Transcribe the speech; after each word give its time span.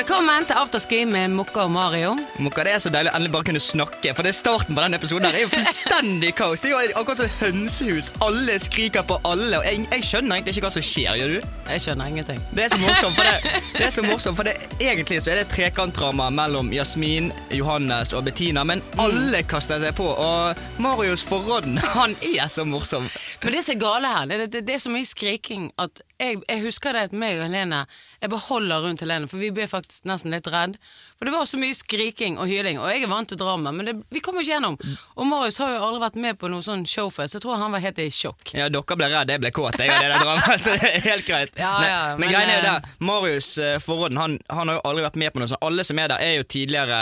Velkommen 0.00 0.46
til 0.48 0.56
afterski 0.56 0.98
med 1.04 1.34
Mokka 1.36 1.66
og 1.66 1.72
Mario. 1.74 2.14
Mokka, 2.40 2.62
Det 2.64 2.72
er 2.72 2.78
så 2.80 2.88
deilig 2.88 3.10
å 3.10 3.16
endelig 3.18 3.32
bare 3.34 3.44
kunne 3.50 3.60
snakke, 3.60 4.14
for 4.16 4.24
det 4.24 4.30
er 4.30 4.36
starten 4.38 4.72
på 4.72 4.80
denne 4.80 4.96
episoden 4.96 5.26
her 5.28 5.36
er 5.36 5.42
jo 5.42 5.50
fullstendig 5.52 6.30
kaos. 6.38 6.62
Det 6.64 6.70
er 6.70 6.86
jo 6.86 6.94
akkurat 7.02 7.20
som 7.20 7.34
hønsehus. 7.42 8.08
Alle 8.24 8.54
skriker 8.64 9.04
på 9.04 9.18
alle, 9.28 9.58
og 9.58 9.66
jeg, 9.68 9.82
jeg 9.92 10.06
skjønner 10.08 10.38
egentlig 10.38 10.54
ikke 10.56 10.64
hva 10.64 10.72
som 10.72 10.86
skjer, 10.88 11.20
gjør 11.20 11.34
du? 11.34 11.50
Jeg 11.68 11.84
skjønner 11.84 12.14
ingenting. 12.14 12.40
Det 12.56 12.64
er 12.64 12.72
så 12.72 12.80
morsomt, 12.80 13.18
for 13.18 13.28
det, 13.28 13.52
det 13.76 13.84
er 13.90 13.94
så 13.98 14.06
morsomt, 14.08 14.40
for 14.40 14.48
det, 14.48 14.56
egentlig 14.80 15.20
så 15.20 15.34
er 15.34 15.42
det 15.42 15.44
et 15.44 15.54
trekantdrama 15.58 16.30
mellom 16.32 16.72
Jasmin, 16.72 17.28
Johannes 17.52 18.16
og 18.16 18.24
Bettina, 18.30 18.64
men 18.64 18.80
alle 19.04 19.44
kaster 19.52 19.84
seg 19.84 19.92
på, 20.00 20.08
og 20.16 20.80
Marius 20.80 21.28
Forråden, 21.28 21.76
han 21.92 22.16
er 22.24 22.48
så 22.48 22.64
morsom. 22.64 23.12
Men 23.44 23.52
det 23.52 23.66
som 23.68 23.76
er 23.76 23.84
gale 23.84 24.16
her, 24.16 24.32
det, 24.32 24.48
det, 24.56 24.64
det 24.64 24.80
er 24.80 24.86
så 24.88 24.96
mye 24.96 25.12
skriking 25.12 25.74
at 25.76 26.00
jeg, 26.20 26.40
jeg 26.46 26.62
husker 26.64 26.96
det 26.96 27.06
at 27.08 27.14
meg 27.16 27.38
og 27.38 27.46
Helene 27.48 27.84
Jeg 28.20 28.30
bare 28.32 28.46
holder 28.48 28.84
rundt 28.84 29.04
Helene, 29.04 29.28
for 29.30 29.40
vi 29.40 29.50
ble 29.54 29.66
faktisk 29.70 30.04
nesten 30.08 30.34
litt 30.34 30.48
redd. 30.50 30.76
For 31.16 31.28
det 31.28 31.32
var 31.34 31.46
så 31.48 31.58
mye 31.60 31.76
skriking 31.76 32.38
og 32.40 32.48
hyling, 32.48 32.78
og 32.80 32.88
jeg 32.92 33.04
er 33.04 33.10
vant 33.10 33.28
til 33.28 33.38
drama, 33.40 33.72
men 33.76 33.88
det, 33.88 33.94
vi 34.12 34.22
kommer 34.24 34.44
ikke 34.44 34.54
gjennom. 34.54 34.76
Og 35.16 35.26
Marius 35.28 35.58
har 35.60 35.74
jo 35.74 35.82
aldri 35.84 36.02
vært 36.04 36.18
med 36.24 36.38
på 36.40 36.48
noe 36.52 36.64
sånn 36.64 36.86
showfest, 36.88 37.34
så 37.34 37.38
jeg 37.38 37.44
tror 37.44 37.60
han 37.60 37.74
var 37.74 37.82
helt 37.84 38.00
i 38.00 38.06
sjokk. 38.12 38.54
Ja, 38.56 38.68
dere 38.72 38.96
ble 38.96 39.08
redd, 39.12 39.32
jeg 39.32 39.42
ble 39.42 39.52
kåt, 39.52 39.76
jeg 39.80 39.92
av 39.92 40.00
det 40.00 40.10
der 40.12 40.24
dramaet, 40.24 40.62
så 40.64 40.76
det 40.80 40.92
er 40.94 41.04
helt 41.04 41.26
greit. 41.28 41.52
Ja, 41.60 41.72
ja, 41.84 41.98
men, 42.14 42.24
men, 42.24 42.32
greien 42.32 42.52
er 42.52 42.56
jo 42.56 42.62
eh, 42.62 42.68
det, 42.68 42.94
Marius 43.10 43.50
eh, 43.60 43.76
Forråden 43.84 44.20
han, 44.20 44.38
han 44.48 44.72
har 44.72 44.78
jo 44.78 44.84
aldri 44.90 45.06
vært 45.08 45.20
med 45.24 45.34
på 45.34 45.42
noe 45.42 45.52
sånt. 45.52 45.64
Alle 45.68 45.84
som 45.86 46.00
er 46.00 46.12
der, 46.12 46.24
er 46.24 46.38
jo 46.38 46.48
tidligere 46.56 47.00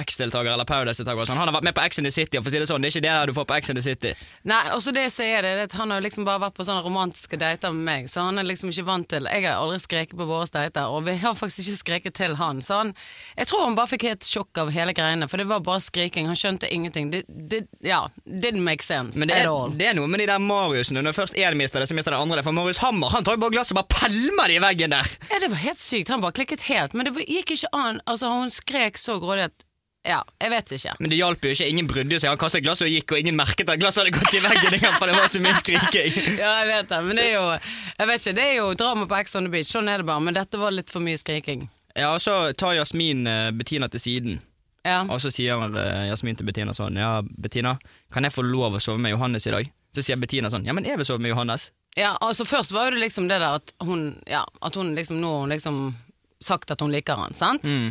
X-deltakere 0.00 0.56
eller 0.56 0.68
Paradise-deltakere. 0.68 1.26
og 1.26 1.30
sånn. 1.30 1.40
Han 1.40 1.52
har 1.52 1.58
vært 1.58 1.68
med 1.68 1.76
på 1.76 1.84
X 1.88 2.00
in 2.00 2.08
the 2.08 2.14
City, 2.14 2.40
og 2.40 2.46
for 2.46 2.52
å 2.52 2.56
si 2.56 2.62
det 2.62 2.70
sånn, 2.70 2.84
det 2.84 2.92
er 2.92 2.96
ikke 2.96 3.06
det 3.08 3.16
du 3.28 3.34
får 3.36 3.48
på 3.52 3.60
X 3.60 3.72
in 3.72 3.80
the 3.80 3.84
City. 3.84 4.14
Nei, 4.48 4.62
også 4.76 4.96
det 4.96 5.08
som 5.14 5.28
er 5.28 5.44
det, 5.44 5.54
det 5.60 5.78
han 5.78 5.92
har 5.92 6.04
liksom 6.04 6.24
bare 6.28 6.42
vært 6.46 6.56
på 6.56 6.66
sånne 6.68 6.84
romantiske 6.84 7.40
dater 7.40 7.76
med 7.76 7.84
meg, 7.88 8.08
så 8.08 8.24
han 8.30 8.40
er 8.40 8.48
liksom 8.48 8.57
ikke 8.66 8.86
vant 8.88 9.08
til 9.08 9.28
Jeg 9.30 9.44
har 9.46 9.60
aldri 9.62 9.78
skreket 9.82 10.18
på 10.18 10.26
våre 10.28 10.48
dater, 10.50 10.90
og 10.90 11.04
vi 11.06 11.14
har 11.22 11.36
faktisk 11.38 11.62
ikke 11.62 11.78
skreket 11.78 12.16
til 12.18 12.34
han, 12.40 12.62
så 12.64 12.82
han 12.82 12.92
Jeg 13.36 13.46
tror 13.50 13.64
han 13.64 13.76
bare 13.78 13.90
fikk 13.92 14.08
helt 14.08 14.26
sjokk 14.26 14.58
av 14.58 14.72
hele 14.74 14.94
greiene, 14.96 15.28
for 15.30 15.38
det 15.38 15.46
var 15.50 15.62
bare 15.64 15.82
skriking, 15.84 16.26
han 16.26 16.38
skjønte 16.38 16.70
ingenting. 16.72 17.12
Det, 17.14 17.22
det, 17.28 17.62
ja, 17.84 18.06
didn't 18.26 18.64
make 18.66 18.84
sense 18.84 19.18
Men 19.18 19.30
det 19.30 19.38
er, 19.44 19.50
det 19.78 19.90
er 19.92 19.96
noe 19.98 20.10
med 20.10 20.22
de 20.24 20.28
der 20.30 20.42
Mariusene. 20.42 21.02
Når 21.04 21.16
først 21.16 21.38
én 21.38 21.58
mister 21.58 21.82
det, 21.82 21.88
så 21.90 21.96
mister 21.96 22.14
det 22.14 22.20
andre 22.20 22.40
det. 22.40 22.46
For 22.48 22.56
Marius 22.56 22.82
Hammer 22.82 23.14
han 23.14 23.26
tar 23.26 23.38
jo 23.38 23.44
bare 23.44 23.54
glasset 23.54 23.76
og 23.76 23.82
bare 23.84 24.08
pælmer 24.08 24.50
det 24.50 24.58
i 24.58 24.64
veggen 24.64 24.96
der. 24.96 25.14
Ja, 25.30 25.40
det 25.44 25.52
var 25.54 25.62
helt 25.62 25.82
sykt, 25.82 26.10
han 26.12 26.24
bare 26.24 26.36
klikket 26.36 26.66
helt, 26.68 26.96
men 26.96 27.08
det 27.08 27.28
gikk 27.28 27.54
ikke 27.56 27.72
an. 27.76 28.02
Altså, 28.06 28.32
hun 28.32 28.52
skrek 28.52 28.98
så 29.00 29.18
grådig 29.22 29.48
at 29.50 29.67
Ja, 30.06 30.20
jeg 30.40 30.50
vet 30.52 30.70
ikke. 30.72 30.94
Men 31.02 31.10
det 31.10 31.18
hjalp 31.18 31.44
jo 31.44 31.50
ikke. 31.52 31.66
Ingen 31.68 31.88
brydde 31.90 32.20
seg. 32.20 32.30
Han 32.30 32.40
kastet 32.40 32.64
glasset 32.64 32.86
og 32.86 32.92
gikk, 32.92 33.12
og 33.12 33.20
ingen 33.20 33.36
merket 33.36 33.68
at 33.68 33.80
glasset 33.80 34.04
hadde 34.04 34.14
gått 34.16 34.36
i 34.38 34.42
veggen 34.44 34.76
engang, 34.78 34.94
for 34.96 35.10
det 35.10 35.16
var 35.18 35.30
så 35.32 35.42
mye 35.42 35.56
skriking. 35.58 36.20
Ja, 36.42 36.52
jeg 36.62 36.68
vet 36.70 36.92
det, 36.92 37.00
men 37.04 37.18
det 37.18 37.24
er 37.26 37.34
jo 37.34 37.46
Jeg 37.50 38.08
vet 38.10 38.22
ikke, 38.22 38.36
det 38.38 38.44
er 38.44 38.54
jo 38.60 38.68
drama 38.78 39.08
på 39.10 39.18
Ex 39.18 39.34
on 39.36 39.48
the 39.48 39.52
Beach, 39.52 39.70
sånn 39.72 39.90
er 39.90 40.02
det 40.02 40.08
bare, 40.08 40.22
men 40.24 40.36
dette 40.36 40.60
var 40.60 40.72
litt 40.74 40.92
for 40.92 41.04
mye 41.04 41.18
skriking. 41.20 41.66
Ja, 41.98 42.12
og 42.14 42.22
så 42.22 42.36
tar 42.56 42.76
Jasmin 42.78 43.26
uh, 43.26 43.50
Bettina 43.56 43.88
til 43.90 44.00
siden. 44.04 44.38
Ja. 44.86 45.02
Og 45.10 45.20
så 45.20 45.32
sier 45.34 45.58
uh, 45.58 46.06
Jasmin 46.08 46.38
til 46.38 46.46
Bettina 46.48 46.72
sånn 46.76 46.96
Ja, 46.96 47.18
Bettina, 47.26 47.74
kan 48.14 48.24
jeg 48.24 48.32
få 48.32 48.46
lov 48.46 48.78
å 48.78 48.80
sove 48.82 49.02
med 49.02 49.12
Johannes 49.12 49.48
i 49.50 49.52
dag? 49.52 49.70
Så 49.96 50.04
sier 50.06 50.20
Bettina 50.20 50.48
sånn 50.52 50.64
Ja, 50.68 50.76
men 50.76 50.86
jeg 50.86 51.00
vil 51.00 51.08
sove 51.08 51.20
med 51.24 51.34
Johannes. 51.34 51.72
Ja, 51.98 52.14
altså 52.24 52.46
Først 52.48 52.72
var 52.72 52.94
det 52.94 53.02
liksom 53.02 53.26
det 53.28 53.40
der 53.42 53.58
at 53.58 53.74
hun 53.84 54.12
Ja, 54.30 54.44
at 54.62 54.78
hun 54.78 54.94
liksom 54.96 55.20
nå 55.20 55.32
liksom 55.50 55.96
sagt 56.40 56.70
at 56.70 56.80
hun 56.80 56.92
liker 56.94 57.18
han, 57.18 57.34
sant? 57.34 57.64
Mm. 57.66 57.88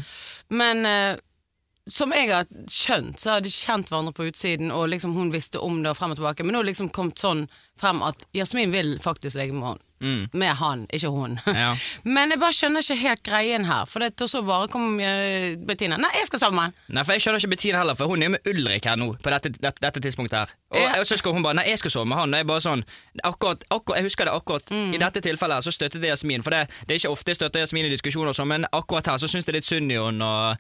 Men 0.56 0.86
eh, 0.88 1.18
som 1.88 2.14
jeg 2.16 2.30
har 2.32 2.48
skjønt, 2.72 3.20
så 3.22 3.36
har 3.36 3.44
de 3.44 3.52
kjent 3.54 3.90
hverandre 3.92 4.14
på 4.16 4.28
utsiden, 4.30 4.72
og 4.74 4.90
liksom 4.92 5.16
hun 5.18 5.32
visste 5.34 5.62
om 5.64 5.82
det 5.84 5.94
og 5.94 6.00
frem 6.00 6.14
og 6.14 6.20
tilbake. 6.20 6.46
Men 6.46 6.56
nå 6.56 6.62
har 6.62 6.68
det 6.68 6.74
liksom 6.74 6.92
kommet 6.96 7.22
sånn 7.22 7.46
frem 7.80 8.02
at 8.06 8.28
Jasmin 8.36 8.74
vil 8.76 8.98
faktisk 9.04 9.40
ligge 9.40 9.56
med 9.56 9.72
han. 9.72 9.84
Mm. 10.00 10.28
Med 10.34 10.54
han, 10.60 10.86
ikke 10.94 11.10
hun. 11.10 11.40
Ja. 11.58 11.72
Men 12.06 12.30
jeg 12.34 12.40
bare 12.40 12.54
skjønner 12.54 12.84
ikke 12.86 12.98
helt 13.02 13.24
greien 13.26 13.66
her. 13.66 13.86
For 13.90 14.00
det, 14.04 14.12
og 14.22 14.30
så 14.30 14.44
bare 14.46 14.68
kom 14.70 15.00
eh, 15.02 15.56
Bettina. 15.58 15.98
Nei, 15.98 16.12
jeg 16.20 16.28
skal 16.30 16.54
han. 16.54 16.76
Nei, 16.94 17.04
for 17.04 17.14
Jeg 17.18 17.22
skjønner 17.26 17.42
ikke 17.42 17.54
Bettina 17.56 17.82
heller, 17.82 17.98
for 17.98 18.08
hun 18.12 18.22
er 18.22 18.30
jo 18.30 18.36
med 18.36 18.48
Ulrik 18.52 18.86
her 18.86 18.96
nå. 19.00 19.10
På 19.24 19.34
dette, 19.34 19.50
dette, 19.58 19.82
dette 19.82 20.04
tidspunktet 20.06 20.38
her 20.38 20.54
Og, 20.70 20.78
Ja. 20.82 20.94
jeg 21.02 21.18
skal 21.22 21.34
hun 21.34 21.44
bare 21.44 21.58
Nei, 21.58 21.66
jeg 21.72 21.80
skal 21.82 21.92
sove 21.92 22.06
med 22.06 22.18
han. 22.20 22.34
Og 22.34 22.38
jeg 22.44 22.48
bare 22.48 22.62
sånn 22.68 22.84
akkurat, 23.24 23.64
akkurat, 23.74 23.98
Jeg 23.98 24.10
husker 24.12 24.26
det 24.30 24.34
akkurat 24.38 24.70
Mm. 24.78 24.94
I 24.94 24.98
dette 25.02 25.22
tilfellet 25.24 25.56
her 25.58 25.62
så 25.66 25.72
støttet 25.74 26.02
jeg 26.04 26.12
Jasmin. 26.14 26.44
For 26.44 26.52
det, 26.54 26.68
det 26.88 26.94
er 26.96 27.00
ikke 27.02 27.12
ofte 27.16 27.32
jeg 27.32 27.40
støtter 27.40 27.60
Jasmin 27.64 27.86
i 27.88 27.90
diskusjoner, 27.94 28.30
og 28.30 28.36
sånn, 28.38 28.48
men 28.52 28.66
akkurat 28.76 29.08
her 29.08 29.18
så 29.18 29.28
syns 29.32 29.46
jeg 29.46 29.48
det 29.48 29.56
er 29.56 29.60
litt 29.62 29.70
synd 29.70 29.92
i 29.92 29.98
henne. 29.98 30.24
Og, 30.28 30.58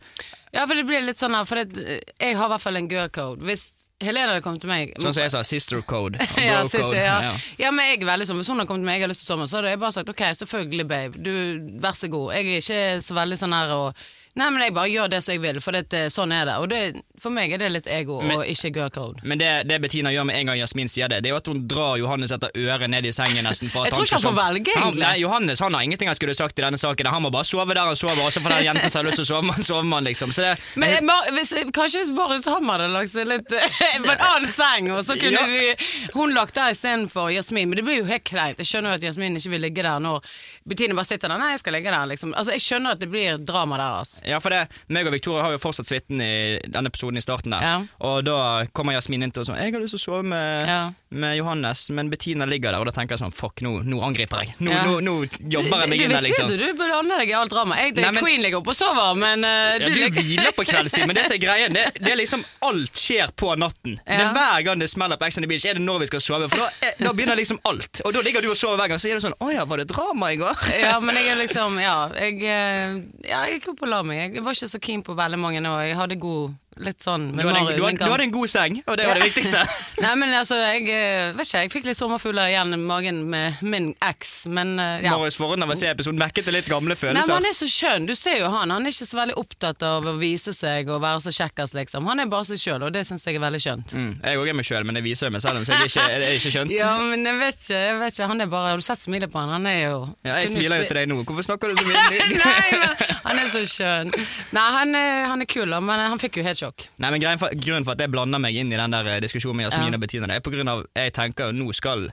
Ja, 0.55 0.65
for 0.65 0.73
det 0.79 0.85
blir 0.87 1.03
litt 1.05 1.19
sånn 1.19 1.35
her, 1.35 1.45
for 1.45 1.59
det, 1.59 2.01
jeg 2.19 2.37
har 2.39 2.47
i 2.47 2.51
hvert 2.55 2.63
fall 2.63 2.77
en 2.79 2.87
girl 2.87 3.09
code. 3.13 3.43
Hvis 3.45 3.73
Helene 4.03 4.29
hadde 4.29 4.43
kommet 4.45 4.61
til 4.61 4.69
meg 4.69 4.91
sånn 5.01 5.09
som 5.15 5.23
jeg 5.23 5.33
sa, 5.33 5.39
sister 5.47 5.79
code. 5.89 6.21
ja, 6.37 6.59
sister, 6.69 6.93
ja. 6.99 7.15
Ja. 7.25 7.31
ja, 7.63 7.71
men 7.73 7.87
jeg 7.89 8.03
er 8.03 8.11
veldig 8.11 8.27
sånn 8.29 8.37
Hvis 8.37 8.51
hun 8.51 8.61
hadde 8.61 8.69
kommet 8.69 8.85
til 8.85 8.91
meg 8.91 8.99
jeg 8.99 9.07
har 9.07 9.13
lyst 9.13 9.25
til 9.25 9.39
med, 9.41 9.49
så 9.49 9.57
hadde 9.57 9.71
jeg 9.73 9.81
bare 9.81 9.95
sagt 9.95 10.11
ok, 10.13 10.23
selvfølgelig, 10.41 10.85
babe. 10.91 11.23
Du, 11.25 11.33
vær 11.81 11.97
så 11.97 12.09
god. 12.13 12.35
Jeg 12.37 12.45
er 12.45 12.61
ikke 12.61 12.83
så 13.07 13.17
veldig 13.17 13.39
sånn 13.41 13.57
her 13.57 13.73
og 13.73 14.05
Nei, 14.37 14.49
men 14.53 14.61
jeg 14.61 14.73
bare 14.77 14.89
gjør 14.93 15.09
det 15.09 15.19
som 15.25 15.33
jeg 15.33 15.41
vil, 15.41 15.59
for 15.65 15.73
det, 15.73 16.01
sånn 16.13 16.31
er 16.35 16.45
det. 16.45 16.55
Og 16.61 16.67
det, 16.69 16.81
for 17.19 17.33
meg 17.33 17.51
er 17.55 17.57
det 17.63 17.71
litt 17.73 17.87
ego 17.89 18.19
Men- 18.21 18.37
og 18.37 18.45
ikke 18.45 18.69
girl 18.75 18.91
code. 18.93 19.19
Men 19.25 19.39
det, 19.41 19.49
det 19.67 19.79
Bettina 19.81 20.11
gjør 20.13 20.27
med 20.29 20.35
en 20.37 20.51
gang 20.51 20.59
Jasmin 20.59 20.89
sier 20.93 21.09
det, 21.09 21.23
det 21.25 21.31
er 21.31 21.33
jo 21.35 21.39
at 21.41 21.47
hun 21.49 21.63
drar 21.67 21.97
Johannes 21.97 22.31
etter 22.35 22.53
øret 22.53 22.89
ned 22.93 23.05
i 23.09 23.11
sengen 23.15 23.43
nesten. 23.47 23.71
For 23.73 23.87
Jeg 23.89 23.93
tror 23.95 24.05
ikke 24.05 24.19
han 24.19 24.25
får 24.27 24.35
velge, 24.37 24.75
egentlig. 24.77 25.01
Nei, 25.01 25.15
Johannes 25.23 25.59
han 25.65 25.73
har 25.73 25.81
ingenting 25.87 26.07
han 26.11 26.15
skulle 26.19 26.35
sagt 26.37 26.59
i 26.59 26.61
denne 26.67 26.77
saken. 26.77 27.09
Han 27.09 27.25
må 27.25 27.31
bare 27.33 27.47
sove 27.49 27.73
der 27.73 27.81
han 27.89 27.97
sover, 27.97 28.21
og 28.27 28.31
så 28.35 28.43
får 28.45 28.55
den 28.57 28.67
jenten 28.69 28.89
som 28.93 29.01
har 29.01 29.09
lyst 29.09 29.21
til 29.23 29.25
å 29.25 29.29
sove, 29.31 29.47
man, 29.49 29.63
sover 29.65 29.89
man, 29.89 30.03
liksom. 30.05 30.33
Så 30.37 30.45
det, 30.45 30.53
Men 30.77 30.93
jeg, 30.93 31.03
Mar- 31.09 31.31
hvis, 31.33 31.53
kanskje 31.73 32.03
hvis 32.05 32.13
Marius 32.13 32.45
Hammer 32.53 32.77
hadde 32.85 32.93
lagt 32.93 33.11
seg 33.15 33.27
litt 33.33 33.49
på 33.49 34.13
en 34.13 34.23
annen 34.29 34.47
seng, 34.51 34.91
og 34.93 35.01
så 35.07 35.17
kunne 35.17 35.41
Ja. 35.41 35.47
vi, 35.49 36.11
hun 36.13 36.35
lagt 36.37 36.53
der 36.55 36.75
istedenfor 36.75 37.31
Jasmin. 37.33 37.69
Men 37.73 37.81
det 37.81 37.87
blir 37.89 37.99
jo 38.03 38.05
helt 38.09 38.23
kleint. 38.29 38.61
Jeg 38.61 38.69
skjønner 38.69 38.93
jo 38.93 39.01
at 39.01 39.07
Jasmin 39.09 39.35
ikke 39.41 39.55
vil 39.57 39.65
ligge 39.65 39.83
der 39.85 39.99
når 40.03 40.21
Bettina 40.67 40.93
bare 40.97 41.09
sitter 41.09 41.33
der. 41.33 41.41
Nei, 41.41 41.51
jeg 41.55 41.63
skal 41.65 41.73
ligge 41.79 41.91
der, 41.93 42.05
liksom. 42.13 42.33
Altså, 42.37 42.53
jeg 42.53 42.61
skjønner 42.67 42.93
at 42.97 43.01
det 43.01 43.09
blir 43.11 43.37
drama 43.41 43.77
der, 43.81 43.97
altså. 44.03 44.21
Ja, 44.27 44.39
for 44.43 44.49
det, 44.53 44.67
meg 44.89 45.07
og 45.07 45.13
Victoria 45.15 45.43
har 45.47 45.51
jo 45.55 45.61
fortsatt 45.63 45.87
suiten 45.89 46.21
i 46.21 46.59
denne 46.67 46.91
episoden 46.91 47.17
i 47.17 47.23
starten 47.23 47.51
der. 47.55 47.61
Ja. 47.63 47.75
Og 48.07 48.23
da 48.27 48.65
kommer 48.75 48.93
Jasmin 48.97 49.23
inn 49.23 49.31
til 49.31 49.41
og 49.41 49.47
sånn 49.49 49.57
'Jeg 49.59 49.73
har 49.73 49.81
lyst 49.81 49.95
til 49.95 49.99
å 49.99 50.05
sove 50.05 50.23
med, 50.25 50.67
Ja. 50.67 50.91
med 51.11 51.37
Johannes', 51.39 51.89
men 51.91 52.09
Bettina 52.09 52.45
ligger 52.45 52.71
der, 52.71 52.79
og 52.79 52.85
da 52.85 52.91
tenker 52.91 53.15
jeg 53.17 53.19
sånn 53.23 53.33
'fuck, 53.33 53.61
nå, 53.61 53.83
nå 53.85 54.01
angriper 54.03 54.43
jeg'. 54.43 54.53
Nå, 54.59 54.71
Ja. 54.71 54.83
nå, 54.83 54.99
nå 55.01 55.15
jobber 55.49 55.79
jeg 55.81 55.89
meg 55.89 56.01
inn 56.01 56.09
der, 56.11 56.21
liksom. 56.21 56.47
Du, 56.47 56.57
du 56.57 56.73
burde 56.73 56.93
andre 56.99 57.17
deg 57.19 57.29
i 57.29 57.33
alt 57.33 57.49
drama. 57.49 57.75
Jeg, 57.75 57.95
Nei, 57.95 58.11
men- 58.11 58.23
Queen 58.23 58.41
ligger 58.41 58.57
oppe 58.61 58.69
og 58.69 58.75
sover, 58.75 59.15
men 59.17 59.41
Ja, 59.43 59.77
du 59.79 59.93
du 59.95 60.09
hviler 60.11 60.51
på 60.53 60.63
kveldstid, 60.65 61.05
men 61.07 61.15
det 61.15 61.25
som 61.25 61.35
er 61.35 61.39
greien, 61.39 61.73
det, 61.73 61.93
det 62.01 62.11
er 62.11 62.17
liksom 62.17 62.43
alt 62.63 62.93
skjer 62.93 63.31
på 63.35 63.55
natten. 63.57 63.99
Det 64.05 64.19
er 64.19 64.33
Hver 64.33 64.63
gang 64.65 64.79
det 64.79 64.89
smeller 64.89 65.17
på 65.17 65.25
Ex 65.27 65.37
on 65.37 65.43
the 65.43 65.47
Beach, 65.47 65.65
er 65.65 65.73
det 65.75 65.81
når 65.81 65.99
vi 65.99 66.05
skal 66.07 66.19
sove. 66.19 66.49
For 66.49 66.57
da, 66.57 66.69
da 66.99 67.13
begynner 67.13 67.35
liksom 67.37 67.59
alt. 67.65 68.01
Og 68.05 68.13
da 68.13 68.19
ligger 68.21 68.41
du 68.41 68.49
og 68.51 68.57
sover 68.57 68.77
hver 68.77 68.87
gang, 68.89 68.99
så 68.99 69.09
er 69.09 69.13
det 69.15 69.23
sånn 69.23 69.37
'Å 69.39 69.53
ja, 69.53 69.65
var 69.65 69.77
det 69.77 69.87
drama 69.87 70.25
i 70.33 70.35
går?' 70.37 70.57
Ja, 70.81 70.99
men 70.99 71.15
jeg 71.15 71.27
er 71.27 71.35
liksom 71.35 71.79
Ja, 71.79 72.09
jeg, 72.09 72.43
eh, 72.43 73.01
ja, 73.29 73.45
jeg 73.45 73.61
gikk 73.61 73.69
opp 73.73 73.83
og 73.83 73.89
la 73.89 74.01
meg. 74.03 74.16
Jeg 74.17 74.43
var 74.45 74.55
ikke 74.55 74.69
så 74.71 74.79
keen 74.81 75.03
på 75.05 75.15
veldig 75.17 75.39
mange 75.39 75.61
nå. 75.63 75.73
Jeg 75.85 75.97
hadde 75.99 76.19
god 76.21 76.55
Litt 76.83 77.03
sånn 77.03 77.29
Du 77.33 77.41
hadde, 77.41 77.61
Mario. 77.63 77.77
du, 77.77 77.83
hadde, 77.85 77.97
du 78.03 78.11
hadde 78.11 78.25
en 78.27 78.33
god 78.35 78.51
seng, 78.51 78.79
og 78.85 78.97
det 78.99 79.07
var 79.07 79.19
det 79.19 79.27
viktigste. 79.29 79.63
Nei, 80.03 80.13
men 80.21 80.33
altså, 80.37 80.57
jeg 80.61 80.83
eh, 80.93 81.31
vet 81.37 81.47
ikke, 81.49 81.61
jeg 81.65 81.71
fikk 81.73 81.87
litt 81.89 81.99
sommerfugler 81.99 82.51
igjen 82.51 82.75
i 82.75 82.79
magen 82.81 83.23
med 83.31 83.61
min 83.65 83.89
eks, 84.05 84.33
men 84.53 84.75
eh, 84.81 85.07
ja. 85.07 85.15
Marius 85.15 85.39
Forhånd 85.39 85.65
av 85.65 85.73
å 85.73 85.77
se 85.79 85.89
episoden 85.91 86.21
til 86.37 86.53
litt 86.53 86.69
gamle 86.69 86.95
følelser. 86.97 87.17
Nei, 87.17 87.25
men. 87.27 87.35
Han 87.41 87.49
er 87.49 87.55
så 87.57 87.69
skjønn. 87.71 88.05
Du 88.09 88.13
ser 88.17 88.37
jo 88.41 88.51
han. 88.53 88.71
Han 88.73 88.85
er 88.85 88.93
ikke 88.93 89.07
så 89.09 89.19
veldig 89.19 89.37
opptatt 89.41 89.83
av 89.87 90.05
å 90.07 90.13
vise 90.19 90.53
seg 90.55 90.89
og 90.93 91.01
være 91.03 91.23
så 91.27 91.33
kjekkas, 91.33 91.73
liksom. 91.77 92.05
Han 92.11 92.21
er 92.23 92.29
bare 92.31 92.47
seg 92.51 92.61
sjøl, 92.61 92.85
og 92.87 92.93
det 92.95 93.05
syns 93.09 93.25
jeg 93.27 93.39
er 93.39 93.43
veldig 93.43 93.61
skjønt. 93.63 93.95
Mm, 93.97 94.11
jeg 94.21 94.41
òg 94.41 94.51
er 94.51 94.57
meg 94.59 94.67
sjøl, 94.69 94.87
men 94.87 94.99
jeg 94.99 95.07
viser 95.07 95.33
meg 95.33 95.43
selv, 95.43 95.63
så 95.65 95.73
jeg 95.73 95.87
er 95.87 95.91
ikke, 95.91 96.07
jeg 96.13 96.27
er 96.27 96.39
ikke 96.41 96.53
skjønt. 96.57 96.75
Ja, 96.77 96.91
men 97.01 97.25
jeg 97.25 97.39
vet 97.39 97.57
ikke. 97.57 97.77
jeg 97.79 97.95
vet 97.99 98.13
ikke 98.13 98.27
Han 98.29 98.43
er 98.43 98.49
bare 98.51 98.71
Har 98.73 98.81
du 98.81 98.85
sett 98.85 99.01
smilet 99.01 99.31
på 99.33 99.39
han? 99.41 99.49
Han 99.55 99.65
er 99.69 99.77
jo 99.79 99.95
Ja, 100.27 100.35
jeg 100.43 100.51
smiler 100.53 100.83
jo 100.83 100.89
til 100.91 100.99
deg 100.99 101.09
nå. 101.09 101.17
Hvorfor 101.25 101.47
snakker 101.47 101.71
du 101.71 101.79
så 101.79 101.85
mye? 101.89 102.27
Nei, 102.37 102.67
men 102.77 103.15
han 103.23 103.41
er 103.41 103.49
så 103.51 103.63
skjønn. 103.71 104.11
Nei, 104.55 104.65
han 104.77 104.95
er, 104.99 105.25
han 105.31 105.43
er 105.43 105.49
kul, 105.49 105.73
men 105.87 106.03
han 106.03 106.21
fikk 106.21 106.39
jo 106.39 106.45
helt 106.45 106.59
sjokk. 106.59 106.66
Nei, 106.99 107.11
men 107.11 107.37
for, 107.39 107.49
Grunnen 107.49 107.85
for 107.85 107.91
at 107.97 107.99
jeg 107.99 108.11
blander 108.11 108.39
meg 108.39 108.55
inn 108.55 108.71
i 108.71 108.77
den 108.77 108.91
der 108.91 109.05
eh, 109.15 109.19
diskusjonen 109.23 109.55
med 109.57 109.69
Jasmin 109.71 109.91
Ja. 109.93 109.95
og 109.95 110.01
Bettina, 110.01 110.27
det 110.27 110.35
er 110.35 110.45
på 110.45 110.51
grunn 110.53 110.67
av 110.67 110.85
jeg 110.95 111.13
tenker 111.13 111.51
jo 111.51 111.57
nå 111.63 111.73
skal 111.73 112.09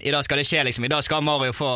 i 0.00 0.08
dag 0.10 0.24
skal 0.24 0.38
det 0.40 0.46
skje, 0.48 0.62
liksom. 0.64 0.84
I 0.86 0.88
dag 0.88 1.02
skal 1.04 1.20
Mario 1.20 1.52
få 1.52 1.66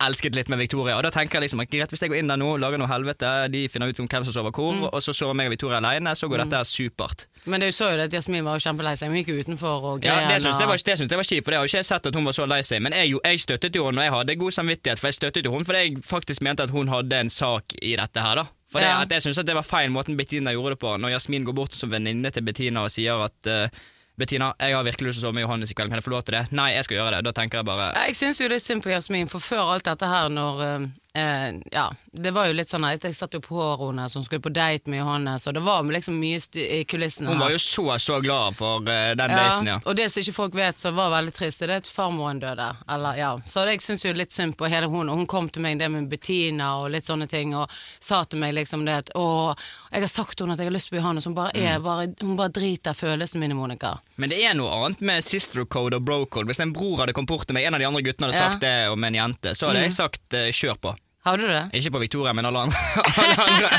elsket 0.00 0.32
litt 0.34 0.48
med 0.48 0.56
Victoria. 0.56 0.94
Og 0.96 1.02
da 1.04 1.10
tenker 1.12 1.36
jeg 1.36 1.42
liksom 1.42 1.60
at 1.60 1.68
greit, 1.68 1.90
Hvis 1.92 2.00
jeg 2.00 2.08
går 2.08 2.16
inn 2.22 2.30
der 2.30 2.38
nå, 2.40 2.56
lager 2.56 2.80
noe 2.80 2.88
helvete, 2.88 3.28
de 3.52 3.66
finner 3.68 3.90
ut 3.92 4.00
om 4.00 4.08
hvem 4.08 4.24
som 4.24 4.32
sover 4.32 4.54
hvor, 4.56 4.72
Mm. 4.72 4.86
og 4.88 5.02
så 5.04 5.12
sover 5.12 5.34
meg 5.36 5.48
og 5.48 5.52
Victoria 5.52 5.76
alene, 5.76 6.14
så 6.16 6.28
går 6.30 6.44
dette 6.44 6.56
her 6.56 6.64
supert. 6.64 7.26
Men 7.44 7.60
du 7.60 7.66
så 7.68 7.92
jo 7.92 8.00
at 8.00 8.10
Jasmin 8.10 8.42
var 8.44 8.56
jo 8.56 8.64
kjempelei 8.64 8.96
seg. 8.96 9.08
Hun 9.12 9.20
gikk 9.20 9.44
utenfor 9.44 9.84
og 9.84 10.02
Ja, 10.04 10.14
greia. 10.16 10.28
Det 10.28 10.42
syns 10.42 10.56
jeg 10.58 10.66
var, 10.66 11.18
var 11.18 11.24
kjipt, 11.28 11.44
for 11.44 11.50
det 11.50 11.58
har 11.58 11.64
jo 11.66 11.68
ikke 11.68 11.82
jeg 11.82 11.84
sett 11.84 12.06
at 12.06 12.14
hun 12.14 12.24
var 12.24 12.32
så 12.32 12.46
lei 12.48 12.60
seg. 12.62 12.80
Men 12.80 12.92
jeg, 12.92 13.20
jeg 13.22 13.40
støttet 13.40 13.74
jo 13.76 13.84
henne, 13.84 13.98
og 14.00 14.04
jeg 14.04 14.12
hadde 14.16 14.36
god 14.36 14.52
samvittighet, 14.52 14.98
for 14.98 15.08
jeg 15.08 15.14
støttet 15.14 15.44
jo 15.44 15.52
henne 15.52 15.64
fordi 15.68 15.78
jeg 15.78 16.02
faktisk 16.08 16.40
mente 16.40 16.62
at 16.62 16.70
hun 16.70 16.88
hadde 16.88 17.12
en 17.20 17.28
sak 17.28 17.64
i 17.82 17.96
dette 17.96 18.16
her, 18.20 18.34
da. 18.34 18.46
For 18.68 18.80
det, 18.80 18.88
Ja. 18.88 19.04
jeg 19.08 19.22
syns 19.24 19.38
det 19.44 19.54
var 19.56 19.64
feil 19.64 19.90
måten 19.90 20.16
Bettina 20.16 20.52
gjorde 20.52 20.74
det 20.76 20.80
på, 20.82 20.96
når 21.00 21.14
Jasmin 21.14 21.44
går 21.44 21.54
bort 21.56 21.74
som 21.74 21.90
venninne 21.90 22.30
til 22.34 22.42
Bettina 22.44 22.82
og 22.84 22.90
sier 22.92 23.16
at 23.24 23.48
uh, 23.48 23.68
Bettina, 24.18 24.50
jeg 24.60 24.74
har 24.74 24.84
virkelig 24.84 25.08
lyst 25.12 25.20
til 25.20 25.24
å 25.24 25.28
sove 25.30 25.34
med 25.38 25.44
Johannes 25.46 25.70
i 25.70 25.74
kveld, 25.78 25.88
kan 25.92 26.00
jeg 26.00 26.04
få 26.04 26.10
lov 26.10 26.24
til 26.26 26.34
det? 26.34 26.44
Nei, 26.52 26.72
jeg 26.74 26.84
skal 26.84 26.96
gjøre 26.98 27.16
det. 27.16 27.24
Da 27.24 27.32
tenker 27.32 27.60
jeg 27.60 27.68
bare 27.68 27.92
Jeg 28.08 28.16
syns 28.18 28.40
jo 28.42 28.48
det 28.50 28.58
er 28.58 28.64
synd 28.64 28.82
på 28.82 28.90
Jasmin, 28.90 29.28
for 29.30 29.38
før 29.40 29.72
alt 29.76 29.86
dette 29.86 30.08
her, 30.10 30.28
når 30.28 30.64
eh, 31.18 31.58
ja, 31.74 31.84
det 32.12 32.30
var 32.34 32.46
jo 32.48 32.54
litt 32.56 32.70
sånn 32.70 32.84
at 32.88 33.04
jeg 33.04 33.14
satt 33.18 33.34
jo 33.36 33.40
på 33.44 33.58
hårene 33.58 34.06
Så 34.10 34.18
hun 34.18 34.24
skulle 34.26 34.42
på 34.44 34.52
date 34.54 34.90
med 34.90 35.00
Johannes, 35.02 35.46
og 35.50 35.54
det 35.54 35.62
var 35.66 35.82
liksom 35.86 36.16
mye 36.18 36.38
i 36.62 36.84
kulissene. 36.88 37.28
Hun 37.32 37.42
var 37.42 37.52
jo 37.54 37.58
så, 37.62 37.84
så 38.02 38.20
glad 38.24 38.56
for 38.58 38.80
uh, 38.86 39.14
den 39.18 39.34
ja, 39.34 39.36
daten, 39.38 39.66
ja. 39.72 39.76
Og 39.84 39.96
det 39.98 40.08
som 40.12 40.22
ikke 40.22 40.36
folk 40.36 40.54
vet, 40.58 40.78
som 40.80 40.96
var 40.98 41.10
veldig 41.16 41.34
trist, 41.36 41.60
det 41.62 41.68
er 41.70 41.82
at 41.82 41.90
farmoren 41.90 42.40
døde. 42.42 42.68
Eller, 42.94 43.18
ja. 43.20 43.30
Så 43.46 43.66
jeg 43.68 43.82
syns 43.84 44.04
jo 44.06 44.14
litt 44.16 44.32
synd 44.34 44.56
på 44.58 44.70
hele 44.72 44.88
hun, 44.90 45.08
og 45.12 45.20
hun 45.20 45.26
kom 45.30 45.48
til 45.52 45.62
meg 45.64 45.78
det 45.82 45.90
med 45.92 46.08
Bettina 46.10 46.70
og 46.82 46.90
litt 46.94 47.06
sånne 47.08 47.28
ting, 47.30 47.54
og 47.58 47.70
sa 48.00 48.22
til 48.24 48.40
meg 48.42 48.54
liksom 48.56 48.84
det 48.88 48.96
at 49.04 49.12
å, 49.18 49.28
jeg 49.92 50.04
har 50.06 50.12
sagt 50.12 50.40
henne 50.40 50.54
at 50.56 50.62
jeg 50.62 50.70
har 50.70 50.76
lyst 50.78 50.90
på 50.92 50.98
Johannes, 51.00 51.26
hun 51.28 51.34
bare, 51.36 51.52
Mm. 51.58 51.64
er, 51.66 51.78
bare, 51.82 52.06
hun 52.20 52.36
bare 52.38 52.52
driter 52.54 52.94
følelsene 52.94 53.40
mine, 53.42 53.54
Monica. 53.58 53.94
Men 54.16 54.30
det 54.30 54.38
er 54.44 54.54
noe 54.54 54.70
annet 54.76 55.00
med 55.00 55.24
sister 55.24 55.64
code 55.64 55.96
og 55.96 56.04
bro 56.06 56.20
code. 56.26 56.46
Hvis 56.50 56.60
en 56.62 56.72
bror 56.76 57.00
hadde 57.02 57.12
kommet 57.16 57.28
bort 57.32 57.46
til 57.48 57.54
meg, 57.56 57.64
en 57.66 57.74
av 57.74 57.80
de 57.82 57.86
andre 57.88 58.02
guttene 58.06 58.28
hadde 58.28 58.36
Ja. 58.38 58.48
Mm. 58.48 58.52
sagt 58.52 58.60
det 58.60 58.88
om 58.92 59.04
en 59.04 59.14
jente, 59.14 59.54
så 59.58 59.66
hadde 59.70 59.82
jeg 59.86 59.92
sagt 59.96 60.34
uh, 60.38 60.48
kjør 60.54 60.78
på. 60.80 60.94
Har 61.28 61.40
du 61.40 61.44
det? 61.48 61.64
Ikke 61.76 61.92
på 61.92 62.00
Victoria, 62.02 62.32
men 62.32 62.48
alle 62.48 62.66
andre. 62.66 62.84
alle 63.22 63.48
andre. 63.48 63.72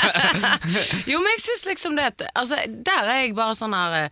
Jo, 1.12 1.22
men 1.22 1.32
jeg 1.36 1.42
syns 1.48 1.66
liksom 1.66 1.96
det 1.98 2.06
at 2.12 2.28
altså, 2.38 2.60
Der 2.70 3.08
er 3.10 3.24
jeg 3.24 3.34
bare 3.38 3.56
sånn 3.58 3.74
her 3.74 4.12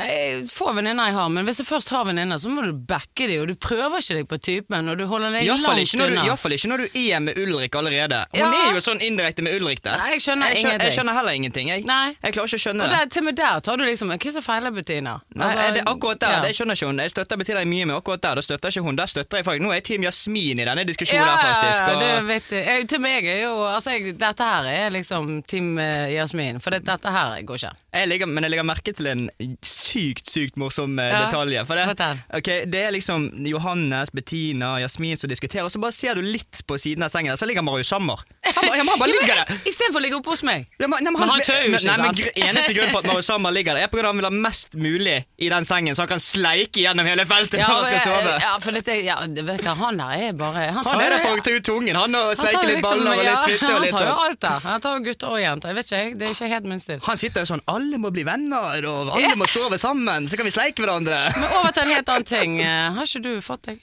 eh, 0.00 0.40
jeg 0.46 0.74
venninner 0.76 1.10
jeg 1.10 1.14
har, 1.14 1.28
men 1.32 1.44
hvis 1.44 1.58
jeg 1.62 1.66
først 1.68 1.90
har 1.94 2.04
venninner, 2.08 2.38
så 2.40 2.48
må 2.52 2.62
du 2.64 2.72
backe 2.72 3.26
dem, 3.28 3.42
og 3.42 3.48
du 3.48 3.54
prøver 3.60 3.98
ikke 4.00 4.16
deg 4.20 4.28
på 4.30 4.38
typen, 4.40 4.88
og 4.88 4.98
du 4.98 5.04
holder 5.06 5.30
deg 5.36 5.46
langt 5.48 5.66
ikke, 5.84 6.00
unna. 6.06 6.24
i 6.24 6.28
hvert 6.30 6.38
fall 6.42 6.52
ikke 6.56 6.70
når 6.72 6.84
du 6.84 6.98
er 7.00 7.20
med 7.20 7.38
Ulrik 7.38 7.74
allerede. 7.74 8.20
Hun 8.32 8.40
Ja. 8.40 8.50
er 8.70 8.74
jo 8.74 8.80
sånn 8.84 9.00
indirekte 9.04 9.42
med 9.42 9.54
Ulrik 9.60 9.82
der. 9.82 9.96
Nei, 9.98 10.10
jeg 10.16 10.20
skjønner 10.26 10.48
jeg, 10.50 10.58
ingenting. 10.64 10.86
jeg 10.88 10.96
skjønner 10.98 11.14
heller 11.20 11.32
ingenting. 11.32 11.68
Jeg, 11.68 11.84
Nei. 11.86 12.16
jeg 12.22 12.32
klarer 12.32 12.48
ikke 12.48 12.60
å 12.60 12.64
skjønne 12.66 12.82
Og 12.84 12.90
det. 12.90 12.98
der, 12.98 13.06
til 13.14 13.20
og 13.22 13.24
med 13.30 13.36
der 13.36 13.60
tar 13.60 13.76
du 13.76 13.84
liksom 13.84 14.08
Hva 14.10 14.32
som 14.32 14.42
feiler 14.42 14.70
Bettina? 14.70 15.20
Nei, 15.34 15.46
Altså, 15.50 15.74
det 15.74 15.82
akkurat 15.86 16.18
der, 16.20 16.30
ja. 16.30 16.40
det 16.42 16.54
skjønner 16.56 16.74
ikke 16.74 16.86
hun. 16.86 16.98
Jeg 16.98 17.10
støtter 17.10 17.36
Bettina 17.36 17.64
mye, 17.64 17.84
men 17.86 17.96
akkurat 17.96 18.20
der 18.22 18.34
da 18.34 18.42
støtter 18.42 18.68
ikke 18.70 18.82
hun. 18.86 18.96
Der 18.96 19.06
støtter 19.06 19.36
jeg 19.38 19.44
faktisk. 19.44 19.62
Nå 19.62 19.70
er 19.70 19.74
jeg 19.80 19.84
Team 19.84 20.02
Jasmin 20.02 20.58
i 20.60 20.64
denne 20.64 20.84
diskusjonen 20.84 21.26
ja, 21.26 21.36
her, 21.36 21.54
faktisk. 21.54 21.80
Ja, 21.80 21.94
Og, 21.94 22.00
det 22.00 22.26
vet 22.28 22.50
jeg. 22.50 22.66
jeg. 22.66 22.88
Til 22.88 23.00
meg 23.00 23.24
er 23.26 23.42
jo 23.44 23.54
Altså, 23.70 23.90
jeg, 23.96 24.18
dette 24.18 24.42
her 24.44 24.64
er 24.70 24.90
liksom 24.90 25.42
Team 25.46 25.78
eh, 25.78 26.14
Jasmin, 26.14 26.60
for 26.60 26.70
det, 26.70 26.84
dette 26.84 27.08
her 27.10 27.40
går 27.42 27.54
ikke. 27.60 27.72
Jeg 27.92 28.08
legger, 28.08 28.26
men 28.30 28.44
jeg 28.46 28.50
legger 28.54 28.66
merke 28.68 28.92
til 28.94 29.06
en 29.10 29.24
sykt, 29.66 30.28
sykt 30.30 30.56
morsom 30.60 30.98
eh, 31.02 31.10
Ja, 31.10 31.24
detalj. 31.26 31.56
For 31.66 31.74
det, 31.78 31.86
fortell. 31.90 32.20
ok, 32.38 32.50
det 32.70 32.82
er 32.86 32.92
liksom 32.94 33.28
Johannes, 33.50 34.12
Bettina, 34.14 34.76
Jasmin 34.82 35.16
som 35.18 35.30
diskuterer, 35.30 35.64
og 35.66 35.72
så 35.74 35.80
bare 35.82 35.92
ser 35.96 36.14
du 36.14 36.22
litt 36.22 36.62
på 36.68 36.78
siden 36.78 37.02
av 37.06 37.10
sengen 37.12 37.32
der, 37.32 37.40
så 37.40 37.48
ligger 37.50 37.64
Marius 37.66 37.88
Sammer. 37.90 38.22
Han, 38.50 38.68
bare- 38.68 38.78
han 38.78 38.86
bare 39.00 39.10
ligger 39.10 39.40
der. 39.42 39.58
Istedenfor 39.70 40.00
å 40.00 40.04
ligge 40.04 40.18
oppe 40.20 40.30
hos 40.34 40.42
meg. 40.46 40.66
Ja, 40.80 40.86
men, 40.90 41.02
nei, 41.04 41.12
Men 41.16 41.28
han 41.34 41.42
tør 41.46 41.60
jo 41.64 41.70
ikke, 41.72 41.82
nei, 41.86 41.96
men 41.96 42.06
sant? 42.06 42.20
gr- 42.22 42.44
Eneste 42.46 42.74
grunn 42.78 42.92
for 42.94 43.02
at 43.02 43.08
Marius 43.10 43.28
Sammer 43.30 43.54
ligger 43.54 43.74
der, 43.78 43.88
er 43.88 43.92
grunn 43.94 44.08
han 44.10 44.20
vil 44.22 44.28
ha 44.28 44.32
mest 44.48 44.76
mulig 44.78 45.16
i 45.38 45.50
den 45.52 45.66
sengen, 45.68 45.96
så 45.98 46.04
han 46.06 46.12
kan 46.14 46.22
sleike 46.22 46.82
gjennom 46.84 47.06
hele 47.10 47.26
feltet 47.28 47.60
når 47.60 47.74
han 47.74 47.88
skal 47.90 48.04
sove. 48.06 48.36
ja, 48.46 48.52
for 48.62 48.76
dette, 48.78 48.96
ja, 49.06 49.18
det 49.26 49.44
vet 49.46 49.62
du, 49.66 49.70
han 49.80 50.00
der 50.00 50.24
er 50.30 50.32
bare 50.38 50.66
Han, 50.70 50.84
Han 50.84 50.86
tar 50.86 51.02
er 51.04 51.14
der 51.16 51.24
for 51.26 51.40
å 51.40 51.44
ta 51.46 51.54
ut 51.58 51.66
tungen, 51.66 51.96
han 51.98 52.14
og 52.18 52.30
han 52.30 52.36
tar 52.36 52.40
sleike 52.46 52.62
jo 52.62 52.68
litt 52.70 52.80
liksom- 52.80 53.04
baller 53.04 53.18
og 53.18 53.24
ja, 53.24 53.34
litt 53.46 53.60
fitte 53.60 53.72
og 53.74 53.82
litt 53.84 53.94
Han 53.94 54.00
tar 54.00 54.06
jo 54.06 54.14
sånn. 54.14 54.24
alt 54.30 54.40
der. 54.46 54.58
Han 54.70 54.80
tar 54.86 54.96
jo 54.98 55.04
gutter 55.10 55.34
og 55.34 55.40
jenter. 55.42 55.68
Jeg 55.70 55.76
vet 55.80 55.86
ikke, 55.90 56.00
jeg. 56.00 56.18
Det 56.20 56.26
er 56.26 56.34
ikke 56.36 56.50
helt 56.54 56.68
min 56.70 56.80
stil. 56.80 57.00
Han 57.06 57.20
sitter 57.20 57.44
jo 57.44 57.50
sånn 57.54 57.62
Alle 57.80 57.96
må 58.02 58.10
bli 58.12 58.24
venner, 58.28 58.84
og 58.90 59.10
alle 59.16 59.32
må 59.40 59.46
sove 59.48 59.78
sammen, 59.80 60.26
så 60.28 60.36
kan 60.36 60.44
vi 60.48 60.52
sleike 60.52 60.82
hverandre. 60.84 61.16
Men 61.32 61.46
over 61.60 61.72
til 61.72 61.86
en 61.86 61.94
helt 61.96 62.10
annen 62.12 62.28
ting. 62.28 62.58
Eh, 62.60 62.90
Har 62.96 63.08
ikke 63.08 63.22
du 63.24 63.32
fått 63.44 63.62
deg? 63.70 63.80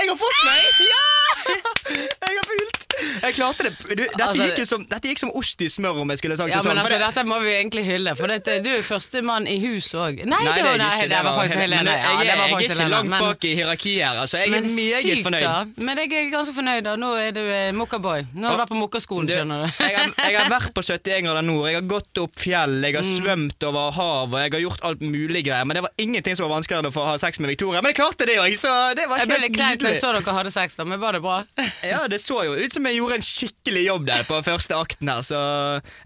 Jeg 0.00 0.08
har 0.10 0.18
fått 0.18 0.40
meg! 0.48 0.82
Ja! 0.88 1.08
Jeg 1.92 2.38
har 2.38 2.46
pult! 2.48 2.81
Jeg 3.22 3.34
klarte 3.36 3.62
det. 3.68 3.72
Du, 3.88 3.94
dette, 4.02 4.22
Altså, 4.22 4.46
gikk 4.48 4.66
som, 4.68 4.84
dette 4.88 5.08
gikk 5.10 5.18
som 5.22 5.30
ost 5.38 5.60
i 5.62 5.68
smør, 5.72 6.00
om 6.02 6.10
jeg 6.12 6.18
skulle 6.22 6.36
sagt 6.38 6.50
Ja, 6.50 6.56
det 6.60 6.64
sånn. 6.66 6.74
men 6.76 6.82
altså, 6.84 6.98
det- 6.98 7.08
Dette 7.12 7.24
må 7.28 7.38
vi 7.42 7.50
egentlig 7.52 7.84
hylle, 7.86 8.14
for 8.16 8.26
dette, 8.30 8.58
du 8.62 8.70
er 8.72 8.82
førstemann 8.86 9.46
i 9.48 9.58
hus 9.60 9.92
òg. 9.94 10.22
Nei, 10.24 10.38
Nei, 10.42 10.52
det 10.52 10.62
er 10.62 10.64
var, 10.68 10.78
nei, 10.78 10.90
ikke. 10.98 11.08
det 11.12 11.20
var 11.26 11.34
faktisk 11.38 11.58
Helene. 11.62 11.90
Jeg, 11.90 12.02
jeg, 12.02 12.12
jeg, 12.12 12.18
det 12.18 12.26
jeg 12.26 12.52
er 12.52 12.58
ikke 12.62 12.72
Helene. 12.72 12.90
langt 12.94 13.08
Men, 13.12 13.20
bak 13.26 13.44
i 13.44 13.54
hierarkiet 13.58 14.02
her. 14.06 14.16
Altså, 14.22 14.36
jeg 14.38 14.48
er 14.48 14.60
meget 14.62 15.02
sykt, 15.02 15.22
fornøyd. 15.26 15.42
da. 15.42 15.64
Men 15.88 15.98
jeg 16.02 16.12
er 16.12 16.30
ganske 16.32 16.54
fornøyd, 16.56 16.82
da. 16.86 16.96
Nå 16.96 17.10
er 17.18 17.30
du 17.36 17.40
eh, 17.42 17.72
mokkaboy. 17.72 18.26
Nå 18.34 18.46
har 18.48 18.56
du 18.56 18.62
vært 18.62 18.72
på 18.72 18.80
mokkaskolen, 18.80 19.28
skjønner 19.28 19.66
du. 19.66 19.82
jeg, 19.82 19.96
har, 19.98 20.14
jeg 20.30 20.38
har 20.40 20.50
vært 20.52 20.72
på 20.74 20.82
71 20.82 21.22
grader 21.26 21.42
nord, 21.46 21.66
jeg 21.68 21.76
har 21.80 21.86
gått 21.90 22.18
opp 22.22 22.34
fjell, 22.38 22.78
jeg 22.82 22.92
Mm. 22.92 22.96
har 23.00 23.08
svømt 23.08 23.62
over 23.68 23.90
hav, 23.96 24.32
og 24.34 24.38
jeg 24.40 24.52
har 24.52 24.60
gjort 24.60 24.80
alt 24.84 25.00
mulig 25.00 25.44
greier. 25.46 25.64
Men 25.64 25.74
det 25.78 25.82
var 25.82 25.92
ingenting 25.98 26.36
som 26.36 26.48
var 26.48 26.56
vanskeligere 26.58 26.84
enn 26.84 26.90
å 26.90 26.94
få 26.94 27.04
ha 27.06 27.16
sex 27.18 27.38
med 27.40 27.48
Victoria. 27.52 27.80
Men 27.82 27.92
jeg 27.92 27.98
klarte 28.00 28.26
det 28.28 28.36
òg, 28.38 28.52
så 28.58 28.94
det 28.94 29.08
var 29.08 29.18
Jeg 29.22 29.26
ble 29.28 29.36
helt 29.38 29.46
litt 29.48 29.56
kleint 29.56 29.80
når 29.82 29.92
jeg 29.94 30.00
så 30.02 30.12
dere 30.12 30.34
hadde 30.36 30.52
sex, 30.52 30.76
da, 30.76 30.84
men 30.84 31.00
var 31.00 31.12
det 31.16 31.22
bra? 31.24 31.38
Ja, 31.82 32.06
det 32.08 32.20
så 32.20 32.44
jo 32.44 32.52
ut 32.54 32.72
som 32.72 32.84
jeg 32.86 32.91
gjorde 32.98 33.18
en 33.18 33.26
skikkelig 33.26 33.82
jobb 33.86 34.06
der 34.08 34.24
på 34.28 34.38
første 34.46 34.78
akten 34.78 35.10
her, 35.12 35.22
så 35.26 35.40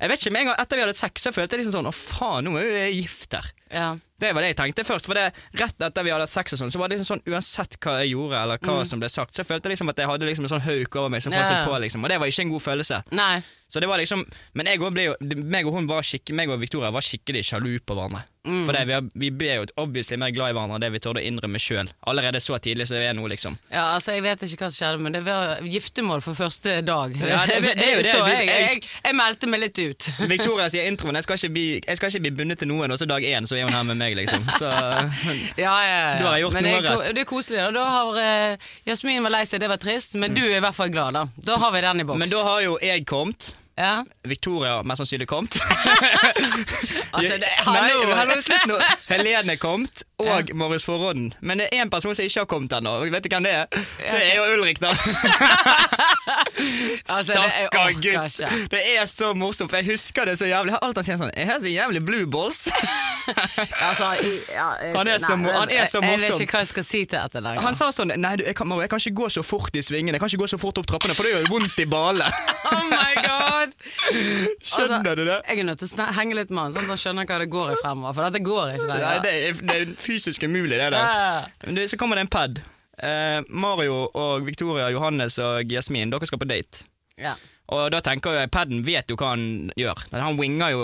Jeg 0.01 0.11
vet 0.11 0.21
ikke, 0.23 0.33
med 0.35 0.45
en 0.45 0.51
gang 0.53 0.61
etter 0.63 0.79
vi 0.79 0.85
hadde 0.87 0.99
sex, 0.99 1.23
så 1.27 1.33
følte 1.35 1.57
jeg 1.57 1.65
liksom 1.65 1.79
sånn 1.79 1.91
Å, 1.91 1.95
faen, 1.97 2.49
nå 2.49 2.57
er 2.61 2.71
jeg 2.87 2.99
gift 3.03 3.37
her. 3.39 3.51
Ja. 3.73 3.89
Det 4.19 4.31
var 4.35 4.41
det 4.43 4.49
jeg 4.55 4.57
tenkte 4.57 4.85
først. 4.89 5.07
For 5.07 5.15
det, 5.19 5.27
Rett 5.61 5.81
etter 5.83 6.03
vi 6.07 6.11
hadde 6.15 6.25
hatt 6.25 6.33
sex, 6.33 6.53
og 6.57 6.59
sånn, 6.63 6.71
så 6.73 6.79
var 6.81 6.89
det 6.89 6.99
liksom 6.99 7.17
sånn 7.19 7.25
uansett 7.35 7.77
hva 7.85 7.99
jeg 8.01 8.15
gjorde, 8.15 8.43
eller 8.43 8.59
hva 8.65 8.79
som 8.89 9.01
ble 9.03 9.09
sagt, 9.13 9.35
så 9.37 9.43
jeg 9.45 9.51
følte 9.51 9.69
liksom 9.73 9.89
at 9.93 9.97
jeg 10.01 10.09
hadde 10.09 10.27
liksom 10.31 10.45
en 10.49 10.55
sånn 10.57 10.65
hauk 10.65 10.97
over 10.97 11.09
meg 11.13 11.23
som 11.23 11.33
Mm. 11.33 11.39
Passet 11.43 11.57
ja. 11.59 11.67
på, 11.69 11.79
liksom. 11.83 12.05
Og 12.05 12.09
det 12.11 12.19
var 12.21 12.27
ikke 12.33 12.43
en 12.47 12.51
god 12.55 12.63
følelse. 12.63 13.03
Nei. 13.13 13.43
Så 13.69 13.81
det 13.83 13.89
var 13.91 13.99
liksom 13.99 14.21
Men 14.55 14.67
jeg 14.67 14.81
og, 14.81 14.93
ble 14.95 15.17
meg 15.43 15.67
og 15.67 15.75
hun 15.75 15.89
var 15.91 16.03
skikk, 16.07 16.31
meg 16.33 16.49
og 16.49 16.61
Victoria 16.63 16.91
var 16.95 17.03
skikkelig 17.03 17.43
sjalu 17.45 17.79
på 17.83 17.97
hverandre. 17.99 18.23
Mm. 18.47 18.61
For 18.65 18.73
det, 18.73 18.85
vi, 18.87 18.99
vi 19.27 19.31
ble 19.35 19.57
jo 19.57 19.65
obviously 19.83 20.15
mer 20.17 20.31
glad 20.31 20.53
i 20.53 20.55
hverandre 20.55 20.77
enn 20.79 20.85
det 20.85 20.91
vi 20.95 21.01
torde 21.03 21.19
å 21.19 21.27
innrømme 21.27 21.59
sjøl. 21.59 21.89
Allerede 22.07 22.39
så 22.41 22.61
tidlig 22.63 22.87
som 22.87 22.95
vi 23.03 23.09
er 23.09 23.17
nå, 23.19 23.27
liksom. 23.27 23.57
Ja, 23.75 23.89
altså, 23.97 24.13
Jeg 24.15 24.23
vet 24.23 24.45
ikke 24.47 24.63
hva 24.63 24.71
som 24.71 24.79
skjedde, 24.79 25.01
men 25.03 25.17
det 25.17 25.25
var 25.27 25.59
giftermål 25.67 26.23
for 26.23 26.39
første 26.39 26.77
dag. 26.87 27.17
Ja, 27.19 27.41
det- 27.51 27.75
det 27.75 27.89
jo 27.91 28.03
det. 28.07 28.13
Så 28.15 28.23
jeg, 28.31 28.47
jeg- 28.47 28.87
jeg, 29.05 29.15
meldte 29.19 29.49
meg 29.51 29.61
litt 29.65 29.79
ut. 29.83 30.09
Victoria 30.31 30.69
sier 30.71 30.87
introen 30.87 31.19
jeg 31.19 31.25
skal 31.27 31.51
bli, 31.51 31.67
jeg 31.83 31.97
skal 31.99 32.09
ikke 32.15 32.23
bli 32.23 32.31
bundet 32.39 32.59
til 32.63 32.69
noen, 32.71 32.93
og 32.95 32.99
så 33.03 33.09
dag 33.11 33.23
én 33.27 33.43
så 33.51 33.59
er 33.59 33.67
hun 33.67 33.75
her 33.75 33.83
med 33.83 33.97
meg, 33.99 34.06
liksom. 34.15 34.47
Så 34.59 34.71
Ja, 35.65 35.75
ja, 35.83 35.99
ja. 35.99 36.15
Du 36.21 36.27
har 36.29 36.39
gjort 36.39 36.55
men 36.55 36.69
noe 36.69 36.81
det 36.81 36.95
rett. 36.95 37.15
Det 37.17 37.25
er 37.25 37.29
koselig. 37.29 37.61
Og 37.67 37.75
da 37.75 37.85
har 37.91 38.21
eh, 38.23 38.71
Jasmin 38.87 39.27
var 39.27 39.35
lei 39.35 39.45
seg, 39.49 39.61
det 39.65 39.71
var 39.73 39.83
trist, 39.83 40.15
men 40.15 40.37
du 40.37 40.45
er 40.47 40.59
i 40.61 40.65
hvert 40.65 40.77
fall 40.77 40.93
glad, 40.95 41.19
da. 41.19 41.27
Da 41.51 41.59
har 41.63 41.73
vi 41.75 41.85
den 41.85 42.05
i 42.05 42.09
boks. 42.09 42.23
Men 42.23 42.31
da 42.31 42.43
har 42.47 42.61
jo 42.67 42.79
jeg 42.85 43.07
kommet. 43.09 43.55
Ja. 43.77 44.05
Victoria 44.25 44.79
har 44.79 44.85
mest 44.89 45.03
sannsynlig 45.05 45.29
kommet. 45.29 45.59
Altså, 47.17 47.37
det, 47.41 47.49
Nei, 47.65 47.65
hallo! 47.65 48.11
hallo, 48.13 48.35
slutt 48.45 48.67
nå. 48.69 48.75
Helene 49.09 49.55
kommet, 49.57 50.03
og 50.21 50.51
Morris 50.59 50.85
Forråden. 50.85 51.31
Men 51.41 51.63
det 51.63 51.69
er 51.73 51.81
én 51.85 51.89
person 51.89 52.13
som 52.15 52.25
ikke 52.27 52.41
har 52.43 52.49
kommet 52.51 52.73
ennå. 52.77 52.93
Vet 53.09 53.25
du 53.25 53.29
hvem 53.33 53.47
det 53.47 53.53
er? 53.57 53.65
Det 53.71 54.27
er 54.27 54.35
jo 54.37 54.43
Ulrik, 54.59 54.81
da. 54.83 54.91
Altså, 57.09 57.33
Stakkar 57.33 57.93
gutt. 57.95 58.05
ikke. 58.27 58.49
Det 58.73 58.81
er 58.99 59.07
så 59.09 59.31
morsomt, 59.39 59.71
for 59.71 59.77
jeg 59.81 59.87
husker 59.95 60.25
det 60.29 60.35
så 60.41 60.47
jævlig. 60.51 60.75
Alt 60.83 60.97
han 61.01 61.05
sier 61.07 61.19
sånn 61.21 61.31
Jeg 61.37 61.47
har 61.49 61.59
så 61.63 61.71
jævlig 61.73 62.01
blue 62.05 62.27
balls. 62.33 62.67
Altså, 63.81 64.05
i- 64.21 64.43
ja, 64.53 64.69
jeg- 64.83 64.97
Han 64.97 65.09
er 65.09 65.19
så 65.23 65.37
mo- 65.41 65.53
han 65.53 65.71
er 65.71 65.85
så 65.87 66.01
Jeg, 66.03 66.11
jeg 66.11 66.21
vet 66.21 66.41
ikke 66.41 66.53
hva 66.57 66.61
jeg 66.65 66.69
skal 66.75 66.85
si 66.85 67.05
til 67.05 67.19
dette 67.19 67.41
lenger. 67.41 67.61
Han 67.63 67.75
sa 67.75 67.89
sånn 67.93 68.13
Nei, 68.17 68.37
du, 68.37 68.45
jeg, 68.45 68.55
kan, 68.57 68.69
jeg 68.81 68.89
kan 68.91 68.99
ikke 68.99 69.15
gå 69.23 69.29
så 69.39 69.43
fort 69.45 69.75
i 69.77 69.81
svingene. 69.83 70.13
Jeg 70.17 70.21
kan 70.21 70.29
ikke 70.29 70.43
gå 70.45 70.49
så 70.53 70.59
fort 70.61 70.79
opp 70.79 70.87
trappene, 70.87 71.15
for 71.17 71.23
det 71.25 71.33
gjør 71.35 71.49
vondt 71.51 71.79
i 71.81 71.85
ballene. 71.87 72.31
Oh 72.73 72.85
my 72.91 73.15
god! 73.23 73.66
Skjønner 73.75 74.97
Altså, 75.01 75.15
du 75.19 75.25
det? 75.25 75.39
Jeg 75.49 75.61
er 75.63 75.69
nødt 75.69 75.83
til 75.83 76.03
å 76.05 76.07
henge 76.19 76.39
litt 76.39 76.55
med 76.55 76.63
han, 76.63 76.77
sånn 76.77 76.87
at 76.87 76.95
han 76.95 77.03
skjønner 77.03 77.29
hva 77.31 77.41
det 77.43 77.49
går 77.53 77.75
i 77.75 77.81
fremover. 77.83 78.17
For 78.17 78.29
dette 78.29 78.45
går 78.47 78.73
ikke 78.77 78.89
lenger. 78.93 79.07
Nei, 79.07 79.19
det 79.25 79.35
er, 79.35 79.61
det 79.71 79.77
er 79.83 79.93
fysisk 80.01 80.47
umulig, 80.47 80.77
det 80.77 80.89
der. 80.95 80.99
Ja. 81.01 81.87
Så 81.91 82.01
kommer 82.01 82.21
det 82.21 82.27
en 82.27 82.33
pad. 82.33 82.63
Eh, 82.97 83.41
Mario 83.49 84.07
og 84.17 84.47
Victoria, 84.47 84.89
Johannes 84.95 85.37
og 85.43 85.73
Jasmin, 85.73 86.13
dere 86.13 86.29
skal 86.29 86.41
på 86.41 86.49
date. 86.49 86.87
Ja. 87.21 87.35
Og 87.75 87.91
da 87.91 87.99
tenker 88.01 88.31
jeg, 88.37 88.51
Padden 88.55 88.85
vet 88.87 89.09
jo 89.11 89.17
hva 89.19 89.33
han 89.33 89.73
gjør. 89.75 90.05
Han 90.13 90.37
winger 90.39 90.71
jo 90.71 90.83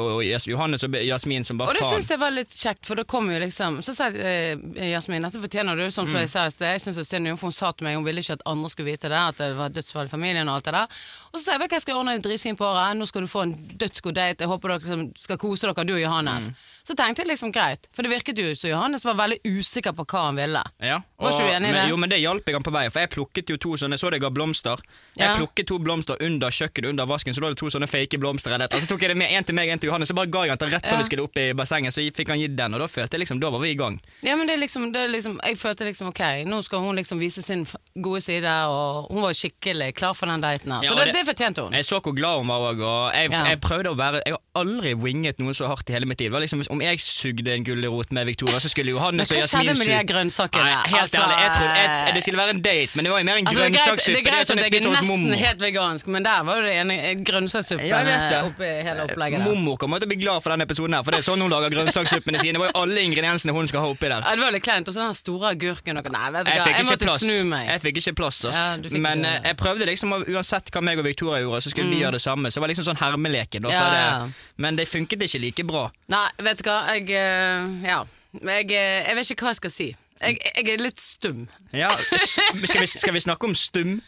Johannes 0.50 0.82
og 0.82 0.96
Jasmin 0.98 1.44
som 1.46 1.58
bare 1.60 1.70
Og 1.70 1.76
det 1.78 1.84
faen. 1.84 2.00
syns 2.00 2.08
jeg 2.10 2.18
var 2.18 2.32
litt 2.34 2.50
kjekt, 2.50 2.86
for 2.88 2.98
da 2.98 3.04
kom 3.04 3.30
jo 3.30 3.38
liksom 3.38 3.76
Så 3.86 3.94
sa 3.94 4.08
eh, 4.10 4.56
Jasmin, 4.90 5.22
dette 5.22 5.38
fortjener 5.38 5.78
du, 5.78 5.84
som 5.94 6.06
Mm. 6.10 6.16
jeg 6.24 6.28
sa 6.28 6.46
i 6.46 6.50
sted. 6.50 6.72
Jeg 6.74 6.80
synes 6.82 6.96
det 6.96 7.04
er 7.06 7.10
synd, 7.16 7.38
for 7.38 7.46
hun 7.46 7.52
sa 7.52 7.70
til 7.72 7.84
meg 7.86 7.94
hun 7.96 8.04
ville 8.04 8.18
ikke 8.20 8.32
at 8.34 8.42
andre 8.50 8.68
skulle 8.70 8.90
vite 8.90 9.08
det, 9.08 9.20
at 9.28 9.36
det 9.38 9.56
var 9.56 9.68
dødsfall 9.70 10.06
i 10.06 10.08
familien 10.10 10.48
og 10.48 10.56
alt 10.56 10.64
det 10.64 10.74
der. 10.74 10.86
Og 11.32 11.38
så 11.38 11.44
sa 11.44 11.52
jeg 11.52 11.60
vet 11.60 11.70
du 11.70 11.74
hva, 11.74 11.78
jeg 11.78 11.82
skal 11.86 11.96
ordne 12.02 12.16
det 12.18 12.24
dritfint 12.26 12.58
på 12.58 12.66
året, 12.66 12.96
nå 12.98 13.06
skal 13.06 13.22
du 13.22 13.30
få 13.30 13.42
en 13.46 13.54
dødsgod 13.78 14.14
date, 14.18 14.40
jeg 14.42 14.48
håper 14.50 14.68
dere 14.78 15.10
skal 15.16 15.38
kose 15.38 15.66
dere, 15.70 15.84
du 15.86 15.94
og 15.94 16.02
Johannes. 16.02 16.48
Mm. 16.50 16.54
Så 16.84 16.96
tenkte 16.98 17.22
jeg 17.22 17.28
liksom 17.30 17.52
greit, 17.54 17.86
for 17.94 18.02
det 18.02 18.10
virket 18.10 18.38
jo 18.42 18.54
som 18.58 18.70
Johannes 18.70 19.04
var 19.04 19.14
veldig 19.14 19.38
usikker 19.46 19.92
på 19.94 20.04
hva 20.04 20.24
han 20.26 20.36
ville. 20.36 20.62
Ja, 20.82 21.00
Var 21.22 21.30
ikke 21.30 21.38
du 21.46 21.50
enig 21.52 21.68
i 21.68 21.72
men, 21.72 21.74
det? 21.74 21.88
Jo, 21.90 21.96
men 21.96 22.10
det 22.10 22.18
hjalp 22.20 22.44
jeg 22.48 22.54
han 22.58 22.62
på 22.66 22.72
vei, 22.74 22.88
for 22.90 23.00
jeg 23.04 23.10
plukket 23.10 23.52
jo 23.52 23.56
to 23.56 23.76
sånne, 23.78 23.98
så 24.00 24.10
det 24.10 24.20
ga 24.20 24.30
blomster. 24.30 24.80
Jeg 25.16 25.28
Ja. 25.28 25.36
plukket 25.38 25.66
to 25.68 25.78
blomster 25.78 26.16
under 26.20 26.50
kjøkkenet, 26.50 26.88
under 26.90 27.06
vasken, 27.06 27.32
så 27.34 27.40
lå 27.40 27.48
det 27.54 27.58
to 27.58 27.66
sånne 27.70 27.86
fake 27.88 28.18
blomster 28.18 28.50
eller. 28.52 28.66
Så 28.68 28.86
tok 28.88 29.00
jeg 29.00 29.10
det 29.10 29.16
med, 29.16 29.30
en 29.30 29.44
til 29.44 29.54
meg, 29.54 29.68
en 29.68 29.78
til 29.78 29.88
Johannes, 29.90 30.08
så 30.10 30.14
bare 30.14 30.26
ga 30.26 30.42
jeg 30.42 30.50
han 30.50 30.58
til 30.58 30.70
rett 30.70 30.82
før 30.84 30.92
Ja. 30.92 30.98
vi 30.98 31.04
skulle 31.04 31.22
opp 31.22 31.36
i 31.38 31.52
bassenget, 31.52 31.92
så 31.94 32.02
fikk 32.12 32.28
han 32.28 32.38
gitt 32.40 32.56
den, 32.56 32.74
og 32.74 32.80
da 32.80 32.86
følte 32.86 33.12
jeg 33.14 33.20
liksom, 33.20 33.38
da 33.40 33.50
var 33.50 33.60
vi 33.60 33.70
i 33.70 33.74
gang. 33.78 34.00
Ja, 34.22 34.34
men 34.36 34.46
det 34.48 34.54
er 34.54 34.60
liksom, 34.66 34.92
det 34.92 35.00
er 35.04 35.08
liksom 35.08 35.38
Jeg 35.42 35.56
følte 35.58 35.84
liksom 35.86 36.08
ok, 36.08 36.44
nå 36.46 36.62
skal 36.64 36.78
hun 36.80 36.96
liksom 36.96 37.18
vise 37.20 37.42
sin 37.42 37.66
gode 38.00 38.20
side, 38.20 38.44
og 38.68 39.06
hun 39.12 39.22
var 39.22 39.32
skikkelig 39.32 39.94
klar 39.94 40.14
for 40.14 40.26
den 40.26 40.40
daten 40.40 40.70
her. 40.72 40.80
Så 40.82 40.90
ja, 40.96 41.04
det, 41.04 41.12
det- 41.12 41.24
det 41.24 41.26
fortjente 41.36 41.62
hun. 41.62 41.72
Jeg 41.72 41.84
så 41.84 42.00
hvor 42.02 42.14
glad 42.14 42.38
hun 42.38 42.48
var 42.48 42.58
òg, 42.74 42.80
og 42.82 43.12
jeg, 43.14 43.30
jeg 43.30 43.60
prøvde 43.60 43.90
å 43.92 43.96
være 43.96 44.22
Jeg 44.26 44.34
har 44.34 44.40
aldri 44.64 44.94
winget 44.94 45.38
noen 45.38 45.54
så 45.54 45.66
hardt 45.68 45.88
i 45.90 45.92
hele 45.92 46.06
mitt 46.06 46.18
liv. 46.20 46.30
Det 46.30 46.32
var 46.32 46.40
liksom, 46.40 46.62
om 46.72 46.80
jeg 46.82 47.00
sugde 47.04 47.52
en 47.54 47.64
gulrot 47.66 48.12
med 48.16 48.26
Victoria, 48.26 48.58
så 48.64 48.68
skulle 48.72 48.90
Johannes 48.94 49.28
Men 49.30 49.38
og 49.38 49.42
hva 49.42 49.48
skjedde 49.52 49.68
Jasmin 49.72 49.78
med 49.78 49.86
de 49.92 49.96
her 49.98 50.06
grønnsakene? 50.08 50.64
Nei, 50.64 50.76
helt 50.92 51.00
Altså, 51.02 51.20
ærlig, 51.22 51.36
jeg 51.42 51.52
trodde 51.56 51.76
jeg, 51.82 52.14
det 52.16 52.22
skulle 52.24 52.40
være 52.42 52.54
en 52.56 52.62
date, 52.62 52.90
men 52.96 53.04
det 53.04 53.12
var 53.12 53.18
jo 53.22 53.26
mer 53.28 53.36
en 53.42 53.46
Altså, 53.52 53.60
det 53.62 53.68
er 53.68 53.76
greit, 53.76 54.06
det 54.06 54.16
er 54.16 54.26
greit 54.30 54.46
sånn 54.48 54.58
at 54.58 54.64
jeg 54.66 54.82
er 54.82 54.88
nesten 54.92 55.08
mormor. 55.12 55.36
helt 55.42 55.60
vegansk, 55.66 56.06
men 56.16 56.22
der 56.26 56.42
var 56.48 56.56
jo 56.56 56.62
det 56.66 56.74
eh, 56.96 57.14
grønnsakssuppen 57.28 58.08
eh, 58.12 58.44
oppi 58.46 58.68
hele 58.88 59.06
opplegget. 59.06 59.44
Mormor 59.46 59.76
kommer 59.80 59.98
til 60.02 60.08
å 60.08 60.12
bli 60.12 60.18
glad 60.22 60.42
for 60.44 60.54
denne 60.54 60.66
episoden 60.66 60.96
her, 60.96 61.04
for 61.06 61.14
det 61.14 61.20
er 61.22 61.26
sånn 61.28 61.42
hun 61.44 61.52
lager 61.52 61.72
grønnsakssuppene 61.74 62.40
sine. 62.42 62.56
Det 62.56 62.62
var 62.62 62.70
jo 62.72 62.80
alle 62.82 63.04
ingrediensene 63.06 63.54
hun 63.56 63.68
skal 63.70 63.84
ha 63.84 63.92
oppi 63.94 64.08
der. 64.10 64.22
Ja, 64.24 64.34
det 64.38 64.44
var 64.46 64.54
litt 64.56 64.64
kleint. 64.66 64.88
Og 64.88 64.94
så 64.96 65.04
den 65.04 65.18
store 65.18 65.52
agurken 65.54 66.00
og 66.00 66.08
Nei, 66.12 66.24
vet 66.34 66.46
du 66.46 66.50
hva, 66.52 66.66
jeg 66.76 66.86
måtte 66.88 67.06
plass. 67.08 67.20
snu 67.24 67.44
meg. 67.48 67.68
Jeg 67.72 67.82
fikk 67.86 68.00
ikke 68.02 68.14
plass, 68.22 68.42
ass. 68.48 68.56
Ja, 68.56 68.90
Men 68.98 69.22
ikke- 69.24 69.34
eh, 69.34 69.48
jeg 69.50 69.56
prøvde 69.56 69.86
liksom, 69.88 70.12
uansett 70.28 70.70
hva 70.72 70.82
meg 70.82 70.98
og 70.98 71.04
Victoria 71.04 71.40
gjorde, 71.42 71.62
så 71.64 71.70
skulle 71.70 71.90
vi 71.90 72.00
gjøre 72.02 72.12
det 72.18 72.22
samme. 72.22 72.48
Så 72.50 72.54
det 72.60 72.64
var 72.66 72.68
liksom 72.74 72.84
sånn 72.90 73.00
hermeleken. 73.00 73.62
Da, 73.62 73.68
Mm. 73.72 73.72
Ja. 73.72 74.26
det, 74.26 74.34
men 74.58 74.76
det 74.76 74.86
funket 74.88 75.22
ikke 75.22 75.40
like 75.40 75.64
bra. 75.66 75.90
Nei, 76.08 76.28
vet 76.38 76.61
du 76.62 76.70
hva, 76.70 76.80
jeg 76.96 77.10
eh, 77.18 77.78
Ja. 77.86 78.02
Jeg, 78.32 78.70
eh, 78.72 79.02
jeg 79.08 79.16
vet 79.18 79.30
ikke 79.34 79.44
hva 79.44 79.52
jeg 79.52 79.60
skal 79.60 79.72
si. 79.74 79.88
Jeg, 80.22 80.38
jeg 80.56 80.70
er 80.72 80.80
litt 80.80 81.02
stum. 81.02 81.44
Ja, 81.74 81.90
skal, 82.22 82.80
vi, 82.80 82.88
skal 82.88 83.12
vi 83.16 83.20
snakke 83.24 83.48
om 83.50 83.56
stum? 83.58 83.98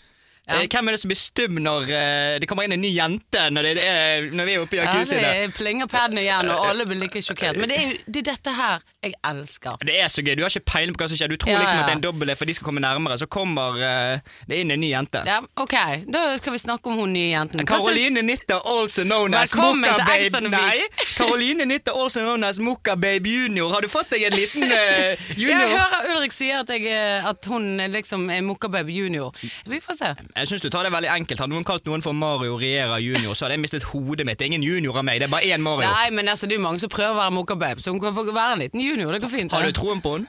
Ja. 0.47 0.59
Eh, 0.61 0.67
Hvem 0.69 0.89
er 0.89 0.93
det 0.97 1.01
som 1.01 1.09
blir 1.09 1.17
stum 1.21 1.57
når 1.65 1.87
eh, 1.89 2.39
det 2.43 2.49
kommer 2.51 2.67
inn 2.67 2.75
en 2.77 2.83
ny 2.85 2.91
jente 2.93 3.45
når, 3.55 3.69
det 3.79 3.85
er, 3.89 4.27
når 4.37 4.45
vi 4.49 4.55
er 4.59 4.65
oppe 4.65 4.77
i 4.77 4.81
Ja, 4.81 4.85
jacuzzi? 4.91 5.17
der? 5.17 5.39
det 5.47 5.55
plinger 5.57 5.89
paden 5.89 6.19
igjen, 6.21 6.51
og 6.53 6.67
alle 6.69 6.85
blir 6.91 7.01
like 7.01 7.23
sjokkert. 7.25 7.57
Men 7.57 7.71
det 7.73 7.79
er 7.81 7.95
det 8.05 8.21
er 8.21 8.27
dette 8.35 8.53
her 8.53 8.83
jeg 9.05 9.15
elsker. 9.29 9.79
Det 9.85 9.95
er 10.01 10.09
så 10.13 10.23
gøy. 10.25 10.35
Du 10.37 10.43
har 10.45 10.53
ikke 10.53 10.69
peiling 10.73 10.95
på 10.97 11.05
hva 11.05 11.09
som 11.13 11.17
skjer. 11.21 11.33
Du 11.33 11.37
tror 11.41 11.55
Ja, 11.55 11.61
liksom 11.63 11.79
ja. 11.79 11.83
at 11.85 11.89
det 11.89 11.95
er 11.95 11.99
en 12.01 12.05
dobbel 12.05 12.35
for 12.37 12.49
de 12.49 12.55
skal 12.57 12.69
komme 12.69 12.81
nærmere. 12.85 13.17
Så 13.21 13.27
kommer 13.29 13.81
eh, 13.81 14.21
det 14.49 14.61
inn 14.65 14.73
en 14.75 14.81
ny 14.85 14.91
jente. 14.93 15.23
Ja, 15.29 15.41
ok, 15.61 15.75
Da 16.13 16.23
skal 16.41 16.53
vi 16.57 16.61
snakke 16.63 16.93
om 16.93 17.01
hun 17.01 17.13
nye 17.17 17.31
jenten. 17.33 17.65
Karoline 17.69 18.23
Nitter, 18.25 18.61
also 18.65 19.03
known 19.05 19.35
as 19.35 19.55
Mokka 19.57 19.97
Baby 20.05 20.31
Babe 20.31 20.51
Nei, 20.51 20.61
Beach. 20.61 20.85
Caroline 21.19 21.65
Nitter, 21.69 21.93
also 22.05 22.21
known 22.21 22.45
as 22.45 22.59
Mokka 22.59 22.97
Babe 22.97 23.29
Junior. 23.29 23.73
Har 23.73 23.81
du 23.81 23.89
fått 23.89 24.11
deg 24.13 24.27
en 24.29 24.37
liten 24.37 24.63
uh, 24.69 25.17
junior? 25.37 25.65
Jeg 25.65 25.73
hører 25.79 26.11
Ulrik 26.15 26.33
sier 26.37 26.61
at, 26.65 26.71
jeg, 26.73 26.89
at 27.25 27.49
hun 27.51 27.77
liksom 27.93 28.29
er 28.33 28.45
Mokka 28.45 28.69
Baby 28.69 28.97
junior. 29.01 29.33
Vi 29.69 29.81
får 29.81 30.01
se. 30.01 30.13
Jeg 30.35 30.49
syns 30.51 30.63
du 30.65 30.69
tar 30.75 30.83
det 30.83 30.91
veldig 30.91 31.11
enkelt. 31.15 31.39
Hadde 31.45 31.55
noen 31.55 31.65
kalt 31.67 31.85
noen 31.87 32.03
for 32.03 32.13
Mario 32.19 32.57
Riera 32.59 32.97
junior, 32.99 33.37
så 33.39 33.45
hadde 33.47 33.55
jeg 33.55 33.63
mistet 33.63 33.85
hodet 33.93 34.27
mitt. 34.27 34.39
Det 34.41 34.49
er 34.49 34.51
ingen 34.51 34.65
junior 34.67 34.97
av 34.99 35.05
meg, 35.07 35.21
det 35.23 35.29
er 35.29 35.35
bare 35.35 35.47
én 35.55 35.63
Mario. 35.63 35.87
Nei, 35.87 36.09
men 36.11 36.27
altså, 36.33 36.49
det 36.51 36.57
er 36.59 36.65
mange 36.65 36.83
som 36.83 36.91
prøver 36.91 37.15
å 37.15 37.21
være 37.21 37.35
Mokkababe, 37.37 37.81
så 37.85 37.95
hun 37.95 38.01
kan 38.03 38.17
få 38.17 38.25
være 38.33 38.57
en 38.57 38.65
liten 38.65 38.83
junior. 38.83 39.13
Det 39.15 39.23
går 39.23 39.31
fint. 39.37 39.55
Har 39.55 39.63
du 39.63 39.77
troen 39.79 40.03
på 40.03 40.17
henne? 40.19 40.27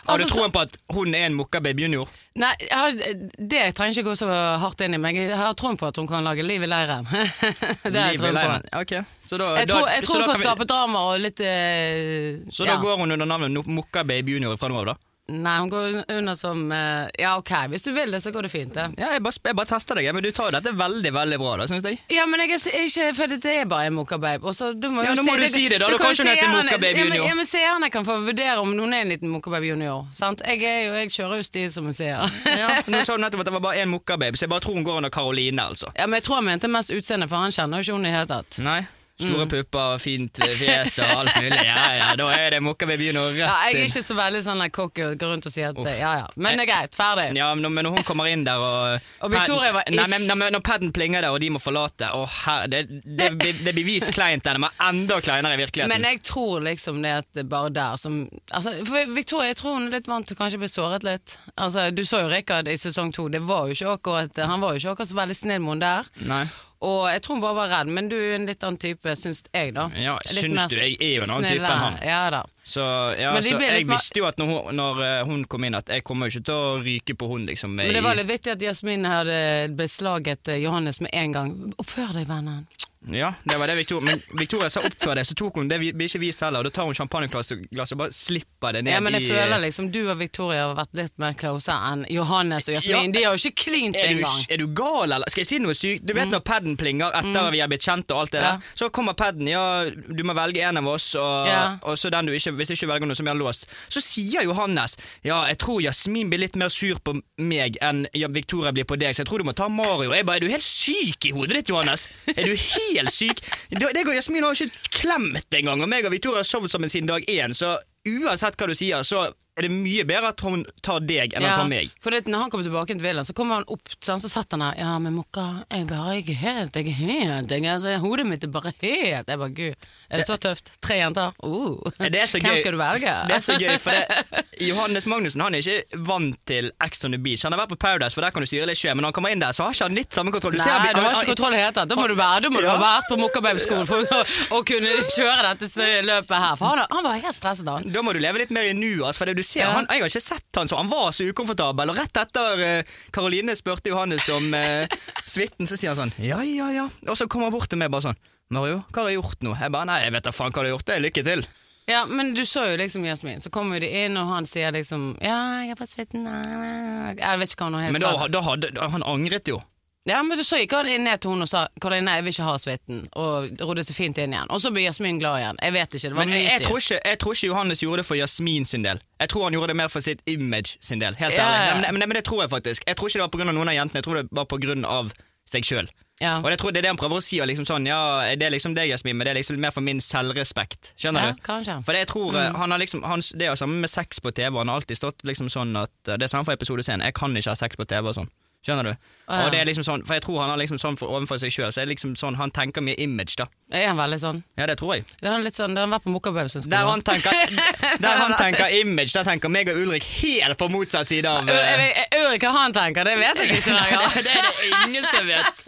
Har 0.00 0.14
Altså, 0.16 0.26
du 0.30 0.32
troen 0.32 0.52
på 0.54 0.60
at 0.64 0.76
hun 0.96 1.12
er 1.14 1.26
en 1.28 1.34
mokkababe 1.36 1.82
junior? 1.84 2.08
Nei, 2.40 2.48
har, 2.72 2.94
det 3.36 3.58
trenger 3.76 3.98
ikke 3.98 4.06
gå 4.08 4.14
så 4.16 4.30
hardt 4.62 4.80
inn 4.86 4.94
i, 4.96 4.98
men 5.02 5.18
jeg 5.18 5.34
har 5.36 5.52
troen 5.60 5.76
på 5.78 5.90
at 5.90 5.98
hun 6.00 6.08
kan 6.08 6.24
lage 6.24 6.42
liv 6.46 6.62
i 6.64 6.70
leiren. 6.70 7.04
det 7.10 7.92
har 8.00 8.14
jeg 8.14 8.18
troen 8.22 8.30
på. 8.32 8.38
leiren. 8.38 8.64
Ok, 8.80 8.94
så 9.28 9.36
da, 9.42 9.50
Jeg 9.60 9.68
da- 9.68 9.74
tror, 9.74 9.90
jeg 9.92 10.06
tror 10.06 10.16
hun 10.16 10.24
kan 10.30 10.38
vi- 10.38 10.44
skape 10.46 10.66
drama 10.70 11.02
og 11.10 11.20
litt 11.20 11.42
uh, 11.44 12.40
Så 12.48 12.64
da 12.64 12.72
ja. 12.72 12.80
går 12.80 12.96
hun 13.02 13.12
under 13.18 13.28
navnet 13.28 13.66
Mokkababe 13.68 14.32
junior 14.38 14.56
fra 14.56 14.70
nå 14.72 14.80
av, 14.80 14.88
da? 14.94 14.96
Nei, 15.30 15.56
hun 15.62 15.70
går 15.70 15.98
under 16.10 16.34
som 16.38 16.64
eh, 16.74 17.08
Ja, 17.22 17.36
ok, 17.38 17.52
hvis 17.70 17.84
du 17.86 17.92
vil 17.94 18.10
det, 18.10 18.20
så 18.24 18.32
går 18.34 18.48
det 18.48 18.50
fint, 18.52 18.74
det. 18.74 18.86
Ja, 18.98 19.12
jeg 19.14 19.22
bare, 19.22 19.38
jeg 19.46 19.56
bare 19.60 19.70
tester 19.70 20.00
deg, 20.00 20.08
men 20.16 20.24
du 20.26 20.30
tar 20.34 20.50
jo 20.50 20.56
dette 20.58 20.72
veldig, 20.76 21.12
veldig 21.14 21.38
bra, 21.42 21.52
da, 21.60 21.68
syns 21.70 21.86
jeg. 21.86 22.00
Ja, 22.10 22.26
men 22.30 22.42
jeg 22.44 22.56
er 22.58 22.84
ikke 22.86 23.08
For 23.16 23.30
det 23.34 23.52
er 23.54 23.68
bare 23.70 23.90
en 23.90 23.96
Mokkababe. 23.96 24.52
Du 24.80 24.88
Ja, 24.90 25.14
nå 25.14 25.24
må 25.26 25.36
du 25.38 25.46
si 25.48 25.68
det, 25.70 25.78
da. 25.80 25.88
Du, 25.90 25.96
kan 26.00 26.10
kan 26.10 26.18
ikke 26.18 26.34
hete 26.34 26.46
seerne- 26.46 26.76
junior. 26.76 26.98
Ja, 26.98 27.08
men-. 27.10 27.28
Ja, 27.30 27.34
men 27.38 27.48
seerne 27.48 27.90
kan 27.94 28.06
få 28.08 28.18
vurdere 28.26 28.58
om 28.60 28.72
hun 28.74 28.92
er 28.92 29.04
en 29.06 29.12
liten 29.14 29.30
Mokkababe 29.32 29.70
junior. 29.70 30.06
Sant? 30.16 30.42
Jeg, 30.46 30.62
er 30.66 30.86
jo, 30.88 30.94
jeg 30.98 31.10
kjører 31.14 31.40
jo 31.42 31.46
stil 31.46 31.70
som 31.72 31.86
en 31.86 31.96
seer. 31.96 32.26
Ja, 32.46 32.70
nå 32.90 33.04
sa 33.06 33.16
du 33.16 33.22
nettopp 33.22 33.44
at 33.44 33.50
det 33.50 33.56
var 33.58 33.64
bare 33.70 33.84
én 33.84 33.90
mokkababe, 33.92 34.36
så 34.38 34.46
jeg 34.48 34.52
bare 34.54 34.64
tror 34.66 34.74
hun 34.78 34.86
går 34.86 35.00
under 35.02 35.10
Karoline, 35.14 35.68
altså. 35.72 35.92
Ja, 35.96 36.06
men 36.06 36.18
jeg 36.20 36.26
tror 36.28 36.40
han 36.40 36.48
mente 36.50 36.70
mest 36.70 36.90
utseende, 36.94 37.28
for 37.30 37.42
han 37.42 37.54
kjenner 37.54 37.80
jo 37.80 37.88
ikke 37.90 37.98
hun 38.00 38.06
i 38.06 38.10
det 38.10 38.16
hele 38.18 38.30
tatt. 38.34 38.58
Nei. 38.64 38.80
Store 39.20 39.44
Mm. 39.46 39.50
pupper, 39.52 39.98
fint 40.00 40.40
fjes 40.58 40.98
og 41.04 41.10
alt 41.14 41.34
mulig. 41.36 41.60
Ja, 41.66 41.82
ja, 41.96 42.08
da 42.16 42.28
er 42.34 42.50
det 42.56 42.60
Mokka 42.64 42.86
rett 42.88 43.00
junior 43.04 43.34
Ja, 43.36 43.50
jeg 43.68 43.80
er 43.80 43.88
ikke 43.88 44.02
så 44.04 44.16
veldig 44.18 44.40
sånn 44.44 44.62
cocky 44.72 45.04
og 45.06 45.18
går 45.20 45.32
rundt 45.34 45.46
og 45.46 45.52
sier 45.54 45.70
at 45.74 45.98
ja 45.98 46.12
ja. 46.22 46.26
Men 46.36 46.56
det 46.58 46.66
er 46.66 46.70
greit. 46.72 46.96
Ferdig. 46.96 47.26
Ja, 47.36 47.50
men 47.54 47.66
når, 47.74 47.90
hun 47.94 48.04
kommer 48.08 48.26
inn 48.30 48.44
der 48.46 48.58
og 48.60 49.00
Og 49.24 49.32
Victoria 49.32 49.72
var 49.76 49.84
Nei, 49.90 50.06
men, 50.10 50.26
når, 50.52 50.60
paden 50.64 50.92
plinger 50.96 51.22
der 51.24 51.30
og 51.34 51.40
de 51.42 51.50
må 51.54 51.60
forlate 51.62 52.10
Å 52.16 52.24
her, 52.44 52.66
det, 52.72 52.82
det, 53.04 53.30
det, 53.40 53.52
det 53.64 53.74
blir 53.76 53.86
vist 53.86 54.12
kleint 54.16 54.44
der, 54.46 54.58
men 54.62 54.70
enda 54.80 55.20
kleinere 55.20 55.54
i 55.58 55.60
virkeligheten. 55.62 55.92
Men 55.92 56.08
jeg 56.08 56.22
tror 56.26 56.60
liksom 56.64 57.02
det 57.04 57.14
at 57.22 57.28
det 57.36 57.46
bare 57.50 57.70
der 57.74 57.96
som 58.00 58.22
altså, 58.50 58.72
For 58.88 59.12
Victoria 59.14 59.52
jeg 59.52 59.60
tror 59.60 59.76
hun 59.78 59.88
er 59.90 59.98
litt 59.98 60.08
vant 60.10 60.26
til 60.28 60.38
kanskje 60.38 60.60
å 60.60 60.64
bli 60.64 60.70
såret 60.72 61.06
litt. 61.06 61.36
Altså, 61.56 61.90
Du 61.94 62.02
så 62.06 62.24
jo 62.24 62.32
Rikard 62.32 62.68
i 62.70 62.76
sesong 62.80 63.12
to. 63.12 63.28
Det 63.28 63.42
var 63.46 63.68
jo 63.68 63.76
ikke 63.76 63.94
akkurat, 63.98 64.42
han 64.46 64.60
var 64.62 64.74
jo 64.74 64.82
ikke 64.82 64.96
akkurat 64.96 65.12
så 65.12 65.20
veldig 65.20 65.36
snill 65.36 65.60
med 65.64 65.74
henne 65.76 65.86
der. 65.86 66.10
Nei. 66.30 66.44
Og 66.80 67.02
jeg 67.12 67.20
tror 67.20 67.36
hun 67.36 67.42
bare 67.44 67.56
var 67.58 67.68
redd, 67.74 67.90
men 67.92 68.06
du 68.08 68.14
er 68.16 68.38
en 68.38 68.46
litt 68.48 68.62
annen 68.64 68.80
type, 68.80 69.12
syns 69.20 69.42
jeg, 69.52 69.74
da. 69.76 69.90
Ja, 70.00 70.14
Litt 70.32 70.46
syns 70.46 70.64
du? 70.72 70.78
Jeg 70.80 70.96
er 70.96 71.18
jo 71.18 71.26
en 71.26 71.34
annen 71.34 71.50
type 71.50 71.68
enn 71.68 71.82
han. 71.84 71.98
Ja 72.08 72.22
da. 72.32 72.40
Så, 72.64 72.80
ja, 73.18 73.34
så 73.42 73.58
jeg 73.60 73.84
visste 73.88 74.22
jo 74.22 74.28
at 74.28 74.38
når 74.40 74.48
hun, 74.48 74.76
når 74.78 75.00
eh, 75.04 75.20
hun 75.28 75.42
kom 75.50 75.66
inn, 75.66 75.76
at 75.76 75.90
jeg 75.92 76.04
kommer 76.06 76.30
jo 76.30 76.38
ikke 76.38 76.46
til 76.48 76.54
å 76.56 76.78
ryke 76.80 77.16
på 77.20 77.28
hun, 77.28 77.44
liksom. 77.50 77.74
Men 77.76 77.92
det 77.92 78.04
var 78.04 78.16
litt 78.16 78.30
vittig 78.30 78.54
at 78.54 78.64
Jasmin 78.64 79.04
hadde 79.10 79.36
beslaget 79.76 80.54
eh, 80.54 80.60
Johannes 80.62 81.02
med 81.04 81.12
en 81.12 81.36
gang. 81.36 81.52
Oppfør 81.82 82.14
deg, 82.16 82.28
vennen. 82.30 82.64
Ja, 83.08 83.32
det 83.48 83.56
var 83.56 83.66
det 83.66 83.74
Victoria 83.78 84.04
Men 84.04 84.20
Victoria 84.36 84.68
sa 84.70 84.82
opp 84.84 84.92
før 85.00 85.14
det, 85.16 85.22
så 85.24 85.32
tok 85.34 85.54
hun 85.56 85.68
det 85.70 85.78
blir 85.80 86.04
ikke 86.04 86.20
vist 86.20 86.42
heller. 86.44 86.60
Og 86.60 86.66
da 86.68 86.70
tar 86.76 86.84
hun 86.84 86.94
champagneglasset 86.94 87.62
og 87.94 87.98
bare 88.02 88.12
slipper 88.12 88.74
det 88.76 88.82
ned 88.84 88.92
Ja, 88.92 89.00
men 89.00 89.14
jeg 89.16 89.24
i 89.24 89.30
føler 89.32 89.62
liksom 89.62 89.86
du 89.94 90.02
og 90.12 90.18
Victoria 90.20 90.66
har 90.68 90.74
vært 90.76 90.92
litt 90.98 91.14
mer 91.22 91.32
close 91.40 91.72
enn 91.72 92.02
Johannes 92.12 92.68
og 92.68 92.76
Jasmin. 92.76 93.08
Ja. 93.08 93.14
De 93.16 93.22
har 93.24 93.36
jo 93.38 93.40
ikke 93.48 93.64
klint 93.70 93.96
engang. 93.96 94.44
er 94.52 94.60
du 94.60 94.66
gal, 94.76 95.06
eller? 95.16 95.24
Skal 95.32 95.40
jeg 95.46 95.48
si 95.48 95.58
noe 95.64 95.72
sykt? 95.78 96.04
Du 96.04 96.12
vet 96.18 96.28
når 96.28 96.44
paden 96.44 96.76
plinger 96.76 97.16
etter 97.22 97.48
vi 97.56 97.62
har 97.64 97.72
blitt 97.72 97.86
kjent 97.88 98.12
og 98.12 98.20
alt 98.26 98.32
det 98.36 98.40
Mm. 98.40 98.44
Ja. 98.44 98.52
der. 98.60 98.76
Så 98.76 98.90
kommer 98.92 99.12
paden, 99.16 99.48
ja, 99.48 99.64
du 99.90 100.22
må 100.24 100.34
velge 100.36 100.60
en 100.68 100.76
av 100.76 100.86
oss, 100.92 101.14
og, 101.14 101.46
Ja. 101.48 101.78
og 101.82 101.96
så 101.98 102.10
den 102.12 102.26
du 102.26 102.32
ikke, 102.36 102.52
hvis 102.52 102.68
du 102.68 102.74
ikke 102.76 102.88
velger 102.92 103.06
noe 103.08 103.16
som 103.16 103.28
er 103.28 103.34
låst. 103.34 103.64
Så 103.88 104.00
sier 104.04 104.42
Johannes 104.44 104.96
ja, 105.24 105.46
jeg 105.48 105.58
tror 105.58 105.80
Jasmin 105.82 106.28
blir 106.30 106.38
litt 106.44 106.56
mer 106.56 106.68
sur 106.68 106.98
på 107.00 107.16
meg 107.38 107.76
enn 107.80 108.06
Victoria 108.32 108.72
blir 108.72 108.84
på 108.84 108.98
deg, 109.00 109.14
så 109.16 109.24
jeg 109.24 109.28
tror 109.32 109.38
du 109.38 109.44
må 109.44 109.54
ta 109.56 109.68
Mario. 109.68 110.12
Jeg 110.12 110.26
bare, 110.26 110.36
er 110.36 110.40
du 110.40 110.48
helt 110.52 110.62
syk 110.62 111.24
i 111.26 111.32
hodet 111.32 111.56
ditt, 111.62 111.68
Johannes? 111.72 112.08
Er 112.36 112.44
du 112.44 112.54
helt 112.54 112.89
syk? 113.10 113.40
Det- 113.70 113.94
Deg 113.94 114.08
og 114.08 114.14
Jasmin 114.14 114.42
har 114.42 114.52
ikke 114.54 114.70
klemt 114.90 115.54
engang, 115.54 115.82
og 115.82 115.88
meg 115.88 116.04
og 116.04 116.12
Victoria 116.12 116.38
har 116.38 116.44
sovet 116.44 116.70
sammen 116.70 116.90
siden 116.90 117.06
dag 117.08 117.24
én, 117.28 117.54
så 117.54 117.78
uansett 118.06 118.56
hva 118.56 118.66
du 118.66 118.74
sier, 118.74 119.02
så 119.04 119.32
er 119.58 119.66
det 119.66 119.70
mye 119.74 120.04
bedre 120.08 120.30
at 120.32 120.40
hun 120.46 120.62
tar 120.84 121.00
deg 121.04 121.34
enn 121.36 121.44
han 121.44 121.58
tar 121.64 121.68
meg. 121.68 121.90
for 122.00 122.14
det, 122.14 122.22
når 122.30 122.44
han 122.44 122.50
kommer 122.52 122.64
tilbake 122.68 122.94
til 122.94 123.02
villaen, 123.02 123.26
så 123.26 123.34
kommer 123.36 123.60
han 123.60 123.66
opp, 123.68 123.90
sånn, 124.00 124.20
så 124.22 124.30
satt 124.30 124.52
han 124.54 124.62
her. 124.64 124.76
Ja, 124.78 124.92
men 125.02 125.14
Mokka, 125.16 125.64
jeg 125.72 125.88
bare 125.90 126.14
jeg 126.20 126.28
er 126.30 126.38
helt, 126.40 126.76
jeg 126.78 126.86
er 126.92 126.98
helt 127.00 127.50
jeg, 127.54 127.66
altså, 127.68 127.96
Hodet 128.00 128.26
mitt 128.28 128.44
er 128.46 128.52
bare 128.52 128.72
helt 128.80 129.28
Jeg 129.28 129.38
bare, 129.40 129.50
gud, 129.56 129.88
er 130.10 130.22
det 130.22 130.26
så 130.28 130.36
tøft? 130.40 130.70
Tre 130.80 130.96
jenter? 131.00 131.34
Uh. 131.42 131.82
Det 131.98 132.22
så 132.30 132.40
Hvem 132.40 132.56
skal 132.60 132.76
du 132.76 132.78
velge? 132.80 133.16
Det 133.28 133.36
er 133.36 133.44
så 133.44 133.56
gøy, 133.60 133.74
for 133.82 133.96
det, 133.96 134.44
Johannes 134.70 135.06
Magnussen 135.10 135.42
han 135.44 135.56
er 135.58 135.64
ikke 135.64 136.00
vant 136.08 136.38
til 136.48 136.70
Ex 136.84 137.04
on 137.04 137.14
the 137.16 137.20
Beach. 137.20 137.42
Han 137.46 137.54
har 137.56 137.62
vært 137.64 137.74
på 137.74 137.80
Paradise, 137.80 138.14
for 138.16 138.24
der 138.24 138.32
kan 138.34 138.44
du 138.44 138.48
styre 138.50 138.68
litt 138.70 138.78
sjø, 138.80 138.92
men 138.94 139.04
når 139.04 139.12
han 139.12 139.18
kommer 139.18 139.34
inn 139.34 139.42
der, 139.42 139.54
så 139.56 139.66
har 139.66 139.74
ikke 139.76 139.88
han 139.88 139.98
litt 139.98 140.14
samme 140.16 140.32
kontroll. 140.34 140.56
Du 140.56 140.60
Nei, 140.60 140.66
ser 140.68 140.94
du 140.96 141.02
har 141.02 141.16
ikke 141.16 141.32
kontroll 141.34 141.56
i 141.56 141.58
det 141.58 141.62
hele 141.64 141.76
tatt. 141.80 141.90
Da 141.90 141.98
må 141.98 142.06
du 142.10 142.16
være, 142.18 142.42
du 142.46 142.50
må 142.54 142.62
Ja. 142.64 142.76
ha 142.76 142.82
vært 142.82 143.08
på 143.10 143.18
Mokkababe-skolen 143.20 143.88
for 143.88 144.04
å, 144.04 144.20
å 144.58 144.62
kunne 144.68 144.92
kjøre 145.16 145.54
dette 145.54 145.88
løpet 146.06 146.36
her. 146.44 146.56
For 146.60 146.76
han, 146.76 146.84
han 146.92 147.06
var 147.06 147.20
helt 147.24 147.36
stresset, 147.36 147.68
han. 147.70 147.88
Da 147.92 148.02
må 148.04 148.12
du 148.16 148.20
leve 148.22 148.42
litt 148.44 148.52
mer 148.54 148.68
i 148.68 148.74
nuet. 148.76 149.02
Altså, 149.08 149.22
for 149.24 149.30
det 149.30 149.39
du 149.40 149.46
ser, 149.46 149.64
Ja. 149.64 149.70
han, 149.78 149.88
jeg 149.90 150.04
har 150.04 150.12
ikke 150.12 150.22
sett 150.24 150.60
han 150.60 150.68
så 150.70 150.78
Han 150.80 150.90
var 150.92 151.10
så 151.16 151.26
ukomfortabel. 151.30 151.90
Og 151.92 151.98
rett 151.98 152.20
etter 152.22 152.84
Karoline 153.14 153.56
spurte 153.58 153.90
Johannes 153.92 154.28
om 154.32 154.52
uh, 154.54 154.84
suiten, 155.34 155.66
så 155.70 155.78
sier 155.80 155.94
han 155.94 156.04
sånn 156.04 156.14
ja, 156.24 156.42
ja, 156.46 156.68
ja. 156.76 156.86
Og 157.08 157.16
så 157.18 157.26
kommer 157.30 157.48
han 157.50 157.56
bort 157.56 157.70
til 157.72 157.80
meg 157.80 157.90
bare 157.92 158.10
sånn 158.10 158.20
Mario, 158.50 158.80
hva 158.90 159.04
har 159.04 159.12
jeg 159.12 159.20
gjort 159.20 159.44
nå? 159.46 159.52
Jeg 159.60 159.70
bare 159.70 159.86
nei, 159.86 159.98
jeg 160.02 160.12
vet 160.16 160.24
da 160.26 160.32
faen 160.34 160.50
hva 160.50 160.62
du 160.64 160.66
har 160.66 160.72
gjort. 160.74 160.86
Det 160.88 160.94
er 160.96 161.02
lykke 161.04 161.22
til. 161.22 161.44
Ja, 161.90 162.00
men 162.06 162.32
du 162.34 162.42
så 162.46 162.64
jo 162.70 162.78
liksom 162.80 163.04
Jasmin. 163.06 163.38
Så 163.42 163.50
kommer 163.54 163.78
de 163.82 163.86
inn, 164.04 164.18
og 164.18 164.26
han 164.30 164.46
sier 164.46 164.74
liksom 164.74 165.12
Ja, 165.22 165.36
jeg 165.62 165.72
har 165.72 165.78
fått 165.78 165.92
suiten 165.94 166.26
Jeg 166.26 167.38
vet 167.40 167.54
ikke 167.54 167.62
hva 167.64 167.68
han 167.70 167.78
har 167.78 167.86
helt 167.86 167.96
Men 167.96 168.04
da, 168.04 168.28
da 168.30 168.42
hadde 168.46 168.90
Han 168.94 169.06
angret 169.06 169.50
jo. 169.50 169.60
Ja, 170.08 170.22
men 170.24 170.40
så 170.44 170.56
gikk 170.56 170.72
han 170.72 170.88
ned 171.04 171.20
til 171.20 171.34
henne 171.34 171.44
og 171.44 171.50
sa 171.50 171.66
Karoline, 171.82 172.14
jeg 172.16 172.24
vil 172.24 172.32
ikke 172.32 172.46
ha 172.46 172.54
suiten, 172.58 173.02
og 173.20 173.60
rodde 173.68 173.84
seg 173.84 173.98
fint 173.98 174.20
inn 174.22 174.32
igjen. 174.32 174.48
Og 174.48 174.62
så 174.64 174.72
blir 174.72 174.86
Jasmin 174.86 175.20
glad 175.20 175.42
igjen. 175.42 175.60
Jeg 175.60 175.74
vet 175.76 175.96
ikke, 175.98 176.08
det 176.08 176.16
var 176.16 176.24
Men 176.24 176.32
mye 176.32 176.40
jeg, 176.40 176.52
jeg, 176.54 176.66
tror 176.66 176.80
ikke, 176.80 177.00
jeg 177.04 177.20
tror 177.20 177.36
ikke 177.36 177.50
Johannes 177.50 177.82
gjorde 177.84 178.00
det 178.00 178.08
for 178.08 178.16
Jasmin 178.16 178.64
sin 178.64 178.86
del. 178.86 179.02
Jeg 179.20 179.32
tror 179.34 179.44
han 179.44 179.58
gjorde 179.58 179.74
det 179.74 179.80
mer 179.82 179.92
for 179.92 180.06
sitt 180.06 180.22
image 180.26 180.78
sin 180.80 181.02
del. 181.04 181.18
Helt 181.20 181.36
Ja, 181.36 181.44
ærlig. 181.44 181.66
ja. 181.68 181.74
Men, 181.80 181.98
men, 181.98 182.08
men 182.08 182.16
det 182.16 182.24
tror 182.24 182.46
jeg 182.46 182.50
faktisk. 182.50 182.86
Jeg 182.86 182.96
tror 182.96 183.12
ikke 183.12 183.20
det 183.20 183.26
var 183.26 183.34
pga. 183.36 183.52
noen 183.52 183.68
av 183.68 183.76
jentene, 183.76 184.00
jeg 184.00 184.08
tror 184.08 184.22
det 184.22 184.28
var 184.32 184.48
pga. 184.48 185.02
seg 185.50 185.68
sjøl. 185.68 185.92
Ja. 186.20 186.34
Og 186.44 186.50
jeg 186.52 186.60
tror 186.60 186.72
det 186.72 186.80
er 186.80 186.84
det 186.84 186.90
han 186.92 187.00
prøver 187.00 187.20
å 187.20 187.24
si. 187.24 187.38
Liksom 187.40 187.66
sånn, 187.68 187.86
ja, 187.88 188.00
Det 188.36 188.46
er 188.46 188.52
liksom 188.52 188.74
deg, 188.76 188.90
Jasmin, 188.92 189.16
men 189.16 189.24
det 189.24 189.32
er 189.32 189.40
liksom 189.40 189.60
mer 189.60 189.72
for 189.72 189.84
min 189.84 190.00
selvrespekt. 190.04 190.92
Skjønner 191.00 191.30
ja, 191.30 191.36
du? 191.36 191.40
kanskje. 191.44 191.78
For 191.84 191.96
det 191.96 192.04
jeg 192.04 192.10
tror 192.12 192.36
mm. 192.36 192.58
han 192.60 192.74
har 192.74 192.82
liksom 192.82 193.04
han, 193.08 193.24
Det 193.32 193.48
er 193.48 193.52
jo 193.52 193.60
samme 193.62 193.80
med 193.84 193.90
sex 193.92 194.20
på 194.20 194.32
TV. 194.32 194.52
Han 194.56 194.68
har 194.68 194.80
alltid 194.80 195.00
stått 195.00 195.24
liksom 195.24 195.48
sånn 195.52 195.72
at 195.80 195.92
eh, 196.08 196.20
Det 196.20 196.28
er 196.28 196.32
samme 196.32 196.48
for 196.48 196.56
episode 196.56 196.84
1. 196.84 197.04
Jeg 197.04 197.16
kan 197.16 197.36
ikke 197.36 197.52
ha 197.52 197.56
sex 197.56 197.76
på 197.76 197.88
TV 197.88 198.12
og 198.12 198.16
sånn. 198.20 198.30
Skjønner 198.60 198.90
du? 198.90 199.10
Ja. 199.30 199.44
Og 199.46 199.52
det 199.54 199.60
er 199.60 199.68
liksom 199.70 199.84
sånn, 199.86 200.02
For 200.06 200.14
jeg 200.18 200.22
tror 200.26 200.40
han 200.42 200.50
har 200.50 200.58
liksom 200.58 200.78
sånn 200.82 200.96
for, 200.98 201.08
overfor 201.14 201.38
seg 201.38 201.52
sjøl, 201.54 201.70
så 201.72 201.80
er 201.82 201.86
det 201.88 201.94
liksom 201.96 202.16
sånn, 202.18 202.34
han 202.36 202.50
tenker 202.50 202.82
mye 202.82 202.98
image, 203.00 203.36
da. 203.38 203.46
Er 203.70 203.86
han 203.92 203.96
veldig 204.00 204.18
sånn? 204.18 204.42
Ja, 204.58 204.66
det 204.66 204.76
tror 204.80 204.96
jeg. 204.96 205.04
Det 205.20 205.28
er 205.28 205.32
han 205.36 205.44
litt 205.46 205.54
sånn, 205.58 205.74
det 205.76 205.80
har 205.82 205.86
han 205.86 205.94
vært 205.94 206.04
på 206.08 206.14
Mokkabausen 206.14 206.64
skole. 206.64 206.74
Der 206.74 206.90
han 206.90 207.02
tenker, 207.06 207.54
der 208.04 208.16
han 208.24 208.34
tenker 208.40 208.74
image, 208.80 209.12
der 209.14 209.24
tenker 209.28 209.48
meg 209.54 209.70
og 209.70 209.78
Ulrik 209.84 210.04
helt 210.22 210.58
på 210.58 210.68
motsatt 210.74 211.08
side 211.12 211.30
av 211.30 211.48
eh, 211.48 212.02
Ulrik, 212.18 212.42
hva 212.42 212.52
han 212.58 212.74
tenker, 212.74 213.04
det 213.06 213.14
vet 213.20 213.42
jeg 213.44 213.60
ikke 213.60 213.76
lenger. 213.78 214.06
det, 214.16 214.24
det 214.26 214.34
er 214.34 214.50
det 214.50 214.72
ingen 214.88 215.04
som 215.06 215.30
vet. 215.30 215.64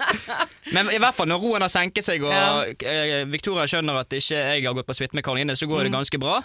Men 0.73 0.91
i 0.95 0.99
hvert 1.03 1.15
fall 1.17 1.29
når 1.31 1.43
roen 1.43 1.63
har 1.67 1.73
senket 1.73 2.07
seg, 2.07 2.23
og 2.27 2.33
Ja. 2.33 2.65
eh, 2.89 3.25
Victoria 3.31 3.67
skjønner 3.71 4.01
at 4.03 4.13
ikke 4.19 4.37
jeg 4.39 4.65
har 4.67 4.75
gått 4.77 4.87
på 4.89 4.95
suite 4.97 5.15
med 5.15 5.25
Karoline, 5.27 5.55
så 5.59 5.67
går 5.71 5.83
Mm. 5.83 5.87
det 5.91 5.93
ganske 5.97 6.19
bra. 6.23 6.37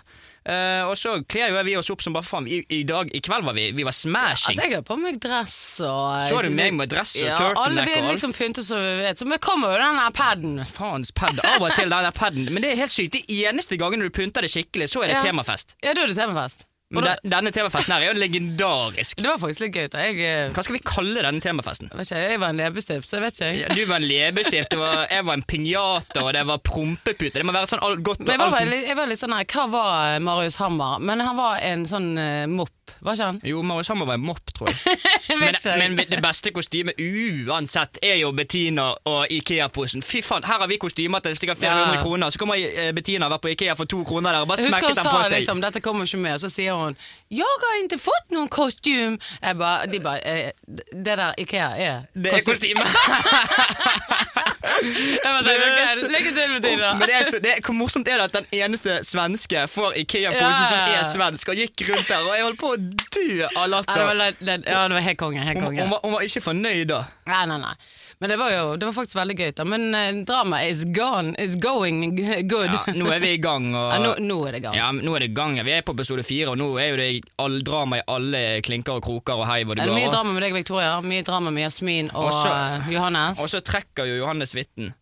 Uh, 0.47 0.88
og 0.88 0.95
så 0.95 1.12
kler 1.27 1.50
jo 1.51 1.62
vi 1.67 1.74
oss 1.75 1.89
opp 1.91 2.01
som 2.01 2.13
bare 2.15 2.24
faen. 2.24 2.45
I, 2.47 2.62
I 2.71 2.83
dag, 2.88 3.09
i 3.13 3.19
kveld 3.21 3.43
var 3.43 3.53
vi, 3.53 3.65
vi 3.75 3.83
var 3.83 3.91
smashing. 3.93 4.53
Altså, 4.55 4.63
jeg 4.63 4.77
har 4.77 4.86
på 4.88 4.95
meg 4.97 5.17
dress 5.21 5.57
og 5.83 6.29
Så 6.31 6.39
du 6.45 6.50
meg 6.55 6.74
med 6.77 6.89
dress 6.89 7.06
og 7.15 7.23
ja, 7.27 7.37
turtleneck 7.39 7.87
og 7.93 7.97
alt? 8.03 8.11
liksom 8.11 8.33
pynte 8.35 8.63
så 8.67 8.75
vi 8.83 8.93
vet. 9.03 9.17
Så 9.21 9.25
vi 9.31 9.37
kommer 9.37 9.73
jo 9.75 9.81
den 9.85 10.01
der 10.03 10.11
paden. 10.11 10.55
Faens 10.65 11.11
pad. 11.11 11.39
Av 11.43 11.61
og 11.61 11.71
til 11.75 11.89
den 11.89 12.03
der 12.09 12.11
paden. 12.11 12.49
Men 12.51 12.61
det 12.65 12.71
er 12.73 12.81
helt 12.83 12.91
sykt. 12.93 13.13
De 13.15 13.43
eneste 13.47 13.77
gangene 13.79 14.03
du 14.03 14.09
pynter 14.13 14.41
det 14.43 14.51
skikkelig, 14.51 14.89
så 14.91 15.03
er 15.03 15.13
det 15.13 15.21
Ja. 15.21 15.27
temafest. 15.31 15.75
Ja, 15.83 15.93
da 15.93 16.01
er 16.03 16.07
det 16.11 16.17
temafest. 16.19 16.65
Men 16.89 17.03
da, 17.03 17.17
denne 17.19 17.51
temafesten 17.51 17.91
her 17.91 17.99
er 18.05 18.13
jo 18.13 18.19
legendarisk. 18.19 19.17
det 19.21 19.27
var 19.27 19.37
faktisk 19.41 19.59
litt 19.65 19.73
gøy. 19.75 19.87
Jeg, 19.91 20.19
eh, 20.23 20.53
Hva 20.55 20.63
skal 20.63 20.77
vi 20.77 20.79
kalle 20.87 21.19
denne 21.25 21.41
temafesten? 21.43 21.89
vet 21.91 22.07
ikke, 22.07 22.21
jeg 22.31 22.39
var 22.39 22.53
en 22.53 22.61
leppestift, 22.61 23.07
så 23.09 23.17
jeg 23.17 23.25
vet 23.25 23.41
ikke. 23.41 23.49
Ja, 23.59 23.67
du 23.75 23.81
var 23.89 23.99
en 23.99 24.07
leppestift, 24.07 24.75
jeg 25.11 25.25
var 25.27 25.33
en 25.35 25.43
pinjata, 25.43 26.23
og 26.23 26.31
det 26.37 26.45
var 26.47 26.61
prompepute. 26.63 27.33
Det 27.35 27.43
må 27.43 27.51
være 27.51 27.67
sånn 27.73 27.83
alt 27.83 28.03
godt 28.07 28.23
Men 28.23 28.39
jeg 28.39 28.53
var, 28.55 28.65
litt- 28.71 28.87
jeg 28.87 28.95
var 29.01 29.11
litt 29.11 29.19
sånn 29.19 29.35
her, 29.35 29.43
Hva 29.51 29.65
var 29.75 30.19
Marius 30.23 30.55
Hammer? 30.63 30.99
Men 31.03 31.19
han 31.27 31.35
var 31.35 31.59
en 31.59 31.83
sånn 31.91 32.07
uh, 32.17 32.47
mopp, 32.55 32.71
var 33.01 33.13
ikke 33.13 33.25
han? 33.25 33.39
Jo, 33.44 33.62
Marius 33.62 33.88
Hammer 33.88 34.06
var 34.06 34.13
en 34.20 34.25
mopp, 34.25 34.53
tror 34.56 34.70
jeg. 34.70 34.77
Men, 35.38 35.96
men 35.96 36.08
det 36.10 36.22
beste 36.24 36.51
kostymet 36.56 36.98
uansett 36.98 37.98
er 38.01 38.15
jo 38.22 38.32
Bettina 38.32 38.88
og 39.06 39.27
Ikea-posen. 39.32 40.01
Fy 40.03 40.22
faen, 40.25 40.44
her 40.48 40.62
har 40.63 40.67
vi 40.72 40.77
kostymer 40.82 41.20
til 41.20 41.36
sikkert 41.38 41.58
flere 41.60 41.75
Ja. 41.77 41.86
hundre 41.86 42.01
kroner. 42.03 42.29
Så 42.34 42.39
kommer 42.39 42.56
eh, 42.58 42.91
Bettina 42.96 43.25
og 43.27 43.32
vært 43.36 43.41
på 43.44 43.51
Ikea 43.53 43.75
for 43.75 43.86
to 43.86 44.03
kroner 44.08 44.32
der 44.32 44.39
og 44.46 44.48
bare 44.48 44.58
smekket 44.63 44.96
den 44.98 45.10
på 45.12 45.24
seg. 45.24 45.36
liksom, 45.38 45.62
dette 45.62 45.82
kommer 45.84 46.08
ikke 46.08 46.17
med, 46.24 46.34
og 46.34 46.39
så 46.41 46.50
sier 46.50 46.74
hun 46.74 46.96
'Jeg 47.29 47.44
har 47.63 47.84
ikke 47.84 48.00
fått 48.00 48.32
noen 48.32 48.48
kostyme'. 48.50 49.20
Jeg 49.44 49.58
bare, 49.58 49.88
de 49.88 50.00
bare 50.00 50.20
eh, 50.25 50.51
'Det 50.94 51.17
der 51.17 51.34
Ikea 51.38 51.70
er 51.77 52.01
Det 52.15 52.34
er 52.34 52.41
kostyme. 52.46 52.82
Jeg 52.98 53.75
bare 53.84 54.15
tenkte, 54.15 54.63
ok, 54.63 54.66
Lykke 54.81 56.31
til, 56.36 56.53
Bettina. 56.57 56.93
Men 57.00 57.07
det 57.10 57.15
er 57.17 57.24
så, 57.29 57.39
det 57.43 57.53
hvor 57.65 57.75
morsomt 57.77 58.07
er 58.12 58.22
det 58.22 58.27
at 58.29 58.36
den 58.38 58.48
eneste 58.62 59.00
svenske 59.07 59.63
får 59.72 59.98
Ikea-pose 60.03 60.41
Ja. 60.41 60.69
som 60.69 60.79
er 60.93 61.03
svensk, 61.12 61.50
og 61.53 61.55
gikk 61.60 61.86
rundt 61.89 62.07
der, 62.07 62.24
og 62.25 62.34
jeg 62.38 62.46
holdt 62.48 62.60
på 62.62 62.74
å 62.74 62.77
dø 62.77 63.48
av 63.48 63.69
latter. 63.74 64.03
ja, 64.41 64.84
det 64.88 64.98
var 64.98 65.05
helt 65.10 65.19
konge. 65.22 65.39
Helt 65.48 65.57
Hun, 65.60 65.65
konge. 65.69 65.81
hun, 65.81 65.89
var, 65.96 66.00
hun 66.03 66.13
var 66.17 66.27
ikke 66.27 66.41
fornøyd 66.50 66.86
da. 66.91 67.01
Nei, 67.27 67.46
nei, 67.51 67.57
nei. 67.65 67.74
Men 68.19 68.31
det 68.31 68.38
var 68.41 68.50
jo 68.50 68.62
det 68.81 68.88
var 68.88 68.93
faktisk 68.95 69.15
veldig 69.19 69.36
gøy. 69.38 69.51
da 69.53 69.63
Men 69.63 69.83
uh, 69.93 70.24
drama 70.25 70.62
is 70.65 70.86
gone. 70.86 71.36
Is 71.38 71.55
going 71.55 72.15
good. 72.53 72.74
Ja, 72.74 72.83
nå 72.97 73.12
er 73.13 73.19
vi 73.21 73.33
i 73.36 73.41
gang. 73.41 73.69
Og, 73.75 73.91
Ja, 73.93 74.00
nå, 74.01 74.13
nå 74.25 74.38
er 74.50 74.57
det 74.57 74.62
gang. 74.65 74.77
Ja, 74.79 74.91
nå 74.91 75.15
er 75.15 75.25
det 75.27 75.31
gang. 75.38 75.59
Vi 75.67 75.75
er 75.75 75.86
på 75.86 75.93
episode 75.93 76.25
fire, 76.25 76.50
og 76.55 76.57
nå 76.57 76.71
er 76.81 76.89
jo 76.89 76.97
det 76.97 77.09
all 77.38 77.59
drama 77.62 78.00
i 78.01 78.05
alle 78.09 78.43
klinker 78.65 78.97
og 78.97 79.05
kroker 79.05 79.38
og 79.43 79.45
heiv 79.51 79.69
og 79.69 79.77
det 79.77 79.86
går. 79.86 79.93
mye 80.00 80.09
drama 80.13 80.33
med 80.33 80.47
deg, 80.47 80.55
Victoria? 80.57 80.95
Mye 81.05 81.25
drama 81.27 81.53
med 81.53 81.67
Jasmin 81.67 82.09
og, 82.13 82.31
Og 82.31 82.33
så- 82.33 82.55
eh, 82.55 82.93
Johannes? 82.95 83.43
Og 83.43 83.51
så 83.53 83.62
trekker 83.62 84.09
jo 84.09 84.17
Johannes 84.24 84.55
vitten. 84.57 84.93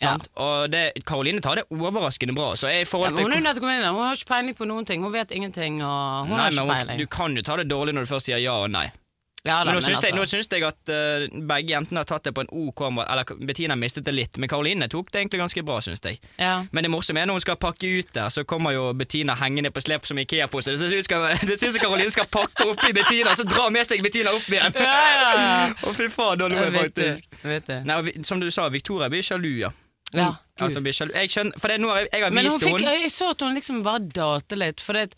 Ja. 0.00 0.14
Og 0.40 0.70
det, 0.72 1.04
Karoline 1.06 1.42
tar 1.44 1.60
det 1.60 1.66
overraskende 1.70 2.34
bra. 2.34 2.54
Så 2.56 2.70
jeg 2.72 2.86
i 2.86 2.88
ja, 2.88 3.10
hun. 3.10 3.30
Hun 3.30 3.44
har 3.44 4.16
ikke 4.16 4.30
peiling 4.32 4.56
på 4.56 4.66
noen 4.66 4.86
ting. 4.88 5.02
Hun 5.04 5.12
vet 5.12 5.30
ingenting. 5.30 5.82
Og 5.84 6.26
hun 6.26 6.36
Nei, 6.36 6.48
har 6.48 6.50
men 6.50 6.52
ikke 6.52 6.64
hun, 6.64 6.74
peiling. 6.74 6.98
Du 6.98 7.06
kan 7.06 7.36
jo 7.36 7.42
ta 7.44 7.56
det 7.60 7.68
dårlig 7.68 7.94
når 7.94 8.08
du 8.08 8.10
først 8.14 8.30
sier 8.30 8.40
ja 8.40 8.56
og 8.64 8.70
nei. 8.72 8.88
Ja, 9.42 9.64
da, 9.64 9.70
Men 9.70 9.78
nå 9.78 9.80
syns 9.80 10.02
jeg, 10.04 10.12
nå 10.12 10.24
altså, 10.24 10.36
syns 10.36 10.50
jeg 10.52 10.64
at 10.68 10.90
uh, 10.92 11.24
begge 11.48 11.72
jentene 11.72 12.02
har 12.02 12.08
tatt 12.08 12.26
det 12.28 12.32
på 12.36 12.42
en 12.44 12.50
OK 12.52 12.82
måte. 12.92 13.06
Eller 13.08 13.46
Bettina 13.48 13.76
mistet 13.78 14.04
det 14.04 14.12
litt, 14.12 14.36
men 14.36 14.50
Karoline 14.52 14.88
tok 14.92 15.08
det 15.12 15.22
egentlig 15.22 15.40
ganske 15.40 15.64
bra, 15.64 15.78
syns 15.84 16.04
jeg. 16.04 16.20
ja. 16.36 16.58
Men 16.76 16.84
det 16.84 16.92
morsomme 16.92 17.22
er 17.22 17.30
når 17.30 17.40
hun 17.40 17.44
skal 17.46 17.56
pakke 17.60 17.88
ut 17.88 18.12
der, 18.16 18.28
så 18.28 18.44
kommer 18.44 18.76
jo 18.76 18.90
Bettina 18.96 19.36
hengende 19.40 19.72
på 19.72 19.80
slep 19.80 20.08
som 20.08 20.20
Ikea-pose. 20.20 20.76
Det 20.76 20.80
syns 20.82 21.08
jeg 21.08 21.72
jeg 21.72 21.80
Karoline 21.80 22.12
skal 22.12 22.28
pakke 22.28 22.68
oppi 22.68 22.92
Bettina, 22.96 23.32
så 23.36 23.48
dra 23.48 23.70
med 23.72 23.88
seg 23.88 24.04
Bettina 24.04 24.34
opp 24.36 24.48
igjen. 24.52 24.76
Ja, 24.76 24.96
ja, 25.16 25.30
ja. 25.40 25.60
Å, 25.88 25.94
fy 25.96 26.10
faen, 26.12 26.40
da 26.42 26.50
lo 26.50 26.60
jeg 26.60 26.74
du. 26.74 26.80
faktisk. 26.82 27.30
Vet 27.46 27.70
du. 27.70 27.76
Nei, 27.88 28.00
og 28.02 28.26
som 28.28 28.42
du 28.42 28.50
sa, 28.52 28.68
Victoria 28.68 29.08
blir 29.12 29.24
sjalu, 29.24 29.54
ja. 29.64 29.72
Ja, 30.12 30.34
At 30.58 30.74
hun 30.74 30.82
blir 30.82 30.94
sjalu. 30.94 31.14
Jeg 31.14 31.30
skjønner, 31.30 31.60
for 31.60 31.70
det 31.70 31.76
er 31.78 31.82
noe 31.84 31.98
jeg, 32.00 32.08
jeg 32.10 32.24
har 32.24 32.34
Men 32.34 32.48
hun 32.50 32.60
fikk, 32.60 32.80
jeg 32.82 33.12
så 33.14 33.30
at 33.32 33.44
hun 33.46 33.54
liksom 33.56 33.84
bare 33.86 34.02
dalte 34.10 34.58
litt. 34.58 34.82
For 34.82 34.98
det, 34.98 35.14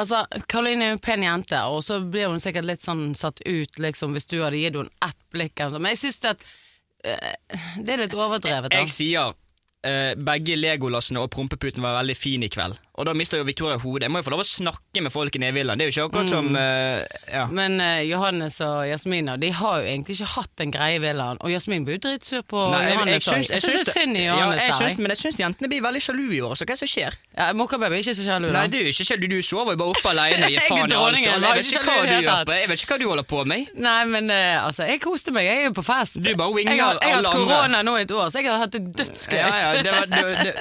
altså, 0.00 0.22
Karoline 0.48 0.86
er 0.86 0.92
jo 0.92 0.98
en 0.98 1.04
pen 1.04 1.26
jente, 1.26 1.60
og 1.68 1.82
så 1.86 2.00
blir 2.00 2.30
hun 2.32 2.42
sikkert 2.42 2.68
litt 2.68 2.84
sånn 2.84 3.12
satt 3.18 3.42
ut 3.44 3.82
liksom, 3.82 4.16
hvis 4.16 4.28
du 4.30 4.38
hadde 4.42 4.60
gitt 4.60 4.78
henne 4.78 5.08
ett 5.08 5.20
blikk. 5.34 5.56
sånn. 5.60 5.80
Men 5.82 5.94
jeg 5.94 6.04
syns 6.06 6.20
at 6.32 6.42
uh, 6.42 7.30
det 7.78 7.96
er 7.96 8.04
litt 8.06 8.16
overdrevet. 8.18 8.72
da. 8.72 8.82
Jeg 8.82 8.92
sier 8.94 9.32
uh, 9.34 10.12
begge 10.30 10.58
legolassene 10.58 11.22
og 11.22 11.32
prompeputen 11.34 11.84
var 11.84 12.00
veldig 12.00 12.18
fine 12.18 12.48
i 12.48 12.52
kveld. 12.52 12.78
Og 13.00 13.06
da 13.08 13.14
mister 13.16 13.38
jo 13.40 13.44
Victoria 13.48 13.78
hodet. 13.80 14.02
Jeg 14.04 14.12
må 14.12 14.20
jo 14.20 14.26
få 14.26 14.30
lov 14.34 14.42
å 14.42 14.44
snakke 14.44 15.00
med 15.00 15.12
folk 15.14 15.32
i 15.32 15.40
Nevillaen. 15.40 15.80
Det 15.80 15.86
er 15.86 15.88
jo 15.88 15.92
ikke 15.94 16.08
akkurat 16.10 16.26
Mm. 16.28 16.32
som 16.32 16.56
eh, 16.60 17.04
ja. 17.32 17.46
Men 17.48 17.80
uh, 17.80 18.02
Johannes 18.04 18.58
og 18.60 18.82
Jasmina 18.84 19.38
de 19.40 19.48
har 19.50 19.78
jo 19.80 19.86
egentlig 19.88 20.16
ikke 20.18 20.28
hatt 20.34 20.60
en 20.60 20.70
greie 20.74 20.98
i 20.98 21.00
villaen. 21.00 21.38
Og 21.40 21.48
Jasmin 21.54 21.86
blir 21.86 21.96
jo 21.96 22.02
dritsur 22.04 22.42
på 22.44 22.66
Nei, 22.68 22.82
jeg- 22.82 22.88
jeg 22.90 22.98
Johannes 22.98 23.28
òg. 23.28 23.32
syns- 23.32 23.50
Jeg 23.50 23.60
syns 23.64 23.72
det 23.72 23.88
er 23.88 23.96
synd 23.96 24.16
i 24.20 24.24
ja, 24.26 24.34
Johannes 24.36 24.60
jeg 24.60 24.68
der. 24.68 24.76
syns. 24.82 24.98
Men 24.98 25.08
jeg 25.14 25.18
syns 25.22 25.38
jentene 25.40 25.68
blir 25.72 25.80
veldig 25.86 26.02
sjalu 26.04 26.26
i 26.36 26.40
år, 26.44 26.52
så 26.52 26.66
hva 26.68 26.68
er 26.68 26.76
det 26.76 26.78
som 26.84 26.90
skjer? 26.92 27.12
Ja, 27.38 27.46
Mokkababy 27.56 27.94
er 27.96 28.02
ikke 28.04 28.16
så 28.20 28.26
sjalu, 28.28 28.46
da. 28.52 28.58
Nei, 28.60 28.66
du 28.68 28.76
er 28.76 28.90
ikke 28.92 29.06
sjalu, 29.08 29.26
du 29.32 29.38
sover 29.42 29.72
jo 29.72 29.76
bare 29.80 29.88
oppe 29.96 30.08
alene. 30.12 30.44
Gir 30.52 30.52
Jeg 30.52 30.60
er 30.60 30.68
faen 30.68 30.76
i 30.76 30.82
alt. 30.82 30.92
og 30.92 31.16
Jeg 31.16 31.56
vet 31.56 31.72
ikke 31.72 31.84
hva 31.88 31.96
du 32.04 32.12
gjør 32.28 32.44
på. 32.44 32.52
Jeg 32.60 32.68
vet 32.68 32.78
ikke 32.84 32.92
hva 32.92 32.98
du 33.00 33.06
holder 33.08 33.26
på 33.32 33.40
med. 33.48 33.72
Nei, 33.88 34.04
men 34.04 34.24
uh, 34.30 34.66
altså, 34.68 34.84
jeg 34.92 35.00
koste 35.00 35.32
meg. 35.32 35.48
Jeg 35.48 35.56
er 35.64 35.64
jo 35.70 35.74
på 35.80 35.84
fest. 35.88 36.20
Du 36.20 36.28
bare 36.36 36.52
winger 36.52 36.76
jeg 36.76 36.84
har, 36.84 37.00
jeg 37.00 37.16
har 37.16 37.24
hatt 37.24 37.32
korona 37.40 37.80
nå 37.82 37.96
i 37.96 38.04
et 38.04 38.12
år, 38.12 38.28
så 38.28 38.44
jeg 38.44 38.52
har 38.52 38.60
hatt 38.66 38.76
det 38.76 38.84
dødsgøy. 39.00 39.40
Ja, 39.40 39.48
ja, 39.48 39.82
det, 39.82 39.92
var, 39.96 40.06
det, 40.12 40.20
det, 40.44 40.52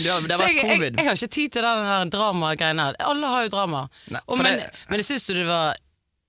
det, 0.00 0.08
har- 0.08 0.20
det 0.24 0.38
vært 0.40 0.48
jeg, 0.48 0.56
jeg, 0.56 0.64
covid. 0.72 0.92
jeg 0.96 1.04
har 1.04 1.20
ikke 1.20 1.32
tid 1.36 1.52
til 1.52 1.62
den 1.80 2.10
der 2.10 2.18
dramagreiene 2.18 2.82
her. 2.88 2.96
Alle 3.00 3.26
har 3.32 3.42
jo 3.46 3.48
drama. 3.54 3.88
Nei, 4.10 4.20
Og 4.28 4.38
men, 4.38 4.58
det- 4.58 4.70
men 4.88 4.98
jeg 5.02 5.06
syns 5.10 5.26
du 5.26 5.34
det 5.34 5.46
var 5.46 5.74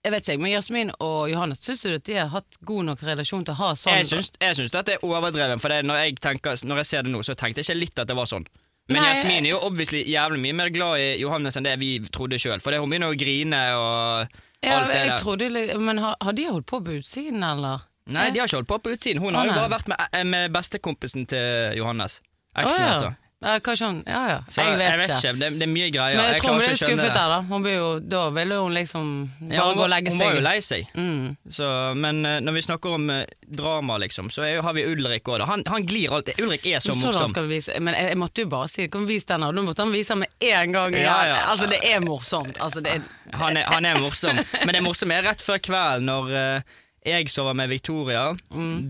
Jeg 0.05 0.12
vet 0.13 0.27
ikke, 0.29 0.41
men 0.41 0.51
Jasmin 0.51 0.91
og 1.01 1.29
Johannes, 1.31 1.60
syns 1.65 1.81
du 1.81 1.95
at 1.95 2.03
de 2.05 2.13
har 2.19 2.27
hatt 2.29 2.58
god 2.63 2.84
nok 2.86 2.99
relasjon 3.01 3.43
til 3.45 3.55
å 3.55 3.58
ha 3.58 3.69
sånn? 3.73 3.95
Jeg 3.97 4.05
syns, 4.05 4.31
jeg 4.39 4.55
syns 4.60 4.75
at 4.77 4.86
det 4.86 4.99
er 4.99 5.05
overdreven, 5.08 5.58
for 5.60 5.69
når, 5.81 5.95
jeg 6.03 6.19
tenker, 6.21 6.60
når 6.63 6.77
jeg 6.84 6.86
ser 6.86 7.01
det 7.08 7.12
nå, 7.12 7.23
så 7.25 7.34
tenkte 7.34 7.63
jeg 7.63 7.65
ikke 7.65 7.79
litt 7.79 7.97
at 8.03 8.08
det 8.08 8.15
var 8.15 8.25
sånn. 8.29 8.45
Men 8.88 9.01
Nei, 9.01 9.15
Jasmin 9.15 9.45
er 9.47 9.49
jo 9.55 9.60
obviously 9.65 10.03
jævlig 10.05 10.38
mye 10.43 10.53
mer 10.53 10.69
glad 10.69 10.99
i 11.01 11.08
Johannes 11.23 11.58
enn 11.58 11.65
det 11.65 11.73
vi 11.81 11.89
trodde 12.13 12.38
sjøl. 12.38 12.62
For 12.62 12.69
det, 12.69 12.84
hun 12.84 12.89
begynner 12.93 13.10
å 13.10 13.17
grine 13.17 13.63
og 13.81 14.29
ja, 14.62 14.77
alt 14.77 14.93
det 14.93 15.01
der. 15.10 15.17
trodde, 15.23 15.77
Men 15.81 15.97
har, 15.97 16.15
har 16.21 16.34
de 16.38 16.45
holdt 16.51 16.67
på 16.69 16.84
på 16.86 16.99
utsiden, 17.01 17.41
eller? 17.41 17.81
Nei, 18.05 18.29
de 18.29 18.39
har 18.43 18.45
ikke 18.45 18.60
holdt 18.62 18.69
på 18.69 18.77
på 18.86 18.93
utsiden. 18.93 19.23
Hun 19.25 19.34
har 19.34 19.47
jo 19.49 19.53
bare 19.58 19.71
vært 19.73 19.88
med, 19.89 19.97
eh, 20.13 20.23
med 20.23 20.53
bestekompisen 20.53 21.25
til 21.25 21.73
Johannes. 21.81 22.21
Eksen, 22.55 22.69
Eksen, 22.69 22.84
ja. 22.86 22.93
altså. 22.93 23.15
Ja, 23.45 23.60
hva 23.62 23.73
sånn? 23.77 23.99
Ja 24.10 24.21
ja. 24.29 24.38
Så 24.49 24.63
jeg 24.65 24.77
vet 24.79 25.03
ikke. 25.05 25.34
Det, 25.38 25.49
det 25.60 25.65
er 25.67 25.69
mye 25.69 25.89
greier. 25.93 26.17
Men 26.17 26.31
jeg, 26.34 26.41
tror 26.41 26.55
hun 26.55 26.62
blir 26.62 26.71
ble 26.71 26.79
skuffet 26.79 27.12
der, 27.13 27.34
da. 27.34 27.38
Hun 27.45 27.67
jo, 27.69 27.89
da 28.01 28.21
ville 28.34 28.58
hun 28.63 28.73
liksom 28.73 29.12
bare 29.38 29.53
Ja, 29.53 29.65
hun, 29.67 29.77
gå 29.77 29.84
og 29.86 29.91
legge 29.93 30.13
seg. 30.13 30.17
hun 30.17 30.25
var 30.25 30.39
jo 30.39 30.45
lei 30.47 30.55
seg. 30.65 30.95
Mm. 30.97 31.27
Så, 31.58 31.69
men 32.01 32.21
eh, 32.25 32.39
når 32.41 32.58
vi 32.58 32.63
snakker 32.65 32.95
om 32.97 33.12
eh, 33.13 33.36
drama, 33.62 33.99
liksom, 34.01 34.31
så 34.34 34.47
er, 34.47 34.63
har 34.65 34.73
vi 34.77 34.86
Ulrik 34.89 35.29
òg. 35.29 35.43
Han, 35.45 35.65
han 35.69 35.86
glir 35.86 36.15
alltid. 36.17 36.41
Ulrik 36.41 36.65
er 36.71 36.81
så 36.81 36.95
så 36.97 37.12
morsom. 37.12 37.36
Men 37.38 37.93
jeg, 37.93 38.10
jeg 38.15 38.21
måtte 38.21 38.45
jo 38.45 38.49
bare 38.55 38.71
si 38.71 38.88
Kan 38.91 39.05
vis 39.10 39.27
den 39.29 39.45
her? 39.45 39.53
Nå 39.53 39.65
måtte 39.67 39.86
han 39.86 39.93
vise 39.93 40.15
den 40.15 40.23
med 40.23 40.49
en 40.49 40.73
gang. 40.73 40.97
Ja, 40.97 41.19
ja. 41.29 41.38
Altså, 41.51 41.69
det 41.69 41.84
er 41.86 42.01
morsomt. 42.05 42.58
Altså, 42.58 42.81
det 42.81 42.97
er, 42.97 43.05
Han 43.38 43.58
er, 43.58 43.69
han 43.69 43.86
er 43.86 44.01
morsom. 44.01 44.41
Men 44.63 44.73
det 44.73 44.81
morsomme 44.86 45.19
er 45.19 45.29
rett 45.29 45.45
før 45.45 45.62
kvelden, 45.62 46.10
når 46.10 46.34
eh, 46.39 46.75
jeg 47.05 47.29
sover 47.29 47.53
med 47.53 47.67
Victoria, 47.69 48.31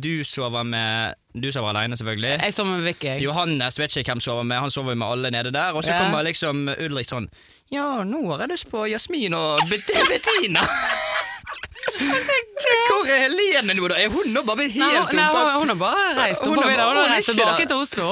du 0.02 0.24
sover 0.24 0.64
med 0.64 1.14
Du 1.36 1.52
sover 1.52 1.70
alene, 1.76 1.98
selvfølgelig. 1.98 2.36
Mm. 2.38 2.44
jeg 2.44 2.54
sover 2.54 2.70
med 2.78 2.82
Vicky. 2.86 3.24
Johannes 3.24 3.80
vet 3.80 3.96
ikke 3.98 4.12
hvem 4.14 4.20
sover 4.24 4.44
med, 4.44 4.56
han 4.58 4.72
sover 4.72 4.90
jo 4.92 4.96
med 4.96 5.08
alle 5.08 5.32
nede 5.32 5.52
der. 5.54 5.72
Og 5.76 5.84
så 5.84 5.92
Ja. 5.92 6.00
kommer 6.04 6.22
liksom 6.24 6.70
Ulrik 6.80 7.06
sånn 7.08 7.28
Ja, 7.72 8.04
nå 8.04 8.22
har 8.32 8.40
jeg 8.46 8.50
lyst 8.50 8.70
på 8.72 8.86
Jasmin 8.90 9.34
og 9.34 9.60
Bet 9.70 9.90
Bettina. 10.10 10.62
Hvor 11.86 13.08
er 13.10 13.22
Helene 13.26 13.76
nå, 13.78 13.88
da? 13.92 13.98
Er 14.00 14.12
hun 14.12 14.32
nå 14.34 14.44
bare 14.48 14.66
helt 14.66 14.80
Nei, 14.82 14.90
helt 14.96 15.12
hun, 15.12 15.20
nei, 15.20 15.56
hun, 15.60 15.72
har 15.72 15.80
bare 15.80 16.06
reist. 16.20 16.46
Hun 16.46 16.60
har 16.60 16.70
videre. 16.70 16.88
Hun 16.90 17.00
har 17.00 17.12
reist 17.14 17.32
tilbake 17.32 17.68
til 17.70 17.78
Oslo. 17.84 18.10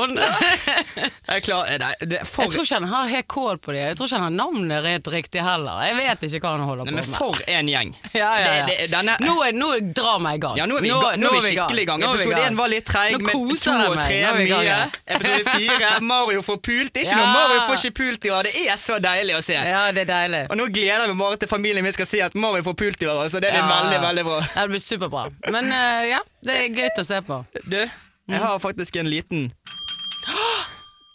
Jeg 1.33 1.45
klar, 1.47 1.71
nei, 1.81 1.93
det 2.05 2.21
for, 2.29 2.45
Jeg 2.45 2.53
tror 2.53 2.67
ikke 2.67 2.79
han 2.79 2.89
har 2.91 3.11
helt 3.11 3.29
kål 3.33 3.61
på 3.63 3.75
det. 3.75 3.83
Jeg 3.89 3.99
tror 3.99 4.09
ikke 4.09 4.19
han 4.19 4.25
har 4.27 4.35
navnet 4.37 4.83
rett 4.85 5.11
riktig 5.13 5.43
heller. 5.43 5.83
Jeg 5.87 5.97
vet 5.99 6.25
ikke 6.29 6.43
hva 6.43 6.55
han 6.57 6.65
holder 6.67 6.89
på 6.89 6.93
på 6.93 6.95
men 6.95 7.09
med. 7.09 7.17
for 7.17 7.53
en 7.57 7.71
gjeng. 7.71 7.93
Ja, 8.11 8.31
ja, 8.43 8.53
ja. 8.57 8.65
Det, 8.67 8.77
det, 8.77 8.87
denne, 8.93 9.17
Nå 9.23 9.35
er, 9.47 9.57
nå 9.57 9.71
drar 9.95 10.13
dramaet 10.13 10.37
i 10.37 10.43
gang. 10.43 10.57
Ja, 10.57 10.67
nå 10.69 10.77
er 10.77 10.85
vi, 10.85 10.91
nå, 10.91 10.99
nå 11.17 11.31
er 11.31 11.37
vi 11.37 11.53
skikkelig 11.53 11.83
i 11.83 11.89
gang. 11.89 12.03
Episode 12.03 12.41
én 12.43 12.59
var 12.59 12.71
litt 12.71 12.87
treig, 12.87 13.17
men 13.17 13.29
to 13.29 13.41
og 13.43 13.95
meg. 13.95 14.03
tre 14.03 14.19
er 14.21 14.39
mye. 14.39 14.77
Episode 15.17 15.43
fire, 15.49 15.91
Mario 16.13 16.43
får 16.45 16.59
pult. 16.69 17.01
Ikke 17.03 17.17
noe 17.19 17.31
Mario 17.33 17.63
får 17.69 17.79
ikke 17.81 17.97
pult 18.01 18.27
i 18.27 18.33
år. 18.33 18.49
Det 18.49 18.65
er 18.73 18.81
så 18.81 18.99
deilig 19.03 19.37
å 19.37 19.43
se. 19.45 19.57
Ja, 19.57 19.83
det 19.95 20.05
er 20.05 20.11
deilig. 20.11 20.43
Og 20.53 20.59
nå 20.59 20.69
gleder 20.73 21.07
vi 21.09 21.17
bare 21.23 21.39
til 21.41 21.51
familien 21.51 21.85
min 21.85 21.95
skal 21.95 22.09
si 22.09 22.21
at 22.23 22.35
Mario 22.37 22.65
får 22.65 22.77
pult 22.83 23.05
i 23.05 23.09
år. 23.09 23.25
Så 23.33 23.41
det 23.43 23.53
er 23.53 23.62
veldig, 23.69 23.99
veldig 24.07 24.23
bra. 24.27 24.39
Det 24.55 24.67
blir 24.73 24.83
superbra. 24.83 25.25
Men 25.51 25.71
eh, 25.71 26.07
ja, 26.13 26.21
det 26.45 26.57
er 26.61 26.79
gøy 26.79 26.89
å 27.01 27.05
se 27.07 27.21
på. 27.27 27.41
Du, 27.65 27.79
jeg 27.79 28.39
har 28.45 28.59
faktisk 28.63 28.95
en 29.01 29.09
liten 29.11 29.51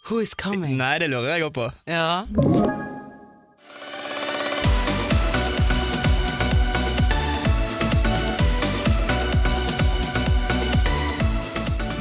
Who 0.09 0.23
is 0.25 0.35
coming? 0.35 0.79
Nei, 0.81 0.99
det 1.03 1.11
lurer 1.13 1.37
jeg 1.37 1.49
òg 1.51 1.55
på. 1.57 1.69
Ja. 1.89 2.25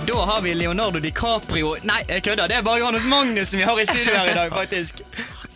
Da 0.07 0.25
har 0.25 0.41
vi 0.41 0.53
Leonardo 0.55 0.99
DiCaprio 0.99 1.75
Nei, 1.83 1.99
jeg 2.07 2.23
kødder. 2.23 2.47
Det 2.47 2.55
er 2.55 2.63
bare 2.63 2.79
Johannes 2.79 3.05
Magnus 3.05 3.51
som 3.51 3.59
vi 3.59 3.65
har 3.67 3.79
i 3.79 3.85
studio 3.85 4.15
her 4.15 4.31
i 4.31 4.33
dag, 4.33 4.53
faktisk. 4.55 5.03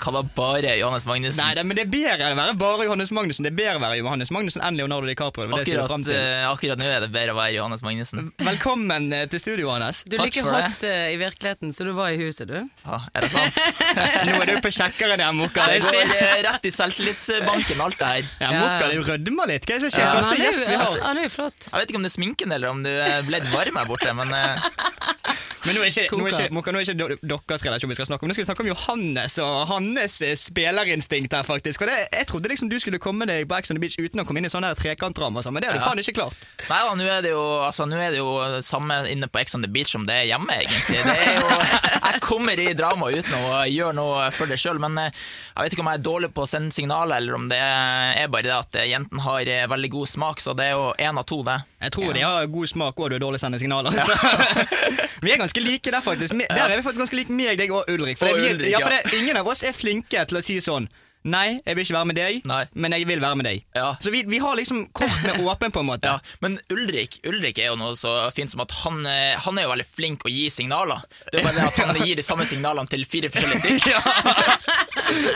Da 0.02 0.22
bare 0.36 0.72
Johannes 0.80 1.06
Magnussen? 1.06 1.38
Nei, 1.44 1.54
det, 1.56 1.64
men 1.70 1.78
det 1.78 1.84
er 1.86 1.92
bedre 1.94 2.30
å 2.34 2.38
være 2.40 2.56
bare 2.58 2.86
Johannes 2.88 3.12
Magnussen 3.14 3.46
Det 3.46 3.52
er 3.52 3.58
bedre 3.60 3.76
å 3.78 3.82
være 3.84 3.98
Johannes 4.00 4.32
Magnussen 4.34 4.64
enn 4.66 4.80
Leonardo 4.80 5.06
DiCaprio. 5.08 5.46
Akkurat, 5.54 5.88
frem 5.92 6.06
til. 6.08 6.16
eh, 6.18 6.46
akkurat 6.50 6.82
nå 6.82 6.88
er 6.90 7.04
det 7.06 7.10
bedre 7.14 7.36
å 7.36 7.38
være 7.38 7.54
Johannes 7.56 7.84
Magnussen. 7.86 8.32
Velkommen 8.42 9.06
eh, 9.14 9.28
til 9.32 9.44
studio, 9.44 9.68
Johannes. 9.68 10.02
Du 10.10 10.18
er 10.18 10.24
like 10.26 10.42
hot 10.48 10.86
i 10.90 11.18
virkeligheten 11.22 11.72
som 11.78 11.86
du 11.88 11.94
var 11.98 12.10
i 12.16 12.18
huset, 12.24 12.50
du. 12.50 12.58
Ja, 12.88 13.00
er 13.14 13.28
det 13.28 13.32
sant? 13.36 13.62
Nå 14.32 14.40
er 14.42 14.52
du 14.52 14.56
på 14.66 14.74
sjekkeren 14.74 15.22
her, 15.22 15.36
Mokka. 15.38 15.68
Det 15.70 15.78
Jeg 15.80 16.10
går 16.10 16.16
eh, 16.18 16.36
rett 16.50 16.66
i 16.66 16.74
selvtillitsbanken, 16.76 17.86
alt 17.86 18.00
det 18.02 18.12
her. 18.16 18.32
Ja, 18.42 18.52
Ja. 18.52 18.64
Mokka, 18.66 18.90
du 18.98 19.06
rødmer 19.12 19.54
litt. 19.54 19.70
Hva 19.70 19.78
er 19.78 19.86
det 19.86 19.92
som 19.92 19.96
skjer? 19.96 20.08
Ja. 20.08 20.18
Første 20.18 20.42
gjest 20.42 20.66
vi 20.68 20.82
har. 20.82 20.98
han 21.06 21.22
er 21.22 21.30
jo 21.30 21.34
flott. 21.38 21.70
Jeg 21.70 21.78
vet 21.86 21.94
ikke 21.94 22.02
om 22.02 22.10
det 22.10 22.12
er 22.12 22.18
sminken 22.18 22.58
eller 22.58 22.74
om 22.74 22.82
du 22.84 22.90
er 22.92 23.22
blitt 23.30 23.48
varm 23.54 23.78
her 23.80 23.88
borte, 23.94 24.18
men 24.18 24.34
Men 25.65 25.78
nå 25.78 25.84
er 25.86 25.91
ikke, 25.91 26.17
nå 26.17 26.26
er 26.26 26.34
ikke, 26.34 26.50
nå 26.74 26.80
er 26.80 26.86
ikke 26.86 27.39
deres 27.52 27.65
relasjon 27.67 27.91
vi 27.91 27.97
skal 28.00 28.08
snakke 28.10 28.26
om. 28.26 28.32
Nå 28.32 28.36
skal 28.36 28.43
vi 28.43 28.47
snakke 28.50 28.63
om 28.65 28.69
Johannes 28.71 29.36
og 29.43 29.58
hans 29.69 30.15
eh, 30.26 30.34
spillerinstinkt 30.39 31.36
her, 31.38 31.45
faktisk. 31.45 31.84
Og 31.86 31.91
det, 31.91 31.97
jeg 32.15 32.28
trodde 32.32 32.50
liksom 32.50 32.71
du 32.71 32.78
skulle 32.82 32.97
komme 33.02 33.28
deg 33.30 33.45
på 33.50 33.58
Ex 33.60 33.69
on 33.74 33.78
the 33.78 33.84
Beach 33.84 33.97
uten 34.02 34.24
å 34.24 34.26
komme 34.26 34.41
inn 34.41 34.50
i 34.50 34.52
sånne 34.52 34.71
og 34.74 34.82
sånn, 34.82 35.54
men 35.54 35.62
det 35.62 35.69
har 35.69 35.78
du 35.78 35.82
Ja. 35.82 35.86
faen 35.86 36.02
ikke 36.02 36.15
klart. 36.17 36.47
Nei 36.69 36.80
da, 36.82 36.95
nå 36.97 37.06
er 37.06 37.21
det 37.26 37.34
jo 37.36 37.43
altså, 37.67 37.86
nå 37.89 38.00
er 38.02 38.15
det 38.15 38.21
jo 38.21 38.32
samme 38.65 38.97
inne 39.12 39.30
på 39.30 39.41
Ex 39.41 39.56
on 39.56 39.62
the 39.65 39.69
Beach 39.69 39.91
som 39.93 40.06
det 40.10 40.15
er 40.24 40.30
hjemme, 40.32 40.58
egentlig. 40.63 41.04
Det 41.06 41.17
er 41.28 41.38
jo, 41.38 41.60
jeg 42.12 42.24
kommer 42.26 42.60
i 42.60 42.74
drama 42.78 43.12
uten 43.13 43.38
å 43.38 43.62
gjøre 43.69 43.97
noe 43.97 44.30
for 44.34 44.50
det 44.50 44.58
sjøl, 44.62 44.82
men 44.82 44.97
eh, 44.97 45.12
jeg 45.12 45.67
vet 45.67 45.78
ikke 45.78 45.86
om 45.86 45.91
jeg 45.93 46.02
er 46.02 46.08
dårlig 46.10 46.32
på 46.34 46.45
å 46.45 46.50
sende 46.50 46.74
signaler, 46.74 47.21
eller 47.21 47.38
om 47.38 47.47
det 47.52 47.62
er 47.62 48.32
bare 48.34 48.47
det 48.50 48.56
at 48.58 48.82
eh, 48.82 48.89
jentene 48.95 49.26
har 49.28 49.45
veldig 49.76 49.93
god 49.93 50.10
smak, 50.10 50.41
så 50.41 50.58
det 50.58 50.71
er 50.71 50.76
jo 50.78 50.89
én 50.97 51.21
av 51.21 51.28
to, 51.30 51.41
det. 51.45 51.60
Jeg 51.82 51.95
tror 51.95 52.13
de 52.17 52.26
har 52.26 52.50
god 52.52 52.69
smak 52.69 53.00
og 53.02 53.10
du 53.12 53.15
er 53.17 53.24
dårlig 53.24 53.39
å 53.39 53.45
sende 53.45 53.60
signaler. 53.62 53.95
Så. 54.02 54.13
vi 55.21 55.34
er 55.34 55.39
ganske 55.41 55.51
like 55.60 55.92
der, 55.92 56.02
faktisk. 56.02 56.34
Der 56.40 56.64
er 56.70 56.78
vi 56.78 56.84
faktisk 56.84 57.02
ganske 57.02 57.16
like 57.16 57.34
meg, 57.34 57.58
deg 57.60 57.72
og 57.72 57.84
Ulrik. 57.92 58.18
For, 58.18 58.32
Og 58.32 58.40
det, 58.40 58.54
Ulrik, 58.56 58.72
ja, 58.72 58.80
ja. 58.80 58.86
for 58.86 58.96
det, 58.96 59.20
ingen 59.20 59.38
av 59.38 59.48
oss 59.48 59.64
er 59.68 59.76
flinke 59.76 60.24
til 60.26 60.38
å 60.38 60.42
si 60.42 60.60
sånn 60.64 60.88
Nei, 61.24 61.62
jeg 61.66 61.76
vil 61.78 61.86
ikke 61.86 61.96
være 61.98 62.10
med 62.10 62.18
deg, 62.18 62.40
Nei. 62.50 62.62
men 62.74 62.96
jeg 62.98 63.06
vil 63.10 63.22
være 63.22 63.38
med 63.38 63.46
deg. 63.46 63.64
Ja. 63.78 63.92
Så 64.02 64.10
vi, 64.14 64.24
vi 64.28 64.40
har 64.42 64.56
liksom 64.58 64.88
kortene 64.96 65.36
åpne, 65.52 65.70
på 65.72 65.84
en 65.84 65.90
måte. 65.92 66.10
Ja, 66.10 66.18
men 66.42 66.58
Ulrik, 66.74 67.20
Ulrik 67.30 67.60
er 67.62 67.70
jo 67.72 67.78
noe 67.80 67.94
så 68.00 68.16
fint 68.36 68.52
som 68.54 68.64
at 68.66 68.74
han, 68.84 69.04
eh, 69.06 69.36
han 69.46 69.60
er 69.62 69.68
jo 69.68 69.74
veldig 69.76 69.88
flink 69.88 70.26
å 70.26 70.32
gi 70.34 70.48
signaler. 70.54 71.04
Det 71.32 71.42
er 71.42 71.48
bare 71.50 71.60
det 71.60 71.68
at 71.70 71.82
han 71.86 72.02
gir 72.06 72.18
de 72.18 72.26
samme 72.26 72.48
signalene 72.50 72.90
til 72.90 73.06
fire 73.06 73.30
forskjellige 73.34 73.62
stykk. 73.62 73.90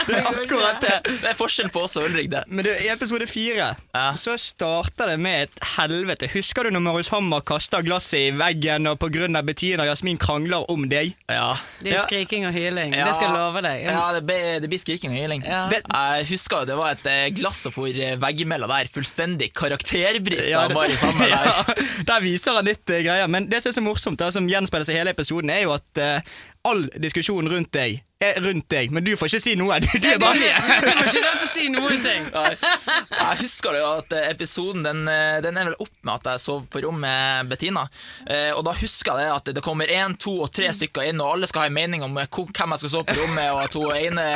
Det 0.06 0.14
er 0.16 0.26
akkurat 0.30 0.80
det. 0.80 0.94
Det 1.20 1.28
er 1.30 1.36
forskjell 1.36 1.68
på 1.74 1.82
oss 1.84 1.96
og 2.00 2.06
Ulrik, 2.08 2.28
det. 2.32 2.44
Men 2.48 2.64
du, 2.64 2.70
I 2.72 2.88
episode 2.92 3.26
fire 3.28 3.74
Ja. 3.92 4.04
så 4.18 4.36
starter 4.40 5.10
det 5.12 5.16
med 5.20 5.46
et 5.46 5.64
helvete. 5.76 6.28
Husker 6.32 6.64
du 6.68 6.72
når 6.74 6.84
Marius 6.84 7.10
Hammer 7.12 7.42
kaster 7.46 7.84
glasset 7.84 8.18
i 8.20 8.30
veggen, 8.36 8.86
og 8.90 8.98
pga. 9.02 9.26
Bettina 9.46 9.84
og 9.84 9.90
Jasmin 9.90 10.18
krangler 10.20 10.64
om 10.72 10.86
deg? 10.90 11.14
Ja. 11.30 11.56
Det 11.82 11.92
er 11.96 12.02
skriking 12.06 12.46
og 12.48 12.54
hyling. 12.56 12.94
Ja. 12.94 13.06
Det 13.08 13.14
skal 13.18 13.28
jeg 13.30 13.36
love 13.36 13.62
deg. 13.64 13.84
Ja, 13.86 14.04
det 14.16 14.70
blir 14.70 14.80
skriking 14.82 15.12
og 15.14 15.18
hyling. 15.20 15.44
Ja. 15.46 15.66
Jeg 15.84 16.26
husker 16.30 16.64
det 16.68 16.76
var 16.78 16.94
et 16.96 17.06
eh, 17.10 17.26
glass 17.36 17.60
som 17.66 17.74
for 17.74 17.88
eh, 17.90 18.16
veggimellom 18.22 18.70
der. 18.72 18.88
Fullstendig 18.92 19.50
karakterbrist 19.56 20.48
Ja, 20.50 20.66
det- 20.68 20.74
Marius 20.76 21.04
Hammer 21.06 21.28
der. 21.32 21.46
Ja, 21.46 22.02
der 22.08 22.20
viser 22.24 22.56
han 22.58 22.66
litt 22.68 22.84
uh, 22.90 22.98
greier. 23.04 23.28
Men 23.30 23.48
det 23.50 23.62
som 23.62 23.70
er 23.70 23.76
så 23.78 23.84
morsomt, 23.84 24.18
det 24.20 24.32
som 24.34 24.48
gjenspeiler 24.50 24.88
seg 24.88 24.98
hele 25.00 25.12
episoden, 25.16 25.50
er 25.52 25.64
jo 25.66 25.74
at 25.76 26.02
eh, 26.02 26.36
all 26.66 26.86
diskusjon 27.02 27.48
rundt 27.50 27.72
deg 27.76 28.02
er 28.16 28.38
rundt 28.40 28.64
deg, 28.72 28.92
men 28.94 29.04
du 29.04 29.10
får 29.18 29.28
ikke 29.28 29.42
si 29.44 29.52
noe. 29.60 29.76
Du, 29.84 29.88
du 30.02 30.06
er 30.08 30.20
bare 30.20 30.38
med. 30.40 30.68
Du 30.80 30.86
får 30.88 31.10
ikke 31.10 31.24
lov 31.24 31.34
til 31.36 31.44
å 31.44 31.50
si 31.52 31.66
noen 31.72 31.98
ting. 32.04 32.28
Jeg 33.26 33.40
husker 33.42 33.76
jo 33.76 33.90
at 33.98 34.14
eh, 34.16 34.30
episoden 34.32 34.86
den, 34.86 35.02
eh, 35.10 35.36
den 35.44 35.58
er 35.60 35.68
vel 35.68 35.76
opp 35.82 35.92
med 36.00 36.14
at 36.14 36.28
jeg 36.30 36.42
sov 36.42 36.64
på 36.72 36.80
rom 36.84 37.00
med 37.02 37.50
Bettina. 37.50 37.84
Eh, 38.24 38.52
og 38.54 38.62
da 38.66 38.72
husker 38.78 39.20
jeg 39.20 39.32
at 39.34 39.50
det 39.56 39.64
kommer 39.64 39.90
én, 39.90 40.14
to 40.20 40.36
og 40.44 40.52
tre 40.54 40.70
stykker 40.72 41.10
inn, 41.10 41.20
og 41.20 41.34
alle 41.34 41.50
skal 41.50 41.64
ha 41.64 41.70
en 41.70 41.76
mening 41.76 42.06
om 42.06 42.16
eh, 42.22 42.30
hvem 42.30 42.74
jeg 42.76 42.84
skal 42.84 42.94
sove 42.94 43.08
på 43.10 43.18
rommet, 43.18 43.50
og 43.52 43.62
at 43.66 43.76
hun 43.76 43.92
ene 43.98 44.26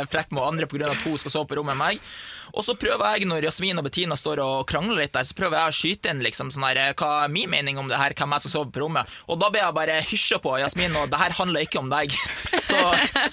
er 0.00 0.10
frekk 0.10 0.34
med 0.34 0.46
andre 0.46 0.68
pga. 0.70 0.90
at 0.90 1.06
hun 1.06 1.18
skal 1.20 1.36
sove 1.36 1.50
på 1.50 1.60
rommet 1.60 1.76
med 1.78 1.84
meg. 1.84 2.02
Og 2.54 2.64
så 2.66 2.74
prøver 2.78 3.16
jeg, 3.18 3.26
når 3.30 3.46
Jasmin 3.48 3.78
og 3.80 3.84
Bettina 3.86 4.16
står 4.18 4.40
og 4.44 4.66
krangler 4.70 5.02
litt 5.04 5.12
der, 5.14 5.24
så 5.28 5.34
prøver 5.38 5.58
jeg 5.58 5.72
å 5.72 5.76
skyte 5.80 6.10
inn 6.14 6.22
liksom 6.24 6.50
sånn 6.54 6.66
her, 6.68 6.80
eh, 6.88 6.92
hva 6.98 7.24
er 7.24 7.32
min 7.32 7.50
mening 7.50 7.78
om 7.80 7.88
det 7.90 7.98
her, 8.00 8.14
hvem 8.16 8.34
jeg 8.36 8.44
skal 8.46 8.54
sove 8.56 8.72
på 8.74 8.82
rommet. 8.84 9.08
Og 9.30 9.38
da 9.40 9.50
blir 9.52 9.62
jeg 9.62 9.76
bare 9.76 9.98
hysja 10.10 10.38
på 10.42 10.56
Jasmin, 10.60 10.96
og 11.00 11.10
det 11.12 11.20
her 11.20 11.34
handler 11.38 11.66
ikke 11.66 11.80
om 11.82 11.90
deg. 11.92 12.14
Så 12.70 12.78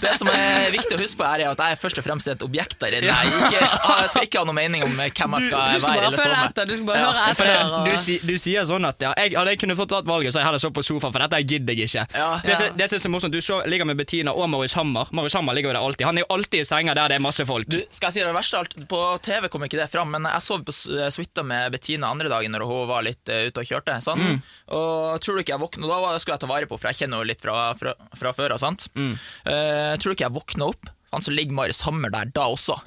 det 0.01 0.13
som 0.19 0.29
er 0.31 0.69
viktig 0.73 0.95
å 0.97 1.01
huske 1.01 1.19
på 1.21 1.27
her, 1.27 1.43
er 1.45 1.51
at 1.53 1.61
jeg 1.63 1.77
er 1.77 1.81
først 1.81 1.99
og 2.01 2.05
fremst 2.07 2.29
et 2.31 2.43
objekt 2.45 2.77
der 2.81 2.97
inne. 2.99 3.11
Jeg, 3.11 3.33
ikke, 3.47 3.61
jeg 3.61 4.11
skal 4.13 4.27
ikke 4.29 4.41
ha 4.43 4.47
noen 4.49 4.59
mening 4.61 4.85
om 4.87 4.93
hvem 4.97 5.09
jeg 5.11 5.49
skal, 5.49 5.73
Du 5.77 5.81
skal 5.81 5.81
være 5.81 5.81
bare 5.83 6.07
eller 6.07 6.17
følge 6.17 6.27
sove 6.27 6.37
med. 6.37 6.51
etter. 6.51 6.65
Du 6.71 6.75
skal 6.77 6.87
bare 6.91 7.01
Ja, 7.01 7.09
høre 7.11 7.31
etter. 7.31 7.49
det, 7.49 7.57
etter. 7.57 7.91
du, 7.91 8.03
si, 8.05 8.17
du 8.27 8.33
sier 8.41 8.67
sånn 8.69 8.87
at 8.87 9.01
ja, 9.03 9.13
jeg, 9.17 9.35
Hadde 9.37 9.53
jeg 9.53 9.61
kunnet 9.61 9.77
fått 9.79 9.91
tatt 9.93 10.07
valget, 10.09 10.33
så 10.33 10.41
jeg 10.41 10.47
heller 10.49 10.61
sovet 10.63 10.77
på 10.79 10.85
sofaen, 10.87 11.13
for 11.13 11.23
dette 11.25 11.41
gidder 11.43 11.77
jeg 11.77 11.89
ikke. 11.91 12.05
Ja. 12.17 12.29
Det, 12.43 12.69
det 12.79 12.87
som 12.93 13.09
er 13.11 13.13
morsomt, 13.17 13.33
Du 13.35 13.41
så, 13.43 13.59
ligger 13.69 13.85
med 13.89 13.97
Bettina 13.99 14.33
og 14.33 14.49
Marius 14.49 14.73
Hammer. 14.77 15.09
Marius 15.15 15.35
Hammer 15.37 15.53
ligger 15.57 15.71
jo 15.71 15.75
der 15.77 15.83
alltid. 15.89 16.05
Han 16.09 16.17
er 16.21 16.25
jo 16.25 16.29
alltid 16.37 16.63
i 16.63 16.67
senga 16.67 16.95
der 16.97 17.11
det 17.13 17.19
er 17.19 17.23
masse 17.23 17.45
folk. 17.47 17.67
Du, 17.69 17.77
skal 17.93 18.09
jeg 18.09 18.17
si 18.17 18.25
det 18.25 18.33
verste 18.35 18.57
av 18.59 18.65
alt? 18.65 18.77
På 18.89 19.01
TV 19.23 19.47
kom 19.53 19.63
ikke 19.67 19.79
det 19.79 19.87
fram, 19.91 20.11
men 20.13 20.27
jeg 20.29 20.43
sov 20.45 20.61
på 20.67 20.73
s- 20.75 20.87
suita 21.15 21.43
med 21.47 21.71
Bettina 21.73 22.09
andre 22.11 22.29
dagen 22.31 22.51
når 22.55 22.65
hun 22.69 22.83
var 22.89 23.05
litt 23.07 23.29
eh, 23.31 23.47
ute 23.49 23.63
og 23.63 23.69
kjørte. 23.71 23.95
sant? 24.03 24.21
Mm. 24.21 24.41
Og 24.77 25.17
tror 25.23 25.35
du 25.39 25.43
ikke 25.45 25.55
jeg 25.55 25.63
våkna 25.63 25.87
Da 25.87 26.19
skulle 26.19 26.35
jeg 26.37 26.43
ta 26.45 26.51
vare 26.51 26.69
på, 26.69 26.77
for 26.79 26.91
jeg 26.91 26.99
kjenner 27.03 27.21
henne 27.21 27.31
litt 27.31 27.41
fra, 27.43 27.57
fra, 27.79 27.95
fra 28.19 28.33
før 28.37 28.57
av. 28.57 28.61
sant? 28.63 28.87
Mm. 28.97 29.13
Uh, 29.47 29.93
tror 29.97 30.11
du 30.11 30.15
ikke 30.17 30.27
jeg 30.27 30.37
våkna 30.37 30.69
opp? 30.73 30.91
Han 31.15 31.23
som 31.23 31.33
ligger 31.37 31.55
Marius 31.55 31.79
Hammer 31.87 32.11
der 32.11 32.27
da 32.35 32.49
også. 32.51 32.75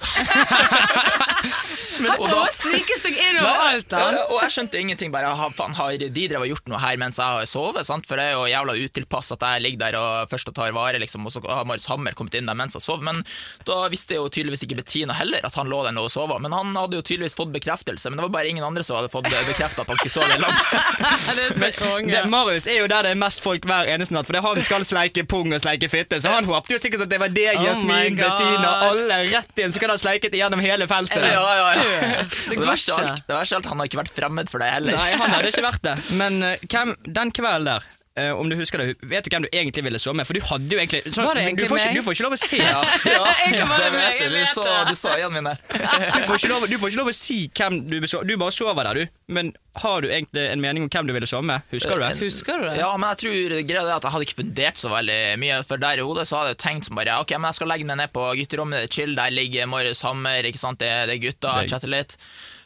Han 2.08 2.30
må 2.30 2.46
snike 2.54 2.96
seg 3.00 3.16
inn 3.18 3.38
overalt, 3.40 3.90
han. 3.92 4.14
ja, 4.16 4.24
og 4.30 4.40
jeg 4.44 4.50
skjønte 4.56 4.80
ingenting. 4.80 5.12
bare 5.12 5.26
ha- 5.36 5.50
faen, 5.50 5.74
Har 5.74 5.92
de 5.98 6.08
drevet 6.08 6.40
og 6.40 6.48
gjort 6.48 6.68
noe 6.72 6.78
her 6.80 6.96
mens 6.96 7.16
jeg 7.20 7.26
har 7.26 7.46
sovet? 7.50 7.86
sant? 7.86 8.06
For 8.06 8.16
det 8.16 8.24
er 8.30 8.32
jo 8.38 8.46
jævla 8.50 8.74
utilpass 8.84 9.32
at 9.32 9.40
jeg 9.40 9.62
ligger 9.64 9.78
der 9.84 9.98
og 10.00 10.28
først 10.30 10.48
og 10.48 10.54
tar 10.54 10.72
vare, 10.72 10.98
liksom, 11.02 11.26
og 11.26 11.32
så 11.32 11.42
har 11.46 11.64
Marius 11.68 11.86
Hammer 11.90 12.12
kommet 12.18 12.34
inn 12.38 12.46
der 12.46 12.54
mens 12.58 12.74
jeg 12.74 12.82
sov. 12.82 13.02
Men 13.02 13.22
da 13.66 13.88
visste 13.92 14.14
jo 14.18 14.28
tydeligvis 14.28 14.64
ikke 14.66 14.76
Bettina 14.80 15.12
heller 15.14 15.40
at 15.44 15.54
han 15.54 15.68
lå 15.70 15.82
der 15.84 15.92
nå 15.96 16.04
og 16.04 16.10
sov. 16.12 16.32
Men 16.40 16.52
han 16.52 16.74
hadde 16.76 16.96
jo 17.00 17.02
tydeligvis 17.02 17.34
fått 17.36 17.52
bekreftelse, 17.52 18.10
men 18.10 18.18
det 18.20 18.26
var 18.28 18.34
bare 18.40 18.48
ingen 18.48 18.64
andre 18.64 18.82
som 18.86 18.96
hadde 19.00 19.10
fått 19.12 19.28
bekrefta 19.30 19.82
at 19.82 19.88
han 19.88 19.96
skulle 20.00 20.14
sove 20.14 20.34
i 20.34 20.40
lag. 20.40 20.54
Det 21.30 22.14
er 22.16 22.22
så 22.24 22.28
Marius 22.30 22.66
er 22.66 22.78
jo 22.82 22.86
der 22.90 23.02
det 23.06 23.10
er 23.14 23.18
mest 23.20 23.42
folk 23.42 23.64
hver 23.68 23.88
eneste 23.90 24.14
natt, 24.14 24.26
fordi 24.28 24.40
han 24.44 24.60
skal 24.66 24.84
sleike 24.86 25.24
pung 25.28 25.52
og 25.54 25.60
sleike 25.62 25.88
fitte. 25.90 26.20
Så 26.22 26.30
han 26.32 26.44
håpte 26.48 26.74
jo 26.74 26.80
sikkert 26.82 27.04
at 27.06 27.10
det 27.12 27.18
var 27.22 27.32
deg, 27.34 27.58
Oh 27.60 27.64
Jasmin, 27.66 28.14
oh 28.14 28.20
Bettina, 28.20 28.70
alle 28.88 29.18
rett 29.32 29.62
inn. 29.64 29.72
Så 29.74 29.82
kan 29.82 29.92
han 29.92 30.00
sleiket 30.00 30.34
igjennom 30.36 30.62
hele 30.62 30.86
feltet. 30.90 31.24
Ja, 31.32 31.42
ja, 31.60 31.68
ja. 31.76 31.84
Det 31.90 32.56
Det 32.56 32.66
verste 32.66 32.92
ikke. 32.94 33.06
alt, 33.12 33.24
det 33.28 33.36
verste 33.36 33.58
alt, 33.60 33.70
han 33.70 33.80
har 33.82 33.90
ikke 33.90 34.00
vært 34.02 34.12
fremmed 34.14 34.50
for 34.52 34.62
det 34.62 34.68
heller. 34.72 34.96
Nei, 34.98 35.10
han 35.20 35.34
hadde 35.34 35.50
ikke 35.52 35.66
vært 35.66 35.82
det. 35.86 35.96
Men 36.20 36.38
uh, 36.44 36.52
hvem, 36.70 36.94
den 37.20 37.32
kvelden 37.36 37.70
der 37.72 37.88
eh, 38.20 38.30
om 38.36 38.50
du 38.50 38.56
husker 38.58 38.82
det, 38.82 38.94
Vet 39.10 39.26
du 39.26 39.30
hvem 39.32 39.46
du 39.46 39.48
egentlig 39.50 39.84
ville 39.86 40.00
sove 40.02 40.18
med? 40.20 40.28
For 40.28 40.36
du 40.36 40.44
hadde 40.44 40.74
jo 40.74 40.80
egentlig, 40.80 41.00
så, 41.08 41.24
det 41.24 41.40
du, 41.40 41.40
egentlig 41.46 41.68
får 41.70 41.80
ikke, 41.80 41.94
du 41.96 42.06
får 42.06 42.16
ikke 42.16 42.26
lov 42.26 42.36
å 42.36 42.40
si 42.42 42.60
Ja, 42.64 42.82
ja, 43.08 43.24
Jeg 43.46 43.56
det 43.56 43.90
vet 43.96 44.20
du. 44.20 44.36
Du 44.36 44.52
så, 44.52 44.66
du 44.88 44.94
så 44.98 45.14
igjen 45.16 45.34
mine. 45.34 45.54
Du 45.70 46.28
får 46.28 46.36
ikke 46.36 46.52
lov, 46.52 46.66
du 46.68 46.76
får 46.82 46.92
ikke 46.92 47.00
lov 47.00 47.10
å 47.12 47.16
si 47.16 47.38
hvem 47.60 47.80
du 47.88 47.96
vil 47.98 48.12
sove 48.12 48.28
Du 48.28 48.36
bare 48.40 48.54
sover 48.54 48.90
der, 48.90 49.00
du. 49.00 49.16
Men 49.30 49.52
har 49.80 50.02
du 50.02 50.08
egentlig 50.10 50.44
en 50.50 50.62
mening 50.62 50.86
om 50.86 50.92
hvem 50.92 51.10
du 51.10 51.14
ville 51.16 51.30
sove 51.30 51.46
med? 51.46 51.66
Husker 51.72 51.96
du 51.96 52.04
det? 52.04 52.12
Husker 52.20 52.60
du 52.62 52.68
det? 52.68 52.76
Ja, 52.82 52.90
men 53.00 53.12
jeg 53.14 53.22
tror 53.24 53.56
greia 53.72 53.84
er 53.86 53.96
at 53.96 54.06
jeg 54.06 54.14
hadde 54.16 54.28
ikke 54.28 54.40
fundert 54.42 54.80
så 54.82 54.92
veldig 54.92 55.20
mye. 55.42 55.58
For 55.68 55.82
der 55.82 56.02
i 56.02 56.06
hodet 56.06 56.28
så 56.30 56.40
hadde 56.40 56.54
jeg 56.54 56.62
tenkt 56.64 56.90
som 56.90 56.98
bare 56.98 57.18
Ok, 57.22 57.34
men 57.36 57.50
jeg 57.50 57.60
skal 57.60 57.70
legge 57.72 57.88
meg 57.88 58.00
ned 58.02 58.14
på 58.14 58.28
gutterommet, 58.40 58.86
er 58.86 58.94
chill, 58.94 59.16
der 59.18 59.34
ligger 59.34 59.68
Marius 59.70 60.02
Hammer, 60.06 60.46
ikke 60.46 60.62
sant, 60.62 60.80
det, 60.82 60.90
det 61.10 61.18
er 61.18 61.22
gutta, 61.28 61.54
chatter 61.70 61.92
litt. 61.92 62.16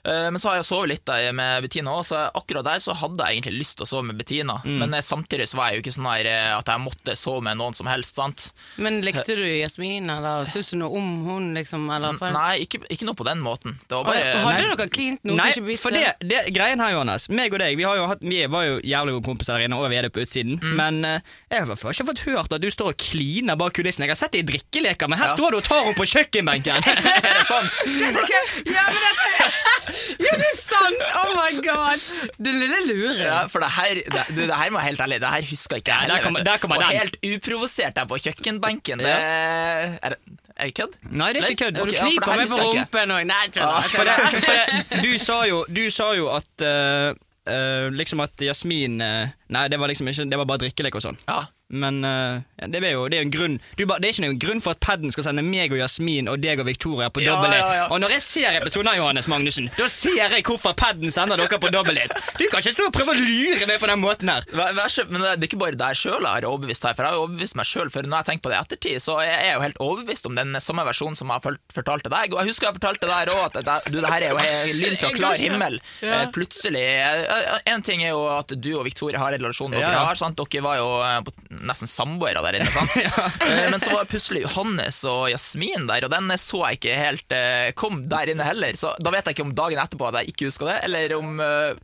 Eh, 0.05 0.31
Men 0.31 0.41
så 0.41 0.51
har 0.51 0.57
jeg 0.61 0.67
sovet 0.69 0.91
litt 0.91 1.05
der 1.09 1.31
med 1.37 1.63
Bettina 1.65 1.95
òg, 1.97 2.05
så 2.05 2.19
akkurat 2.37 2.67
der 2.67 2.83
så 2.85 2.93
hadde 2.99 3.25
jeg 3.25 3.39
egentlig 3.39 3.61
lyst 3.63 3.79
til 3.79 3.87
å 3.87 3.89
sove 3.89 4.05
med 4.11 4.19
Bettina. 4.21 4.59
Mm. 4.65 4.77
Men 4.83 4.95
eh, 4.99 5.05
samtidig 5.05 5.47
så 5.49 5.57
var 5.61 5.71
jeg 5.71 5.79
jo 5.79 5.85
ikke 5.85 5.95
sånn 5.97 6.09
her 6.11 6.29
eh, 6.29 6.51
at 6.59 6.69
jeg 6.69 6.83
måtte 6.85 7.15
sove 7.17 7.41
med 7.47 7.57
noen 7.61 7.77
som 7.79 7.89
helst, 7.89 8.19
sant. 8.21 8.51
Men 8.77 9.01
likte 9.05 9.37
du 9.39 9.45
Jasmin, 9.47 10.11
eller 10.13 10.49
syns 10.53 10.73
du 10.75 10.77
noe 10.81 10.93
om 10.99 11.09
hun, 11.29 11.51
liksom? 11.57 11.87
Eller, 11.95 12.19
for... 12.21 12.35
Nei, 12.37 12.65
ikke, 12.67 12.83
ikke 12.93 13.09
noe 13.09 13.17
på 13.19 13.27
den 13.29 13.41
måten. 13.45 13.79
Det 13.89 13.97
var 13.97 14.09
bare 14.11 14.35
Hadde 14.45 14.69
dere 14.75 14.89
klint 14.93 15.23
noe 15.25 15.39
Nei, 15.41 15.49
som 15.55 15.65
ikke 15.65 15.71
visste? 15.73 15.89
for 15.89 15.97
det, 15.97 16.05
det 16.29 16.43
greien 16.55 16.81
her, 16.83 16.93
Johannes 16.95 17.29
Meg 17.33 17.55
og 17.55 17.61
deg, 17.63 17.77
vi, 17.79 17.85
har 17.89 17.97
jo 17.99 18.07
hatt, 18.11 18.23
vi 18.25 18.43
var 18.51 18.67
jo 18.67 18.77
jævlig 18.85 19.15
gode 19.17 19.27
kompiser 19.31 19.57
der 19.59 19.67
inne, 19.69 19.79
og 19.81 19.89
vi 19.93 19.99
er 19.99 20.07
det 20.09 20.13
på 20.15 20.23
utsiden. 20.25 20.59
Mm. 20.61 20.75
Men 20.79 21.01
jeg 21.05 21.65
har 21.65 21.73
ikke 21.95 22.07
fått 22.11 22.25
hørt 22.29 22.53
at 22.53 22.63
du 22.63 22.69
står 22.73 22.93
og 22.93 23.01
kliner 23.01 23.57
bak 23.61 23.75
kulissene. 23.77 24.07
Jeg 24.09 24.15
har 24.17 24.21
sett 24.21 24.37
det 24.37 24.45
i 24.45 24.49
drikkeleker, 24.53 25.09
men 25.09 25.19
her 25.21 25.31
Ja. 25.33 25.37
står 25.37 25.55
du 25.55 25.61
og 25.63 25.65
tar 25.67 25.83
henne 25.87 25.97
på 25.97 26.07
kjøkkenbenken. 26.13 26.85
Er 27.25 27.41
det 27.41 27.47
sant? 27.49 27.81
Ja, 28.75 28.85
men 28.89 29.01
dette... 29.01 29.94
ja, 30.25 30.33
det 30.41 30.47
er 30.51 30.59
sant! 30.61 31.03
Oh 31.21 31.33
my 31.37 31.53
god! 31.65 32.05
Den 32.39 32.59
lille 32.61 32.81
luren. 32.91 33.19
Ja, 33.21 33.41
for 33.53 33.65
det 33.65 33.71
her, 33.77 34.01
det, 34.15 34.25
du, 34.37 34.41
det 34.43 34.55
her 34.59 34.71
må 34.75 34.81
jeg 34.83 34.91
helt 34.93 35.03
ærlig 35.07 35.21
Det 35.25 35.33
her 35.35 35.49
husker 35.51 35.81
ikke 35.81 35.93
jeg 35.95 36.11
Der 36.11 36.23
kommer- 36.25 36.45
der 36.47 36.63
kom 36.63 36.75
Og 36.77 36.85
helt 36.89 37.17
uprovosert 37.25 37.97
der 37.97 38.09
på 38.11 38.19
kjøkkenbenken. 38.25 38.99
Det, 39.05 39.11
er, 39.11 40.15
det, 40.15 40.19
er 40.57 40.65
det 40.71 40.75
kødd? 40.79 40.99
Nei, 41.11 41.33
det 41.33 41.43
er 41.45 41.53
ikke 41.55 41.65
kødd. 41.65 41.81
Okay, 41.83 41.91
du 41.91 42.07
kniper 42.07 42.37
meg 42.41 42.49
på 42.53 42.59
jeg 42.61 42.71
rumpen 42.79 43.15
òg. 43.19 43.27
Nei, 43.31 43.45
tuller. 43.55 44.31
Det, 44.49 45.03
du, 45.05 45.13
sa 45.19 45.41
jo, 45.49 45.65
du 45.69 45.85
sa 45.95 46.13
jo 46.19 46.29
at 46.35 46.65
uh, 46.67 47.11
uh, 47.51 47.89
liksom 47.95 48.23
at 48.25 48.47
Jasmin 48.49 49.01
uh, 49.03 49.29
Nei, 49.55 49.67
det 49.69 49.81
var 49.81 49.91
liksom 49.93 50.09
ikke 50.11 50.27
Det 50.31 50.39
var 50.41 50.49
bare 50.49 50.65
drikkelek 50.67 50.99
og 51.01 51.05
sånn. 51.09 51.19
Ja. 51.29 51.45
Men 51.73 52.05
uh, 52.05 52.43
ja, 52.61 52.67
det 52.69 52.83
er 52.85 52.93
jo 52.93 53.07
det 53.09 53.17
er 53.17 53.23
jo 53.23 53.27
en 53.27 53.33
grunn 53.33 53.55
du, 53.79 53.83
Det 53.89 53.95
er 54.05 54.11
ikke 54.13 54.23
noen 54.27 54.39
grunn 54.43 54.61
for 54.61 54.75
at 54.77 54.81
paden 54.85 55.11
skal 55.15 55.25
sende 55.25 55.41
meg 55.43 55.73
og 55.73 55.79
Jasmin 55.81 56.29
og 56.29 56.43
deg 56.45 56.61
og 56.61 56.67
Victoria 56.69 57.09
på 57.09 57.23
Ja, 57.25 57.39
dobbel 57.39 57.55
ja, 57.57 57.69
ja. 57.79 57.87
Og 57.89 58.03
når 58.03 58.13
jeg 58.19 58.25
ser 58.27 58.59
episoden 58.61 58.91
av 58.93 58.99
Johannes 58.99 59.29
Magnussen, 59.33 59.71
da 59.73 59.87
ser 59.89 60.19
jeg 60.35 60.45
hvorfor 60.45 60.77
paden 60.77 61.09
sender 61.15 61.41
dere 61.41 61.59
på 61.63 61.71
dobbel 61.73 61.97
Du 62.05 62.45
kan 62.53 62.61
ikke 62.61 62.75
stå 62.77 62.91
og 62.91 62.93
prøve 62.95 63.15
å 63.15 63.19
lure 63.19 63.65
meg 63.71 63.81
på 63.81 63.89
den 63.89 64.03
måten 64.03 64.29
her. 64.31 64.45
Vær, 64.53 64.75
vær 64.77 64.93
så, 64.93 65.07
men 65.09 65.25
det 65.25 65.33
er 65.33 65.47
ikke 65.49 65.61
bare 65.65 65.79
deg 65.81 65.97
sjøl 65.99 66.21
jeg 66.21 66.29
har 66.35 66.47
overbevist 66.51 66.85
her, 66.85 66.95
for 66.99 67.07
jeg 67.09 67.15
har 67.17 67.23
overbevist 67.25 67.57
meg 67.59 67.69
sjøl. 67.71 67.91
For 67.95 68.07
når 68.07 68.21
jeg 68.21 68.29
tenker 68.29 68.45
på 68.45 68.53
det 68.53 68.59
i 68.59 68.61
ettertid, 68.61 69.01
så 69.05 69.17
jeg 69.25 69.33
er 69.39 69.45
jeg 69.49 69.57
jo 69.57 69.65
helt 69.65 69.81
overbevist 69.89 70.29
om 70.29 70.37
den 70.39 70.61
samme 70.61 70.85
versjonen 70.89 71.17
som 71.19 71.33
jeg 71.33 71.41
har 71.47 71.59
fortalt 71.79 72.05
til 72.07 72.13
deg. 72.15 72.35
Og 72.37 72.43
jeg 72.43 72.53
husker 72.53 72.69
jeg 72.69 72.77
fortalte 72.79 73.09
deg 73.11 73.33
òg 73.35 73.43
at 73.49 73.59
det, 73.65 73.79
du, 73.95 73.99
det 74.05 74.13
her 74.13 74.27
er 74.29 74.37
jo 74.37 74.77
lyn 74.83 74.99
fra 75.01 75.13
klar 75.17 75.41
himmel. 75.41 75.81
Ja. 76.05 76.21
Eh, 76.21 76.29
Plutselig 76.35 76.85
eh, 76.85 77.73
En 77.73 77.83
ting 77.87 78.03
er 78.05 78.13
jo 78.13 78.25
at 78.35 78.53
du 78.53 78.71
og 78.77 78.85
Victoria 78.89 79.23
har 79.23 79.37
en 79.37 79.43
relasjon 79.47 79.73
dere 79.73 79.87
Ja, 79.87 79.93
ja. 79.97 80.05
har. 80.11 80.21
Sant? 80.21 80.37
Dere 80.45 80.65
var 80.67 80.81
jo 80.83 80.89
på- 81.31 81.37
nesten 81.63 81.91
samboere 81.91 82.43
der 82.45 82.59
inne. 82.59 82.73
Sant? 82.75 82.97
ja. 83.07 83.29
Men 83.71 83.81
så 83.83 83.93
var 83.95 84.11
plutselig 84.11 84.45
Johannes 84.47 85.01
og 85.09 85.29
Jasmin 85.33 85.89
der, 85.91 86.07
og 86.07 86.15
den 86.15 86.35
så 86.41 86.65
jeg 86.67 86.81
ikke 86.81 86.99
helt 86.99 87.35
eh, 87.37 87.71
kom 87.79 88.05
der 88.11 88.33
inne 88.33 88.47
heller. 88.47 88.77
Så 88.79 88.95
da 88.99 89.13
vet 89.15 89.27
jeg 89.27 89.37
ikke 89.37 89.49
om 89.49 89.57
dagen 89.57 89.83
etterpå 89.83 90.09
at 90.11 90.23
jeg 90.23 90.35
ikke 90.35 90.51
husker 90.51 90.73
det, 90.73 90.79
eller 90.89 91.17
om 91.19 91.43
eh, 91.43 91.83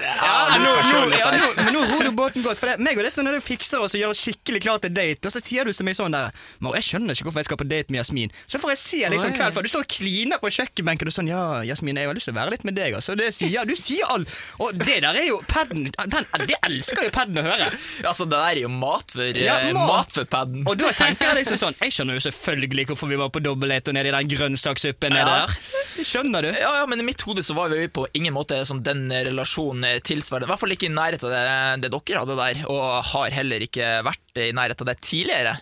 Ja, 0.00 0.58
nå, 0.60 0.72
nå, 0.90 1.00
ja, 1.16 1.30
nå, 1.36 1.48
men 1.60 1.74
nå 1.76 1.82
ror 1.90 2.04
du 2.08 2.10
båten 2.16 2.44
godt. 2.44 2.58
For 2.60 2.70
det, 2.70 2.78
meg 2.82 2.98
og 2.98 3.04
det 3.04 3.12
er 3.20 3.40
fikser 3.44 3.82
oss 3.84 3.94
og 3.96 4.00
gjør 4.02 4.14
oss 4.14 4.22
skikkelig 4.24 4.60
klar 4.64 4.80
til 4.82 4.92
date, 4.94 5.26
og 5.28 5.34
så 5.34 5.42
sier 5.42 5.64
du 5.68 5.72
til 5.74 5.86
meg 5.88 5.96
sånn 5.98 6.14
der 6.14 6.30
Mor, 6.64 6.74
jeg 6.78 6.86
skjønner 6.86 7.16
ikke 7.16 7.26
hvorfor 7.28 7.42
jeg 7.42 7.48
skal 7.50 7.60
på 7.60 7.66
date 7.70 7.92
med 7.92 8.00
Jasmin. 8.00 8.32
Så 8.50 8.60
får 8.62 8.74
jeg 8.74 8.80
se 8.82 9.00
liksom 9.14 9.34
kveld 9.36 9.56
før 9.56 9.66
du 9.66 9.70
står 9.72 9.84
og 9.86 9.90
kliner 9.94 10.40
på 10.42 10.50
kjøkkenbenken 10.56 11.10
og 11.10 11.16
sånn 11.16 11.30
Ja, 11.30 11.42
Jasmin, 11.66 11.98
jeg 12.00 12.10
har 12.10 12.16
lyst 12.16 12.28
til 12.30 12.34
å 12.34 12.38
være 12.40 12.54
litt 12.56 12.66
med 12.68 12.76
deg, 12.78 12.96
altså. 12.98 13.16
Det 13.18 13.30
sier, 13.36 13.64
du 13.68 13.74
sier 13.78 14.08
alt. 14.12 14.30
Og 14.60 14.76
det 14.80 14.98
der 15.04 15.18
er 15.20 15.26
jo 15.28 15.40
paden 15.48 15.88
Det 15.90 16.58
elsker 16.66 17.06
jo 17.08 17.12
paden 17.14 17.40
å 17.40 17.46
høre. 17.46 17.70
Altså, 18.04 18.26
det 18.28 18.36
der 18.38 18.56
er 18.56 18.62
jo 18.64 18.72
mat 18.72 19.14
for, 19.14 19.40
Ja, 19.40 19.58
eh, 19.64 19.72
mat. 19.76 19.88
mat 19.90 20.14
for 20.16 20.28
paden. 20.30 20.64
Og 20.68 20.78
da 20.80 20.92
tenker 20.96 21.30
jeg 21.30 21.42
liksom 21.42 21.60
sånn 21.60 21.78
Jeg 21.84 21.94
skjønner 21.96 22.18
jo 22.18 22.24
selvfølgelig 22.28 22.86
hvorfor 22.92 23.10
vi 23.10 23.18
var 23.20 23.32
på 23.34 23.42
dobbelthet 23.44 23.90
og 23.92 23.96
nede 23.98 24.12
i 24.12 24.16
den 24.16 24.30
grønnsakssuppen 24.34 25.14
nede 25.16 25.26
Ja. 25.26 25.46
der. 25.46 26.04
Skjønner 26.06 26.42
du. 26.46 26.50
Ja, 26.54 26.72
ja, 26.80 26.86
men 26.90 27.00
i 27.02 27.06
mitt 27.06 27.20
hode 27.26 27.42
så 27.46 27.54
var 27.56 27.68
vi 27.72 27.86
på 27.88 28.06
ingen 28.14 28.34
måte 28.34 28.60
sånn 28.68 28.82
den 28.86 29.08
relasjonen 29.10 29.84
tilsvarende. 30.06 30.48
I 30.48 30.52
hvert 30.52 30.62
fall 30.62 30.74
ikke 30.76 30.88
i 30.88 30.94
nærheten 30.94 31.28
av 31.28 31.34
det, 31.34 31.84
det 31.84 31.92
dere 31.94 32.22
hadde 32.22 32.38
der, 32.38 32.62
og 32.70 32.84
har 33.10 33.36
heller 33.40 33.66
ikke 33.66 33.92
vært 34.06 34.24
i 34.38 34.50
nærheten 34.56 34.84
av 34.84 34.90
det 34.92 35.00
tidligere. 35.02 35.56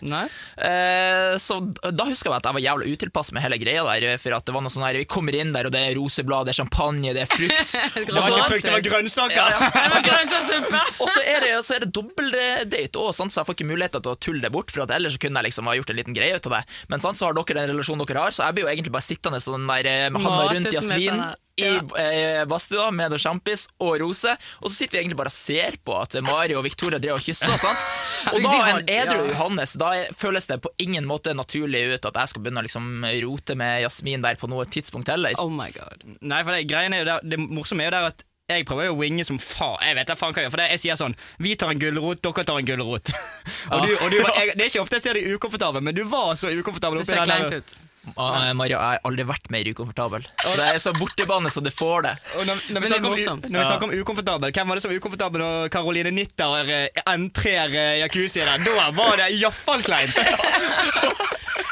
Eh, 0.57 1.37
så 1.41 1.59
da 1.89 2.05
husker 2.09 2.29
jeg 2.29 2.37
at 2.37 2.49
jeg 2.49 2.57
var 2.57 2.65
jævla 2.65 2.93
utilpass 2.93 3.31
med 3.35 3.43
hele 3.45 3.59
greia 3.61 3.85
der, 3.87 4.17
for 4.21 4.37
at 4.37 4.45
det 4.45 4.55
var 4.55 4.65
noe 4.65 4.73
sånn 4.73 4.85
her 4.85 4.99
Vi 4.99 5.07
kommer 5.09 5.35
inn 5.37 5.53
der, 5.55 5.69
og 5.69 5.73
det 5.73 5.81
er 5.87 5.97
roseblad, 5.97 6.47
det 6.47 6.53
er 6.53 6.59
champagne, 6.61 7.13
det 7.15 7.25
er 7.25 7.31
frukt. 7.31 7.75
Det 8.09 8.15
var 8.15 8.29
ikke 8.31 8.47
frukt, 8.51 8.65
det 8.65 8.73
var 8.73 8.83
grønnsaker. 8.85 9.57
Var 9.93 10.05
grønnsakssuppe! 10.05 10.79
Og 11.03 11.11
så 11.11 11.21
er 11.23 11.43
det, 11.43 11.51
så 11.65 11.75
er 11.75 11.83
det 11.83 11.91
dobbeldate 11.95 12.99
òg, 12.99 13.11
så 13.15 13.27
jeg 13.27 13.47
får 13.47 13.57
ikke 13.57 13.69
muligheter 13.69 14.03
til 14.03 14.13
å 14.13 14.19
tulle 14.21 14.43
det 14.43 14.51
bort. 14.53 14.71
For 14.73 14.85
at 14.85 14.93
ellers 14.95 15.17
kunne 15.21 15.41
jeg 15.41 15.49
liksom 15.49 15.69
ha 15.69 15.75
gjort 15.77 15.93
en 15.93 15.99
liten 15.99 16.17
greie 16.17 16.37
ut 16.37 16.49
av 16.49 16.57
det. 16.59 16.63
Men 16.91 17.03
sant, 17.03 17.19
så 17.19 17.29
har 17.29 17.37
dere 17.37 17.61
den 17.61 17.75
relasjonen 17.75 18.07
dere 18.07 18.25
har, 18.25 18.35
så 18.35 18.47
jeg 18.47 18.57
blir 18.57 18.67
jo 18.67 18.71
egentlig 18.73 18.95
bare 18.95 19.07
sittende 19.07 19.43
sånn 19.43 19.69
der 19.69 19.91
eh, 19.91 20.07
med 20.13 20.25
handa 20.25 20.49
rundt 20.53 20.73
Jasmin. 20.75 21.23
I 21.59 21.65
ja. 21.67 21.79
eh, 21.99 22.41
badstua 22.47 22.87
med 22.95 23.11
noe 23.11 23.19
sjampis 23.19 23.65
og 23.83 23.97
rose, 23.99 24.31
og 24.61 24.69
så 24.69 24.75
sitter 24.77 24.95
vi 24.95 25.01
egentlig 25.01 25.19
bare 25.19 25.31
og 25.31 25.35
ser 25.35 25.75
på 25.83 25.95
at 25.99 26.15
Mari 26.23 26.55
og 26.55 26.63
Victoria 26.63 27.01
drev 27.03 27.17
og 27.19 27.25
kyssa. 27.25 27.57
Sant? 27.59 27.87
Og 28.33 28.43
da 28.43 28.51
en 28.65 28.81
edru 28.83 29.19
ja. 29.23 29.27
Johannes, 29.33 29.75
da 29.79 29.91
føles 30.17 30.49
det 30.49 30.59
på 30.63 30.71
ingen 30.81 31.07
måte 31.09 31.35
naturlig 31.37 31.85
ut 31.93 32.09
at 32.09 32.21
jeg 32.23 32.33
skal 32.33 32.43
begynne 32.45 32.63
å 32.63 32.67
liksom 32.67 33.05
rote 33.25 33.57
med 33.59 33.83
Jasmin 33.85 34.25
der 34.25 34.39
på 34.39 34.49
noe 34.51 34.65
tidspunkt 34.69 35.11
heller. 35.11 35.37
Oh 35.41 35.51
my 35.53 35.69
god. 35.75 36.03
Nei, 36.19 36.41
for 36.43 36.55
det, 36.55 36.65
greien 36.69 36.95
er 36.95 37.03
jo 37.03 37.09
der, 37.11 37.29
det 37.35 37.39
morsomme 37.43 37.85
er 37.85 37.91
jo 37.91 37.95
der 37.97 38.09
at 38.13 38.25
jeg 38.49 38.65
prøver 38.65 38.87
jo 38.87 38.95
å 38.95 38.97
winge 38.97 39.25
som 39.27 39.37
faen. 39.41 39.77
Jeg 39.85 39.97
vet 39.99 40.09
da 40.09 40.15
faen 40.17 40.33
hva 40.33 40.41
jeg 40.41 40.47
gjør. 40.47 40.53
For 40.55 40.61
det, 40.63 40.69
jeg 40.73 40.81
sier 40.81 40.97
sånn 40.97 41.13
Vi 41.37 41.51
tar 41.59 41.69
en 41.73 41.81
gulrot, 41.81 42.21
dere 42.25 42.45
tar 42.47 42.57
en 42.57 42.65
gulrot. 42.65 43.11
og 43.73 43.85
du, 43.85 43.91
og 43.93 44.07
du, 44.09 44.17
jeg, 44.23 44.55
det 44.55 44.65
er 44.65 44.71
ikke 44.71 44.81
ofte 44.81 44.97
jeg 44.97 45.05
ser 45.05 45.19
deg 45.19 45.37
ukomfortabel, 45.37 45.85
men 45.85 45.97
du 45.97 46.01
var 46.09 46.33
så 46.39 46.49
ukomfortabel. 46.49 47.03
Det 47.03 47.11
ser 47.11 47.21
kleint 47.29 47.53
ut. 47.59 47.75
Ah, 48.17 48.51
Mario, 48.57 48.77
jeg 48.77 48.99
har 48.99 49.03
aldri 49.07 49.25
vært 49.29 49.49
mer 49.53 49.69
ukomfortabel. 49.71 50.27
Det 50.43 50.65
er 50.65 50.79
så 50.81 50.93
bortebane 50.97 51.51
så 51.53 51.63
du 51.63 51.71
får 51.73 52.07
det. 52.07 52.13
Og 52.37 52.47
når, 52.49 52.63
når, 52.73 52.85
vi 52.85 52.91
det 52.91 52.97
er 52.97 52.99
snakker 52.99 53.33
om, 53.33 53.43
når 53.45 53.59
vi 53.59 53.65
snakker 53.65 53.89
om 53.89 53.95
ukomfortabel, 54.03 54.53
hvem 54.55 54.71
var 54.71 54.79
det 54.79 54.85
som 54.85 54.93
var 54.93 55.01
ukomfortabel 55.01 55.45
når 55.45 55.73
Caroline 55.73 56.13
Nitter 56.15 56.73
eh, 56.75 57.03
entrer 57.05 57.75
eh, 57.75 57.97
jacuzzi 58.03 58.43
der? 58.43 58.63
Da 58.65 58.89
var 58.95 59.19
det 59.21 59.31
iallfall 59.37 59.85
kleint. 59.85 60.17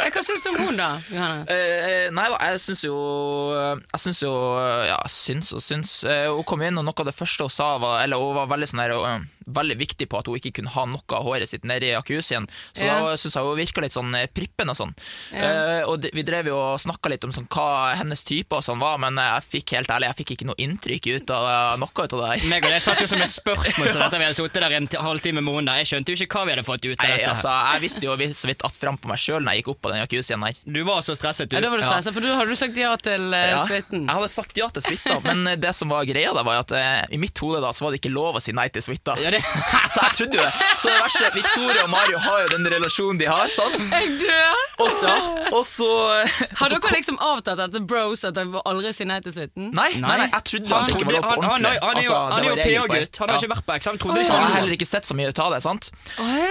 Hva 0.08 0.22
syns 0.24 0.44
du 0.46 0.50
om 0.50 0.58
hun, 0.62 0.78
da, 0.78 0.96
Johannes? 1.12 1.50
Eh, 1.52 2.08
nei 2.16 2.28
da, 2.32 2.38
jeg 2.52 2.62
syns 2.64 2.84
jo 2.86 2.98
Jeg 3.58 4.02
syns 4.02 4.22
jo 4.24 4.32
Ja, 4.88 5.00
syns 5.12 5.52
og 5.58 5.64
syns. 5.64 5.98
Eh, 6.08 6.28
hun 6.32 6.46
kom 6.48 6.64
inn, 6.66 6.80
og 6.80 6.86
noe 6.88 7.04
av 7.04 7.10
det 7.10 7.16
første 7.18 7.48
hun 7.48 7.54
sa, 7.54 7.74
var 7.82 8.04
Eller 8.06 8.22
hun 8.22 8.38
var 8.38 8.50
veldig 8.54 8.70
sånn 8.72 8.84
her 8.86 8.96
eh, 8.98 9.26
Veldig 9.48 9.78
viktig 9.80 10.10
på 10.12 10.20
at 10.20 10.28
hun 10.28 10.40
ikke 10.40 10.58
kunne 10.60 10.74
ha 10.74 10.86
noe 10.90 11.18
av 11.18 11.24
håret 11.24 11.50
sitt 11.50 11.64
nedi 11.68 11.92
i 11.92 11.96
jacuzzien. 11.96 12.48
Så 12.76 12.84
Ja. 12.86 13.00
da 13.04 13.16
syns 13.16 13.36
jeg 13.38 13.44
hun 13.44 13.58
virka 13.58 13.82
litt 13.82 13.96
sånn 13.96 14.14
eh, 14.16 14.28
prippen 14.28 14.70
og 14.70 14.76
sånn. 14.76 14.94
Ja. 15.32 15.84
Uh, 15.84 15.92
og 15.92 16.08
vi 16.14 16.24
drev 16.24 16.50
jo 16.52 16.58
og 16.58 16.80
snakka 16.82 17.10
litt 17.10 17.24
om 17.24 17.32
sånn, 17.32 17.48
hva 17.48 17.96
hennes 17.96 18.24
type 18.28 18.56
og 18.56 18.64
sånn 18.66 18.80
var, 18.80 18.98
men 19.02 19.16
jeg 19.16 19.44
fikk 19.48 19.76
helt 19.78 19.90
ærlig 19.94 20.08
Jeg 20.08 20.18
fikk 20.22 20.32
ikke 20.36 20.48
noe 20.48 20.60
inntrykk 20.62 21.08
ut 21.18 21.32
av 21.32 21.80
noe 21.80 21.90
ut 21.92 22.14
av 22.14 22.20
det 22.22 22.28
her. 22.32 22.46
Meg 22.52 22.66
og 22.66 22.72
det 22.72 22.82
satt 22.84 23.02
jo 23.02 23.08
som 23.10 23.22
et 23.24 23.34
spørsmål 23.42 23.90
så 23.92 24.00
dette 24.02 24.20
vi 24.20 24.28
hadde 24.28 24.38
sittet 24.38 24.64
der 24.64 24.76
en 24.78 24.88
halvtime 25.08 25.44
med 25.44 25.60
henne. 25.60 25.78
Jeg 25.82 25.90
skjønte 25.92 26.14
jo 26.14 26.20
ikke 26.26 26.40
hva 26.40 26.46
vi 26.48 26.56
hadde 26.56 26.66
fått 26.68 26.86
ut 26.86 26.96
av 26.98 27.04
Nei, 27.08 27.18
dette. 27.18 27.32
altså, 27.34 27.54
jeg 27.74 27.84
visste 27.86 28.06
jo 28.08 28.18
så 28.34 28.48
vidt 28.48 28.62
att 28.66 28.76
fram 28.78 28.98
på 28.98 29.12
meg 29.12 29.22
sjøl 29.22 29.44
når 29.44 29.56
jeg 29.56 29.64
gikk 29.64 29.72
opp 29.74 29.82
på 29.86 29.92
den 29.94 30.02
jacuzzien 30.04 30.46
der. 30.46 30.60
Du 30.66 30.82
var 30.88 31.02
så 31.06 31.16
stresset, 31.18 31.50
du. 31.50 31.58
Ja, 31.58 31.64
da 31.66 31.72
var 31.74 31.82
du 31.82 31.86
stresset, 31.88 32.14
for 32.16 32.26
du 32.26 32.30
hadde 32.32 32.54
du 32.54 32.60
sagt 32.60 32.78
ja 32.80 32.94
til 33.02 33.30
uh, 33.34 33.38
Ja, 33.38 33.64
suiten. 33.68 34.06
Jeg 34.06 34.16
hadde 34.20 34.32
sagt 34.34 34.60
ja 34.60 34.70
til 34.74 34.86
suita, 34.86 35.18
men 35.26 35.52
det 35.62 35.74
som 35.78 35.92
var 35.94 36.08
greia 36.10 36.34
da, 36.36 36.44
var 36.48 36.64
at 36.64 36.74
uh, 36.76 37.06
i 37.14 37.20
mitt 37.22 37.38
hode 37.44 37.62
da, 37.64 37.72
så 37.76 37.86
var 37.88 37.96
det 37.96 38.02
ikke 38.02 38.14
lov 38.14 38.40
å 38.40 38.44
si 38.44 38.56
nei 38.58 38.68
til 38.74 38.86
suita. 38.86 39.18
Ja, 39.22 39.34
det, 39.38 39.44
Så 39.94 40.04
jeg 40.04 40.16
trodde 40.20 40.38
jo 40.38 40.44
det. 40.44 40.68
Så 40.82 40.90
det 40.92 40.98
verste 41.02 41.22
er 41.24 41.28
at 41.32 41.36
Victoria 41.38 41.84
og 41.86 41.92
Mario 41.94 42.20
har 42.26 42.42
jo 42.44 42.50
den 42.56 42.68
relasjonen 42.74 43.20
de 43.22 43.28
har, 43.30 43.48
sant? 43.54 43.86
Jeg 43.92 44.10
dør! 44.22 44.64
Og 44.86 44.92
så, 44.94 45.14
og 45.58 45.64
så 45.66 45.88
Har 46.60 46.70
dere 46.74 46.92
liksom 46.94 47.18
avtalt 47.24 47.62
etter 47.68 47.82
bros 47.90 48.22
at 48.28 48.36
dere 48.38 48.62
aldri 48.70 48.92
sier 48.94 49.08
nei 49.10 49.18
til 49.26 49.34
suiten? 49.34 49.72
Nei, 49.74 49.88
nei, 49.98 50.18
nei, 50.22 50.28
jeg 50.30 50.44
trodde 50.52 50.68
det 50.68 50.98
ikke 50.98 51.08
var 51.08 51.16
lov 51.18 51.24
på 51.26 51.32
han, 51.32 51.48
han, 51.48 51.48
han, 51.48 51.50
ordentlig. 51.50 51.82
han 51.88 51.98
er 51.98 52.06
jo, 52.06 52.14
Altså, 52.14 52.36
han 52.36 52.46
er. 52.46 52.62
PA-gutt. 52.68 53.18
Han 53.22 53.30
har 53.32 53.38
Ja. 53.38 53.42
ikke 53.42 53.54
vært 53.56 53.66
på 53.68 53.76
eksamen. 53.78 54.00
Trodde 54.04 54.22
ikke 54.22 54.34
jeg 54.38 54.44
har 54.48 54.56
heller 54.58 54.76
ikke 54.78 54.90
sett 54.90 55.10
så 55.10 55.18
mye 55.18 55.32
ut 55.34 55.40
av 55.44 55.56
det. 55.56 55.62
sant? 55.66 55.90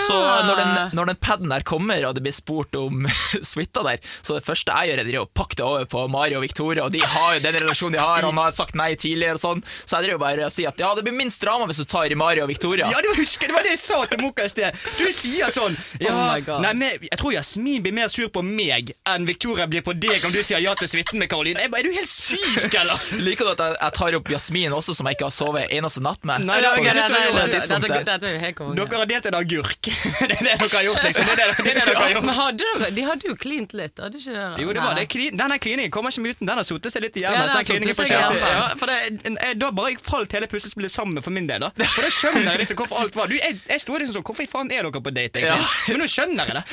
Så 0.07 0.17
når 0.49 0.61
den, 0.61 0.73
når 0.99 1.11
den 1.13 1.21
paden 1.23 1.53
der 1.53 1.65
kommer, 1.67 2.05
og 2.09 2.15
det 2.19 2.23
blir 2.27 2.35
spurt 2.37 2.75
om 2.79 3.07
suita 3.53 3.83
der, 3.87 4.03
så 4.27 4.37
det 4.39 4.45
første 4.47 4.75
jeg 4.75 4.91
gjør, 4.93 5.05
er 5.07 5.21
å 5.23 5.27
pakke 5.39 5.59
det 5.61 5.65
over 5.67 5.87
på 5.91 6.05
Mario 6.13 6.41
og 6.41 6.47
Victoria, 6.47 6.85
og 6.87 6.93
de 6.95 7.01
har 7.03 7.37
jo 7.39 7.43
den 7.47 7.57
relasjonen 7.63 7.97
de 7.97 8.03
har, 8.03 8.27
han 8.27 8.39
har 8.43 8.53
sagt 8.57 8.75
nei 8.79 8.91
tidligere 8.99 9.39
og 9.39 9.43
sånn, 9.43 9.63
så 9.87 9.99
jeg 10.01 10.09
driver 10.11 10.23
bare 10.27 10.47
og 10.49 10.53
sier 10.55 10.69
at 10.73 10.79
ja, 10.83 10.91
det 10.99 11.05
blir 11.07 11.15
minst 11.17 11.41
drama 11.43 11.67
hvis 11.71 11.81
du 11.81 11.87
tar 11.89 12.11
i 12.13 12.19
Mario 12.19 12.45
og 12.45 12.51
Victoria. 12.53 12.76
Ja, 12.79 13.01
du 13.03 13.09
husker, 13.17 13.47
Det 13.47 13.55
var 13.55 13.63
det 13.63 13.71
jeg 13.77 13.79
sa 13.83 14.05
til 14.07 14.21
Moka 14.21 14.45
i 14.45 14.49
sted. 14.53 14.75
Du 14.99 15.07
sier 15.13 15.51
sånn 15.55 15.77
ja, 16.01 16.13
Oh 16.13 16.35
my 16.35 16.41
God. 16.47 16.63
nei, 16.63 16.73
men, 16.75 16.91
Jeg 17.11 17.19
tror 17.21 17.33
Jasmin 17.33 17.83
blir 17.83 17.93
mer 17.97 18.09
sur 18.13 18.29
på 18.29 18.43
meg 18.45 18.93
enn 19.07 19.27
Victoria 19.27 19.67
blir 19.67 19.83
på 19.87 19.95
deg 19.97 20.25
om 20.25 20.33
du 20.33 20.43
sier 20.43 20.59
ja 20.63 20.75
til 20.79 20.89
suiten 20.89 21.19
med 21.19 21.29
Karoline. 21.31 21.61
Jeg 21.65 21.73
Er 21.77 21.83
du 21.83 21.93
helt 21.93 22.09
syk, 22.11 22.75
eller? 22.81 23.01
Liker 23.23 23.45
du 23.45 23.51
at 23.53 23.63
jeg, 23.65 23.77
jeg 23.81 23.93
tar 24.01 24.19
opp 24.21 24.29
Jasmin 24.37 24.73
også, 24.73 24.95
som 24.97 25.07
jeg 25.07 25.17
ikke 25.19 25.29
har 25.31 25.35
sovet 25.37 25.71
eneste 25.73 26.01
natt 26.05 26.23
med? 26.27 26.45
Nei, 26.47 26.61
Ok, 26.67 26.83
det 26.83 26.91
er 26.91 26.95
det 26.95 27.03
er. 27.05 28.67
Dere 28.77 28.99
har 28.99 29.07
delt 29.11 29.27
en 29.27 29.35
agurk. 29.39 29.87
Det 30.27 30.35
er 30.35 30.43
det 30.43 30.55
dere 30.59 30.69
har 30.73 30.85
gjort, 30.87 31.03
liksom. 31.05 31.25
Det 31.27 31.33
er 31.33 31.51
det, 31.51 31.65
det, 31.65 31.71
er 31.71 31.75
det 31.77 31.85
dere 31.87 32.01
har 32.01 32.11
gjort. 32.13 32.25
Men 32.27 32.35
hadde 32.37 32.65
dere, 32.79 32.89
de 32.97 33.03
hadde 33.07 33.29
jo 33.29 33.35
klint 33.41 33.73
litt, 33.77 34.01
hadde 34.03 34.19
ikke 34.21 34.35
det? 34.35 34.47
Jo, 34.63 34.73
det 34.77 34.83
var 34.83 34.99
det. 34.99 35.07
Denne 35.39 35.59
kliningen 35.63 35.93
kommer 35.95 36.13
ikke 36.13 36.33
uten. 36.35 36.49
Den 36.49 36.61
har 36.61 36.67
sotet 36.67 36.93
seg 36.95 37.05
litt 37.07 37.17
i 37.21 37.23
Ja, 37.25 37.33
hjernen. 37.33 37.49
den 37.49 37.57
den 37.57 37.69
kliningen 37.69 37.95
sotet 37.95 38.01
på 38.01 38.07
seg 38.07 38.17
i 38.17 38.21
hjernen. 38.21 38.41
ja, 38.57 38.67
for 38.81 38.91
det, 38.91 39.55
Da 39.63 39.71
bare 39.77 39.97
falt 40.07 40.37
hele 40.37 40.49
puslespillet 40.51 40.93
sammen 40.93 41.23
for 41.25 41.35
min 41.35 41.47
del. 41.49 41.61
da 41.67 41.71
For 41.77 42.03
da 42.07 42.11
skjønner 42.19 42.51
jeg 42.61 42.66
liksom 42.67 42.81
hvorfor 42.83 43.01
alt 43.05 43.17
var 43.17 43.31
du, 43.31 43.37
Jeg, 43.39 43.57
jeg 43.71 43.81
sto 43.87 43.97
liksom 43.97 44.19
sånn 44.19 44.27
Hvorfor 44.27 44.45
i 44.45 44.51
faen 44.51 44.73
er 44.75 44.83
dere 44.91 45.01
på 45.07 45.15
date, 45.15 45.41
egentlig? 45.41 45.71
Ja. 45.71 45.95
Men 45.95 46.03
nå 46.05 46.11
skjønner 46.11 46.51
jeg 46.51 46.59
det. 46.59 46.65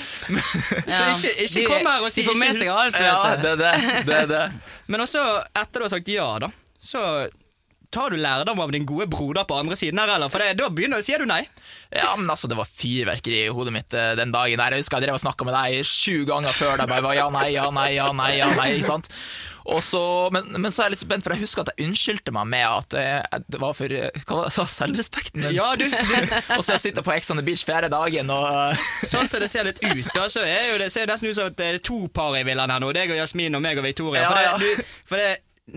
Så 0.90 1.00
Ja. 1.00 1.14
ikke, 1.14 1.32
ikke 1.48 1.64
kom 1.70 1.88
her 1.94 2.04
og 2.10 2.12
si 2.12 2.26
De 2.26 2.28
får 2.34 2.42
med 2.42 2.60
seg 2.60 2.74
alt, 2.74 3.00
Ja, 3.00 3.16
vet 3.30 3.46
det 3.46 3.56
det. 3.62 3.72
det, 4.10 4.20
det. 4.34 4.44
Men 4.92 5.06
også, 5.06 5.22
etter 5.54 5.80
du 5.80 5.88
har 5.88 5.94
sagt 5.96 6.12
ja, 6.12 6.28
da, 6.44 6.52
så 6.84 7.06
tar 7.94 8.10
du 8.10 8.18
lærdom 8.18 8.58
av 8.64 8.72
din 8.74 8.88
gode 8.90 9.06
broder 9.06 9.46
på 9.46 9.54
andre 9.62 9.76
siden 9.78 10.00
her, 10.02 10.10
eller? 10.16 10.32
For 10.34 10.42
det, 10.42 10.56
da 10.58 10.66
begynner, 10.74 11.04
sier 11.06 11.22
du 11.22 11.28
nei. 11.30 11.44
Ja, 11.94 12.16
men 12.18 12.26
altså, 12.34 12.50
det 12.50 12.58
var 12.58 12.66
fyrverkeri 12.66 13.44
i 13.46 13.52
hodet 13.54 13.70
mitt 13.76 13.94
eh, 13.94 14.16
den 14.18 14.34
dagen 14.34 14.58
der. 14.58 14.74
Jeg 14.74 14.82
husker 14.82 14.98
jeg 14.98 15.06
drev 15.06 15.20
og 15.20 15.22
snakka 15.22 15.46
med 15.46 15.54
deg 15.54 15.86
sju 15.86 16.24
ganger 16.26 16.56
før 16.58 16.82
det 16.82 16.88
bare 16.90 17.06
var 17.06 17.14
ja, 17.20 17.28
nei, 17.36 17.52
ja, 17.54 17.68
nei, 17.70 17.92
ja, 17.94 18.08
nei, 18.18 18.32
ja, 18.40 18.48
nei, 18.58 18.66
ikke 18.80 18.90
sant? 18.90 19.12
Så, 19.84 20.02
men, 20.36 20.50
men 20.60 20.74
så 20.76 20.84
er 20.84 20.90
jeg 20.90 20.96
litt 20.98 21.04
spent, 21.06 21.24
for 21.24 21.34
jeg 21.36 21.44
husker 21.46 21.64
at 21.64 21.72
jeg 21.74 21.88
unnskyldte 21.88 22.34
meg 22.36 22.50
med 22.52 22.66
at 22.68 22.96
eh, 23.00 23.40
det 23.48 23.62
var 23.62 23.76
for 23.78 23.96
eh, 23.96 24.10
Hva 24.28 24.42
var 24.42 24.50
det 24.50 24.56
så? 24.58 24.66
Selvrespekten 24.70 25.40
min? 25.44 25.56
Ja, 25.56 25.70
du, 25.80 25.86
du 25.88 26.36
Og 26.58 26.66
så 26.66 26.76
jeg 26.76 26.84
sitter 26.84 27.06
på 27.06 27.14
Ex 27.16 27.32
on 27.32 27.40
the 27.40 27.46
Beach 27.48 27.64
fjerde 27.68 27.90
dagen 27.94 28.32
og 28.34 28.44
eh, 28.50 28.84
Sånn 29.08 29.30
som 29.32 29.44
det 29.44 29.50
ser 29.54 29.70
litt 29.70 29.80
ut, 29.84 30.10
da, 30.16 30.28
så 30.34 30.44
er 30.44 30.74
jo 30.74 30.82
det 30.84 30.92
ser 30.94 31.08
nesten 31.10 31.32
ut 31.32 31.40
som 31.40 31.48
at 31.52 31.58
det 31.60 31.70
er 31.72 31.82
to 31.84 32.04
par 32.14 32.36
i 32.40 32.44
villaen 32.48 32.74
her 32.76 32.84
nå. 32.84 32.92
Deg 32.96 33.16
og 33.16 33.22
Jasmin 33.24 33.56
og 33.56 33.64
meg 33.64 33.80
og 33.80 33.88
Victoria. 33.88 34.28
For, 34.28 34.44
Ja, 34.44 34.56
det, 34.60 34.74
du, 34.84 34.96
for 35.10 35.24
det, 35.24 35.30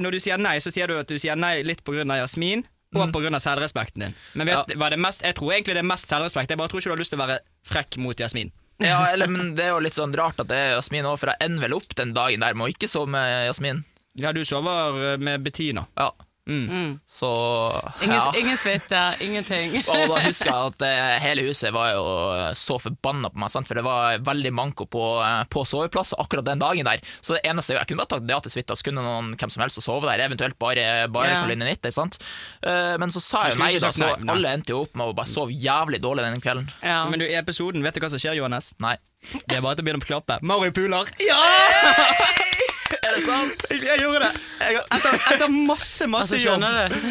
når 0.02 0.16
du 0.16 0.22
sier 0.26 0.42
nei, 0.42 0.56
så 0.62 0.74
sier 0.74 0.90
du 0.90 0.98
at 0.98 1.10
du 1.10 1.18
sier 1.22 1.38
nei 1.38 1.60
litt 1.66 1.84
på 1.86 1.94
grunn 1.94 2.10
av 2.10 2.24
Jasmin. 2.24 2.66
Og 2.96 3.10
på 3.12 3.20
grunn 3.20 3.34
av 3.36 3.42
selvrespekten 3.44 4.06
din. 4.06 4.14
Men 4.38 4.48
vet, 4.48 4.70
er 4.72 4.94
det 4.94 4.98
mest, 5.02 5.20
jeg 5.26 5.36
tror 5.36 5.52
egentlig 5.52 5.74
det 5.76 5.82
er 5.82 5.88
mest 5.90 6.08
selvrespekt. 6.08 6.54
Jeg 6.54 6.60
bare 6.60 6.70
tror 6.72 6.80
ikke 6.80 6.88
du 6.88 6.94
har 6.94 7.02
lyst 7.02 7.12
til 7.12 7.20
å 7.20 7.26
være 7.26 7.42
frekk 7.66 7.98
mot 8.00 8.22
Jasmin. 8.22 8.52
Ja, 8.82 9.06
eller, 9.08 9.30
men 9.32 9.54
det 9.56 9.64
er 9.64 9.72
jo 9.72 9.82
litt 9.84 9.96
sånn 9.96 10.14
rart 10.16 10.40
at 10.42 10.50
det 10.50 10.56
er 10.56 10.74
Jasmin 10.74 11.06
òg, 11.08 11.18
for 11.22 11.32
jeg 11.32 11.48
ender 11.48 11.64
vel 11.64 11.76
opp 11.78 11.94
den 11.96 12.12
dagen 12.16 12.44
der 12.44 12.56
med 12.56 12.68
å 12.68 12.72
ikke 12.74 12.90
sove 12.90 13.08
med 13.14 13.46
Jasmin. 13.48 13.84
Ja, 14.20 14.32
du 14.36 14.42
sover 14.48 14.96
eh, 15.12 15.18
med 15.20 15.44
Bettina. 15.44 15.86
Ja. 15.96 16.10
Så 16.46 17.30
Ingen, 18.02 18.16
ja. 18.16 18.32
ingen 18.38 18.56
suite, 18.56 19.00
ingenting. 19.20 19.76
Og 19.90 20.02
da 20.12 20.20
husker 20.22 20.50
jeg 20.50 20.70
at 20.70 20.84
eh, 20.86 21.14
hele 21.24 21.46
huset 21.48 21.72
var 21.74 21.90
jo 21.96 22.04
så 22.54 22.78
forbanna 22.82 23.32
på 23.32 23.40
meg, 23.42 23.50
sant? 23.50 23.66
for 23.66 23.78
det 23.78 23.82
var 23.86 24.20
veldig 24.26 24.52
manko 24.54 24.86
på, 24.90 25.02
eh, 25.26 25.42
på 25.50 25.64
soveplasser 25.66 26.20
akkurat 26.22 26.46
den 26.46 26.62
dagen 26.62 26.86
der. 26.86 27.02
Så 27.20 27.34
det 27.34 27.42
eneste 27.50 27.74
jeg 27.74 27.90
kunne 27.90 28.04
bare 28.04 28.14
tatt 28.14 28.30
ja 28.30 28.38
til 28.44 28.54
suite, 28.54 28.78
så 28.78 28.86
kunne 28.86 29.04
noen 29.04 29.32
hvem 29.34 29.52
som 29.52 29.64
helst 29.64 29.82
sove 29.82 30.06
der, 30.06 30.22
eventuelt 30.28 30.58
bare, 30.62 30.86
bare 31.12 31.26
Ja. 31.26 31.40
Karoline 31.42 31.66
Nitter, 31.66 31.90
sant. 31.94 32.20
Eh, 32.62 32.94
men 33.02 33.10
så 33.10 33.20
sa 33.22 33.46
jeg 33.48 33.56
jo 33.56 33.64
nei, 33.64 33.72
da, 33.82 33.90
så 33.90 34.06
nei, 34.06 34.14
nei. 34.22 34.34
alle 34.36 34.54
endte 34.56 34.74
jo 34.76 34.84
opp 34.86 34.94
med 34.96 35.10
å 35.10 35.16
bare 35.18 35.30
sove 35.30 35.54
jævlig 35.54 36.00
dårlig 36.04 36.28
den 36.28 36.42
kvelden. 36.44 36.70
Ja. 36.82 37.02
Men 37.10 37.22
du, 37.22 37.26
i 37.26 37.36
episoden, 37.38 37.82
vet 37.86 37.98
du 37.98 38.04
hva 38.04 38.12
som 38.14 38.22
skjer, 38.22 38.38
Johannes? 38.38 38.70
Nei. 38.82 38.94
Det 39.34 39.58
er 39.58 39.64
bare 39.64 39.74
til 39.74 39.82
å 39.82 39.88
begynne 39.88 40.04
å 40.04 40.06
klappe. 40.06 40.38
Mario 40.46 40.70
puler. 40.76 41.10
Ja! 41.26 42.52
Er 43.06 43.14
det 43.16 43.22
sant? 43.24 43.64
Jeg, 43.70 43.80
jeg 43.86 43.98
gjorde 44.02 44.20
det. 44.26 44.40
Jeg, 44.60 44.80
etter, 44.96 45.18
etter 45.34 45.48
masse, 45.54 46.06
masse 46.10 46.36
Altså, 46.36 46.42
jobb. 46.42 46.62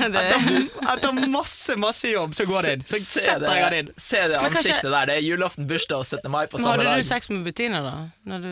Etter, 0.05 0.47
etter 0.93 1.19
masse, 1.31 1.75
masse 1.81 2.11
jobb, 2.11 2.35
så 2.37 2.45
går 2.49 2.67
det 2.67 2.73
inn. 2.77 2.85
Så 2.87 2.99
Se 3.01 3.25
setter 3.25 3.47
jeg 3.59 3.71
den 3.73 3.77
inn. 3.85 3.93
se 3.97 4.21
det 4.31 4.39
ansiktet 4.39 4.89
der. 4.91 5.11
Det 5.11 5.15
er 5.19 5.25
julaften, 5.25 5.67
bursdag 5.69 6.01
og 6.03 6.05
17. 6.09 6.31
mai 6.31 6.45
på 6.47 6.57
samme 6.59 6.71
samme 6.71 6.83
hadde 6.83 6.95
dag. 6.95 7.03
du 7.03 7.09
sex 7.11 7.29
med 7.33 7.43
Bettina, 7.47 7.81
da? 7.85 7.95
Når 8.31 8.45
du 8.47 8.51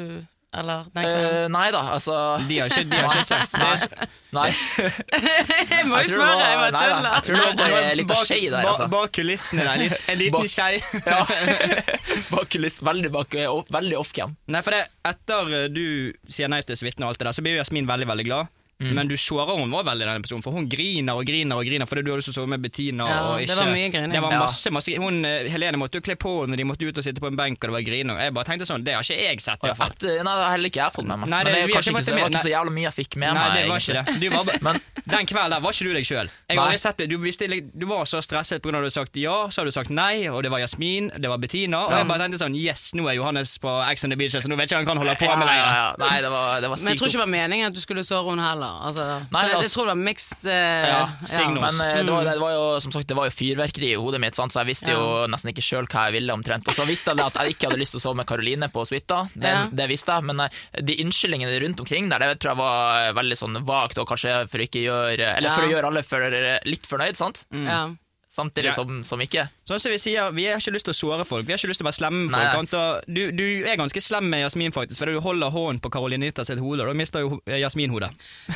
Eller 0.53 0.83
den 0.93 1.05
kvelden? 1.07 1.35
Eh, 1.43 1.47
nei 1.53 1.65
da, 1.73 1.79
altså 1.95 2.15
De 2.49 2.57
har 2.61 2.69
ikke, 2.69 2.83
de 2.91 2.97
har 3.01 3.15
ikke 3.15 3.25
sagt 3.25 3.55
Nei. 3.63 3.71
nei. 4.37 4.49
jeg 5.73 5.87
må 5.89 5.99
jo 6.03 6.11
spørre, 6.13 6.37
jeg 6.43 6.59
bare 6.61 6.71
nei 6.73 6.83
tuller. 6.83 7.09
jeg 7.09 7.25
tror 7.27 7.35
det 7.35 7.43
var 7.43 7.57
bare 7.59 7.81
av 7.93 8.03
Bak- 8.13 8.25
skje 8.29 8.39
der, 8.53 8.69
altså. 8.71 8.87
Bak 8.93 9.11
kulissene 9.17 9.65
der, 9.67 9.97
en 10.13 10.19
liten- 10.21 10.49
skei. 10.49 10.81
Ja. 11.09 11.19
bak 12.31 12.49
kulissene, 12.53 12.87
veldig 12.89 13.11
bak, 13.13 13.37
veldig 13.77 13.97
off-cam. 13.99 14.35
Nei, 14.53 14.61
for 14.65 14.75
det, 14.77 14.83
etter 15.13 15.53
du 15.73 15.83
sier 16.29 16.49
nei 16.53 16.61
til 16.67 16.77
suiten 16.79 17.05
og 17.05 17.11
alt 17.13 17.21
det 17.21 17.29
der, 17.29 17.37
så 17.37 17.45
blir 17.45 17.57
jo 17.57 17.61
Jasmin 17.63 17.89
veldig, 17.89 18.09
veldig 18.13 18.25
glad. 18.29 18.53
Men 18.91 19.07
du 19.07 19.15
sårer 19.15 19.55
henne 19.57 19.71
også 19.77 19.87
veldig, 19.87 20.05
denne 20.09 20.21
personen, 20.25 20.43
for 20.43 20.51
hun 20.57 20.67
griner 20.69 21.13
og 21.15 21.25
griner 21.25 21.55
og 21.55 21.65
griner 21.65 21.85
fordi 21.87 22.03
du 22.03 22.11
har 22.11 22.17
lyst 22.19 22.29
til 22.31 22.35
å 22.35 22.39
sove 22.41 22.49
med 22.51 22.61
Bettina. 22.61 23.07
Ja, 23.07 23.19
og 23.33 23.39
det 23.47 23.55
var 23.57 23.71
mye 23.71 23.89
grining. 23.93 24.11
Det 24.11 24.21
var 24.21 24.35
masse, 24.43 24.71
masse 24.73 24.97
hun, 24.99 25.23
eh, 25.25 25.47
Helene 25.53 25.77
måtte 25.79 25.99
jo 25.99 26.01
kle 26.01 26.15
på 26.19 26.33
henne, 26.43 26.57
de 26.57 26.63
måtte 26.67 26.83
ut 26.87 26.97
og 26.97 27.03
sitte 27.03 27.21
på 27.23 27.27
en 27.31 27.35
benk, 27.39 27.57
og 27.63 27.69
det 27.71 27.75
var 27.77 27.85
grining. 27.87 28.17
Jeg 28.19 28.33
bare 28.33 28.45
tenkte 28.49 28.67
sånn, 28.67 28.83
det 28.83 28.93
har 28.97 29.03
ikke 29.03 29.17
jeg 29.21 29.41
sett. 29.41 29.59
i 29.63 29.67
hvert 29.67 29.77
fall. 29.77 29.91
At, 29.93 30.03
eh, 30.03 30.23
nei, 30.23 30.33
det 30.35 30.43
har 30.43 30.51
heller 30.57 30.69
ikke 30.69 30.81
jeg 30.83 30.91
fått 30.97 31.07
med 31.07 31.19
meg. 31.19 31.29
Nei, 31.29 31.43
det- 31.43 31.53
men 31.53 31.61
det, 31.61 31.69
ikke 31.69 31.79
ikke, 31.79 32.03
så- 32.03 32.05
det 32.13 32.21
var 32.21 32.29
ikke 32.29 32.43
så 32.43 32.53
jævla 32.53 32.71
mye 32.73 32.87
jeg 32.89 32.93
fikk 32.93 33.15
med 33.15 33.33
Nei, 33.33 33.47
meg. 33.49 33.53
det 33.57 33.69
var 33.69 33.79
ikke 33.79 33.93
det. 33.93 34.19
Du 34.19 34.29
var, 34.29 34.43
Men 34.67 34.81
den 35.15 35.25
kvelden 35.27 35.49
der 35.51 35.59
var 35.59 35.71
ikke 35.71 35.83
du 35.87 35.93
deg 35.93 36.05
sjøl. 36.05 36.27
Jeg 36.49 36.57
har 36.57 36.65
Nei. 36.65 36.73
aldri 36.73 36.79
sett 36.79 36.97
det. 36.97 37.09
Du, 37.09 37.17
visste, 37.17 37.47
du 37.47 37.85
var 37.85 38.03
så 38.05 38.19
stresset 38.23 38.61
pga. 38.61 38.69
at 38.69 38.73
du 38.73 38.77
hadde 38.83 38.91
sagt 38.91 39.15
ja, 39.15 39.47
så 39.49 39.61
hadde 39.61 39.71
du 39.71 39.75
sagt 39.75 39.89
nei, 39.89 40.27
og 40.27 40.41
det 40.43 40.51
var 40.51 40.59
Jasmin, 40.59 41.11
det 41.19 41.29
var 41.29 41.37
Bettina. 41.37 41.85
Og 41.87 41.91
jeg 41.93 42.07
bare 42.07 42.19
tenkte 42.25 42.39
sånn 42.41 42.55
Yes, 42.55 42.93
nå 42.93 43.07
er 43.09 43.15
Johannes 43.19 43.57
på 43.57 43.69
Ex 43.91 44.03
on 44.05 44.09
the 44.09 44.15
Beach, 44.15 44.31
så 44.33 44.47
nå 44.49 44.55
vet 44.57 44.69
ikke 44.71 44.77
han 44.81 44.85
kan 44.85 44.97
holde 44.97 45.15
på 45.19 45.27
med 45.27 45.47
lenger. 45.47 45.97
Nei, 45.99 46.21
det 46.21 46.31
var, 46.31 46.61
det 46.61 46.69
var 46.69 46.77
Men 46.77 46.87
jeg 46.93 46.97
tror 46.99 47.07
ikke 47.07 47.19
det 47.19 47.25
var 47.25 47.33
meningen 47.33 47.67
at 47.67 47.73
du 47.73 47.81
skulle 47.81 48.03
såre 48.03 48.29
henne 48.29 48.43
heller. 48.47 48.72
Altså, 48.81 49.03
Nei, 49.31 49.41
jeg, 49.45 49.55
altså- 49.55 49.62
jeg 49.63 49.71
tror 49.73 49.86
det 49.86 49.93
var 49.93 50.01
mixed 50.03 50.45
eh, 50.45 50.88
Ja, 50.88 51.01
signal. 51.27 51.62
Men 51.62 51.81
eh, 51.81 51.93
det, 51.97 52.03
Mm. 52.03 52.15
var, 52.15 52.23
det 52.31 52.39
var 52.41 52.51
jo 52.53 52.79
som 52.79 52.91
sagt 52.91 53.07
Det 53.07 53.15
var 53.17 53.25
jo 53.29 53.33
fyrverkeri 53.36 53.89
i 53.93 53.99
hodet 53.99 54.19
mitt, 54.21 54.36
sant? 54.36 54.51
så 54.53 54.59
jeg 54.63 54.67
visste 54.73 54.91
jo 54.91 55.27
nesten 55.27 55.51
ikke 55.53 55.62
sjøl 55.65 55.88
hva 55.88 56.05
jeg 56.09 56.13
ville. 56.19 56.33
omtrent 56.33 56.67
Og 56.67 56.73
så 56.73 56.86
visste 56.88 57.12
jeg 57.15 57.19
at 57.25 57.33
jeg 57.33 57.55
ikke 57.55 57.69
hadde 57.69 57.79
lyst 57.79 57.91
til 57.95 57.99
å 58.01 58.05
sove 58.07 58.15
med 58.15 58.25
Karoline 58.27 58.69
på 58.73 58.86
suita. 58.88 59.27
Det, 59.36 59.47
Ja. 59.53 59.65
det 59.71 59.89
visste 59.89 60.13
jeg, 60.17 60.23
men 60.23 60.39
eh, 60.39 60.49
de 60.81 60.95
unnskyldningene 61.03 61.62
rundt 61.62 61.79
omkring 61.79 62.09
der, 62.09 62.19
det 62.19 62.39
tror 62.39 62.51
jeg 62.55 62.57
var 62.57 63.09
eh, 63.09 63.13
veldig 63.13 63.38
sånn 63.38 63.63
vagt, 63.65 63.97
og 63.99 64.07
kanskje 64.07 64.47
for 64.49 64.57
gjøre 64.59 65.38
Eller 65.38 65.49
for 65.49 65.63
å 65.63 65.71
gjøre 65.71 65.86
alle 65.91 66.03
for, 66.03 66.19
litt 66.65 66.86
fornøyd, 66.88 67.15
sant? 67.15 67.45
Ja. 67.51 67.89
Samtidig 68.33 68.71
Ja. 68.71 68.71
som, 68.71 69.03
som 69.05 69.19
ikke. 69.21 69.47
Sånn 69.63 69.80
som 69.80 69.93
Vi 69.93 69.99
sier, 70.02 70.32
vi 70.36 70.43
har 70.49 70.60
ikke 70.60 70.73
lyst 70.76 70.84
til 70.89 70.91
å 70.91 70.97
såre 70.97 71.23
folk, 71.23 71.45
vi 71.47 71.54
har 71.54 71.60
ikke 71.62 71.69
lyst 71.71 71.80
til 71.80 71.86
å 71.86 71.88
være 71.88 71.95
slemme 71.95 72.26
med 72.28 72.36
Nei, 72.36 72.47
folk. 72.52 73.06
Du, 73.08 73.21
du 73.32 73.43
er 73.63 73.78
ganske 73.80 74.02
slem 74.04 74.26
med 74.28 74.41
Jasmin, 74.43 74.73
faktisk, 74.76 74.99
fordi 74.99 75.13
du 75.15 75.21
holder 75.23 75.54
hånden 75.56 75.80
på 75.80 75.91
Karolinita 75.93 76.43
sitt 76.43 76.60
hode, 76.60 76.84
og 76.84 76.91
da 76.91 76.95
mister 76.99 77.23
jo 77.23 77.38
eh, 77.47 77.62
Jasmin 77.62 77.93
hodet. 77.95 78.10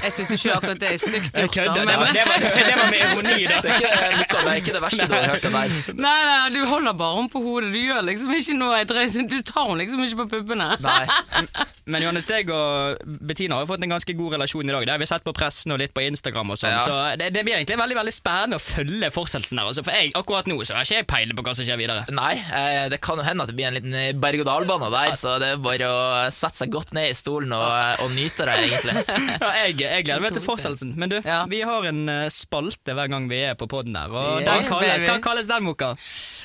Jeg 0.03 0.11
syns 0.17 0.33
ikke 0.35 0.57
akkurat 0.57 0.81
det 0.81 0.89
er 0.91 0.99
stygt 0.99 1.31
gjort. 1.39 1.53
kødder, 1.55 1.79
det, 1.79 1.85
men- 1.87 2.01
var- 2.01 2.11
det, 2.17 2.25
var- 2.27 2.43
det 2.67 2.75
var 2.81 2.91
med 2.91 3.05
ironi, 3.05 3.47
da. 3.47 3.61
Det 3.63 3.71
er 3.71 4.19
ikke 4.25 4.41
det, 4.43 4.51
er 4.51 4.59
ikke 4.59 4.75
det 4.75 4.83
verste 4.83 5.07
du 5.07 5.15
har 5.15 5.29
hørt 5.31 5.47
av 5.47 5.55
deg 5.55 5.95
Nei, 6.07 6.17
nei, 6.27 6.41
du 6.57 6.59
holder 6.73 6.97
bare 6.99 7.15
henne 7.21 7.31
på 7.37 7.43
hodet. 7.45 7.71
Du 7.71 7.79
gjør 7.79 8.03
liksom 8.09 8.35
ikke 8.35 8.57
noe 8.59 8.83
Du 9.31 9.39
tar 9.47 9.63
henne 9.69 9.79
liksom 9.79 10.03
ikke 10.03 10.19
på 10.25 10.27
puppene. 10.35 10.69
Nei. 10.83 11.47
Men 11.91 12.03
Johannes, 12.03 12.27
deg 12.27 12.49
og 12.51 12.99
Bettina 13.23 13.55
har 13.55 13.63
jo 13.63 13.71
fått 13.71 13.83
en 13.87 13.93
ganske 13.95 14.11
god 14.19 14.35
relasjon 14.35 14.67
i 14.67 14.73
dag. 14.75 14.83
Det 14.83 14.91
har 14.91 14.99
vi 14.99 15.07
sett 15.07 15.23
på 15.23 15.31
pressen 15.35 15.71
og 15.71 15.79
litt 15.79 15.93
på 15.95 16.03
Instagram 16.03 16.51
og 16.51 16.59
sånn. 16.59 16.75
Ja. 16.75 16.83
Så 16.83 16.97
det, 17.21 17.31
det 17.31 17.45
blir 17.47 17.55
egentlig 17.61 17.79
veldig 17.79 17.95
veldig 18.01 18.15
spennende 18.15 18.59
å 18.59 18.63
følge 18.63 19.09
fortsettelsen 19.15 19.61
her. 19.63 19.71
Altså, 19.71 19.85
for 19.87 19.95
jeg, 19.95 20.11
akkurat 20.19 20.51
nå 20.51 20.59
så 20.67 20.75
har 20.75 20.83
ikke 20.83 20.96
jeg 20.99 21.07
peiling 21.09 21.37
på 21.37 21.43
hva 21.45 21.53
som 21.57 21.65
skjer 21.67 21.79
videre. 21.79 22.03
Nei, 22.13 22.33
eh, 22.37 22.87
det 22.93 22.99
kan 23.03 23.19
jo 23.19 23.25
hende 23.27 23.45
at 23.45 23.51
det 23.51 23.55
blir 23.57 23.67
en 23.69 23.77
liten 23.77 23.93
eh, 23.97 24.11
berg-og-dal-bane 24.17 24.89
der, 24.93 25.15
så 25.19 25.35
det 25.41 25.51
er 25.55 25.61
bare 25.63 25.89
å 25.91 25.99
sette 26.33 26.63
seg 26.63 26.71
godt 26.73 26.93
ned 26.97 27.11
i 27.11 27.17
stolen 27.17 27.53
og, 27.57 27.65
eh, 27.65 28.03
og 28.05 28.13
nyte 28.15 28.47
det, 28.49 28.57
egentlig. 28.67 28.95
Ja, 29.43 29.51
jeg, 29.63 29.77
jeg 29.83 30.05
gleder 30.07 30.23
meg 30.27 30.33
til 30.37 30.45
fortsettelsen. 30.45 30.95
Men 30.99 31.13
du, 31.13 31.17
Ja. 31.25 31.43
vi 31.49 31.61
har 31.67 31.85
en 31.89 32.03
spalte 32.33 32.95
hver 32.97 33.11
gang 33.11 33.27
vi 33.31 33.43
er 33.49 33.57
på 33.59 33.67
poden 33.71 33.95
her. 33.97 34.09
Og 34.11 34.41
Yeah, 34.41 34.61
den 34.61 34.67
kalles, 34.69 35.05
hva 35.07 35.19
kalles 35.23 35.47
den, 35.49 35.63
Moka? 35.67 35.93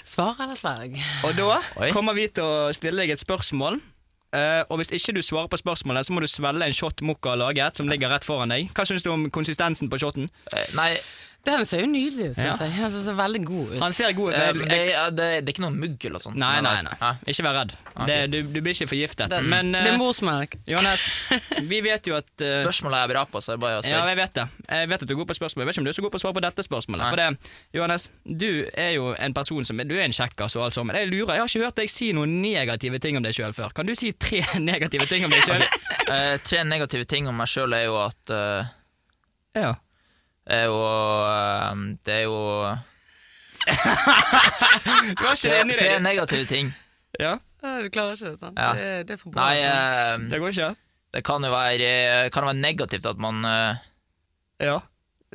Svar 0.04 0.36
eller 0.42 0.58
sverg? 0.58 0.96
Og 1.26 1.34
da 1.38 1.60
Oi. 1.80 1.90
kommer 1.94 2.14
vi 2.18 2.28
til 2.34 2.44
å 2.44 2.70
stille 2.76 3.02
deg 3.04 3.14
et 3.14 3.22
spørsmål. 3.22 3.80
Uh, 4.32 4.64
og 4.72 4.78
hvis 4.80 4.88
ikke 4.96 5.12
du 5.12 5.20
svarer 5.20 5.50
på 5.52 5.58
spørsmålet, 5.60 6.06
så 6.08 6.14
må 6.16 6.22
du 6.24 6.28
svelge 6.30 6.64
en 6.64 6.72
shot 6.72 7.02
Mokka 7.04 7.34
har 7.34 7.40
laget, 7.42 7.76
som 7.76 7.88
ligger 7.90 8.08
rett 8.08 8.24
foran 8.24 8.48
deg. 8.48 8.70
Hva 8.72 8.86
syns 8.88 9.04
du 9.04 9.10
om 9.12 9.26
konsistensen 9.28 9.90
på 9.92 9.98
shoten? 10.00 10.30
Uh, 10.48 10.62
Nei, 10.78 10.94
Den 11.42 11.64
ser 11.66 11.80
jo 11.82 11.88
nydelig 11.90 12.28
ut, 12.30 12.38
Ja. 12.38 12.52
jeg. 12.60 12.70
Han 12.78 12.90
ser 12.94 13.16
veldig 13.18 13.40
god 13.44 13.70
ut. 13.72 13.78
Han 13.82 13.92
ser 13.96 14.12
god 14.14 14.30
ut. 14.30 14.36
eh, 14.38 14.52
det, 14.52 14.66
det, 15.16 15.26
det 15.42 15.50
er 15.50 15.52
ikke 15.56 15.64
noe 15.64 15.74
mugg 15.74 16.04
eller 16.06 16.22
sånt. 16.22 16.36
Nei, 16.38 16.60
nei, 16.62 16.74
nei. 16.86 16.92
Hæ? 17.00 17.10
Ikke 17.32 17.42
vær 17.48 17.56
redd. 17.56 17.72
Det, 18.06 18.18
du, 18.30 18.36
du 18.46 18.60
blir 18.62 18.76
ikke 18.76 18.86
forgiftet. 18.92 19.34
Men 19.50 19.72
det 19.74 19.80
eh, 19.80 19.90
er 19.90 19.98
morsmelk. 19.98 20.54
Johannes, 20.70 21.08
vi 21.72 21.80
vet 21.82 22.06
jo 22.06 22.14
at 22.20 22.30
uh, 22.44 22.62
Spørsmålet 22.62 23.00
er 23.00 23.02
jeg 23.08 23.12
bra 23.14 23.24
på, 23.32 23.42
så 23.42 23.52
det 23.52 23.58
er 23.58 23.62
bare 23.64 23.80
å 23.80 23.82
Ja, 23.90 24.04
jeg 24.12 24.20
vet 24.20 24.36
det. 24.38 24.46
Jeg 24.70 24.92
vet 24.92 25.02
at 25.02 25.10
du 25.10 25.14
er 25.16 25.20
god 25.24 25.30
på 25.32 25.38
spørsmål. 25.40 25.64
Jeg 25.64 25.70
vet 25.70 25.74
ikke 25.76 25.82
om 25.82 25.88
du 25.88 25.92
er 25.92 25.98
så 25.98 26.06
god 26.06 26.14
på 26.14 26.20
å 26.20 26.24
svare 26.26 26.38
på 26.38 26.44
dette 26.46 26.66
spørsmålet. 26.68 27.02
Nei. 27.02 27.10
For 27.10 27.22
det, 27.24 27.54
Johannes, 27.80 28.08
du 28.44 28.48
er 28.86 28.90
jo 29.00 29.10
en 29.18 29.34
person 29.40 29.66
som 29.66 29.82
Du 29.82 29.96
er 29.98 30.04
en 30.06 30.14
kjekkas 30.14 30.54
og 30.60 30.68
alt 30.68 30.78
sånt. 30.78 30.92
Men 30.92 31.00
jeg 31.02 31.10
lurer, 31.10 31.34
jeg 31.40 31.42
har 31.42 31.50
ikke 31.50 31.66
hørt 31.66 31.82
deg 31.82 31.90
si 31.90 32.12
noen 32.14 32.38
negative 32.44 33.02
ting 33.02 33.18
om 33.18 33.26
deg 33.26 33.34
sjøl 33.34 33.56
før. 33.56 33.74
Kan 33.74 33.90
du 33.90 33.96
si 33.98 34.12
tre 34.14 34.44
negative 34.70 35.10
ting 35.10 35.26
om 35.26 35.34
deg 35.34 35.42
sjøl? 35.42 35.66
uh, 36.06 36.36
tre 36.46 36.62
negative 36.70 37.10
ting 37.10 37.26
om 37.26 37.34
meg 37.42 37.50
sjøl 37.50 37.74
er 37.74 37.88
jo 37.88 37.98
at 37.98 38.30
eh, 38.38 39.74
ja. 40.46 40.54
er 40.58 40.64
jo, 40.66 40.78
eh, 41.28 41.96
Det 42.04 42.14
er 42.14 42.22
jo 42.26 42.38
Du 45.16 45.24
har 45.26 45.34
ikke 45.36 45.52
enig 45.60 45.74
i 45.74 45.78
tre 45.78 45.98
negative 46.02 46.46
ting. 46.50 46.72
Ja, 47.20 47.36
Ja, 47.62 47.76
Du 47.82 47.88
klarer 47.94 48.16
ikke 48.18 48.32
det. 48.34 48.52
Ja. 48.58 48.72
Det, 48.74 49.06
det 49.08 49.14
er 49.14 49.20
for 49.20 49.30
bra. 49.30 49.44
Nei, 49.44 49.58
eh, 49.62 50.18
det 50.30 50.40
går 50.42 50.48
ikke? 50.56 50.70
det 51.12 51.20
kan 51.28 51.44
jo 51.44 51.50
være, 51.52 51.88
eh, 52.24 52.30
kan 52.32 52.44
være 52.48 52.56
negativt 52.58 53.06
at 53.06 53.18
man 53.20 53.44
eh, 53.44 53.74
Ja. 54.66 54.78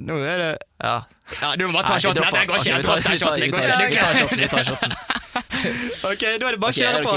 Nå 0.02 0.18
er 0.26 0.38
det 0.38 0.58
Ja. 0.84 0.98
Ja, 1.42 1.56
du 1.56 1.68
må 1.68 1.74
bare 1.74 1.88
ta 1.88 1.94
Nei, 1.94 2.00
shoten. 2.04 2.22
Nei, 2.22 2.32
Dette 2.32 2.48
går 2.48 2.56
ikke. 2.58 2.78
vi 2.78 2.84
tar- 2.84 2.98
vi 2.98 3.18
tar- 3.18 3.36
Det 3.38 3.46
vi 3.46 3.52
går 3.52 3.62
tar- 3.62 3.88
ikke. 3.88 3.92
Vi 3.92 3.98
tar 3.98 4.14
shoten. 4.16 4.38
vi 4.40 4.48
tar 4.48 4.64
shoten. 4.64 4.92
Ok, 6.12 6.22
da 6.40 6.48
er 6.48 6.52
det 6.56 6.60
bare 6.62 6.72
å 6.72 6.78
kjøre 6.78 7.02
på. 7.04 7.12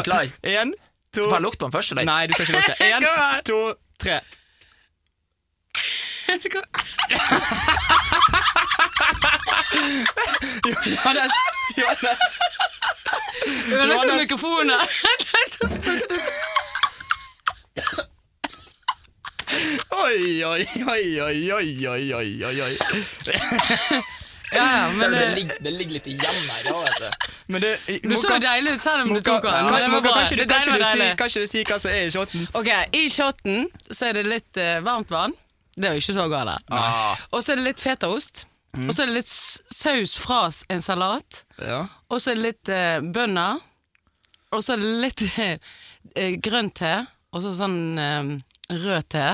Én, 0.48 0.72
to 1.12 1.24
Får 1.28 1.34
jeg 1.36 1.42
lukte 1.42 1.58
på 1.58 1.66
den 1.68 1.72
først, 1.74 1.92
eller? 1.92 2.04
Nei, 2.04 2.26
du 2.26 2.32
skal 2.32 2.44
ikke 2.46 2.56
lukte. 2.56 2.74
Én, 2.86 3.42
to, 3.50 3.58
tre. 3.98 4.20
Johannes! 10.84 11.32
Johannes! 11.76 12.38
Johannes. 13.68 14.16
mikrofonen. 14.18 14.80
Oi, 19.90 20.44
oi, 20.44 20.66
oi, 20.88 21.20
oi, 21.20 21.52
oi, 21.52 21.88
oi, 22.14 22.44
oi, 22.44 22.62
oi. 22.62 22.76
Ja, 24.52 24.90
men 24.94 25.12
det, 25.12 25.50
det 25.60 25.70
ligger 25.70 25.92
litt 25.92 26.06
igjen 26.10 26.40
her 26.50 26.70
òg, 26.72 26.84
vet 26.84 26.92
altså. 26.92 27.10
du. 27.10 27.34
Men 27.50 27.62
det, 27.64 27.72
du 28.02 28.16
så 28.18 28.38
deilig 28.42 28.72
ut 28.78 28.82
selv 28.82 29.02
om 29.04 29.14
du 29.14 29.20
tok 29.26 29.42
den. 29.46 29.52
Kan 31.18 31.26
ikke 31.26 31.42
du, 31.42 31.46
si, 31.50 31.62
hva 31.66 31.78
som 31.82 31.90
er 31.90 32.06
i 32.06 32.10
shoten? 32.14 32.46
Ok, 32.58 32.70
I 32.94 33.04
shoten 33.10 33.66
så 33.90 34.10
er 34.10 34.20
det 34.20 34.26
litt 34.30 34.62
uh, 34.62 34.78
varmt 34.86 35.10
vann. 35.14 35.34
Det 35.76 35.88
er 35.88 35.94
jo 35.96 36.02
ikke 36.02 36.14
så 36.16 36.28
galt. 36.32 36.64
Ah, 36.74 37.16
Og 37.32 37.42
så 37.44 37.52
er 37.52 37.60
det 37.60 37.64
litt 37.70 37.80
fetaost. 37.82 38.44
Og 38.76 38.92
så 38.94 39.02
er 39.02 39.10
det 39.10 39.16
litt 39.16 39.30
saus 39.74 40.12
fra 40.20 40.44
en 40.70 40.82
salat. 40.82 41.40
Ja. 41.58 41.80
Og 42.10 42.20
så 42.22 42.30
er 42.30 42.38
det 42.38 42.44
litt 42.44 42.68
eh, 42.70 43.00
bønner. 43.02 43.58
Og 44.54 44.62
så 44.62 44.74
er 44.76 44.82
det 44.82 44.90
litt 45.04 45.22
eh, 46.16 46.36
grønn 46.42 46.70
te. 46.74 46.92
Og 47.34 47.42
så 47.42 47.54
sånn 47.58 47.80
eh, 47.98 48.30
rød 48.70 49.08
te. 49.14 49.26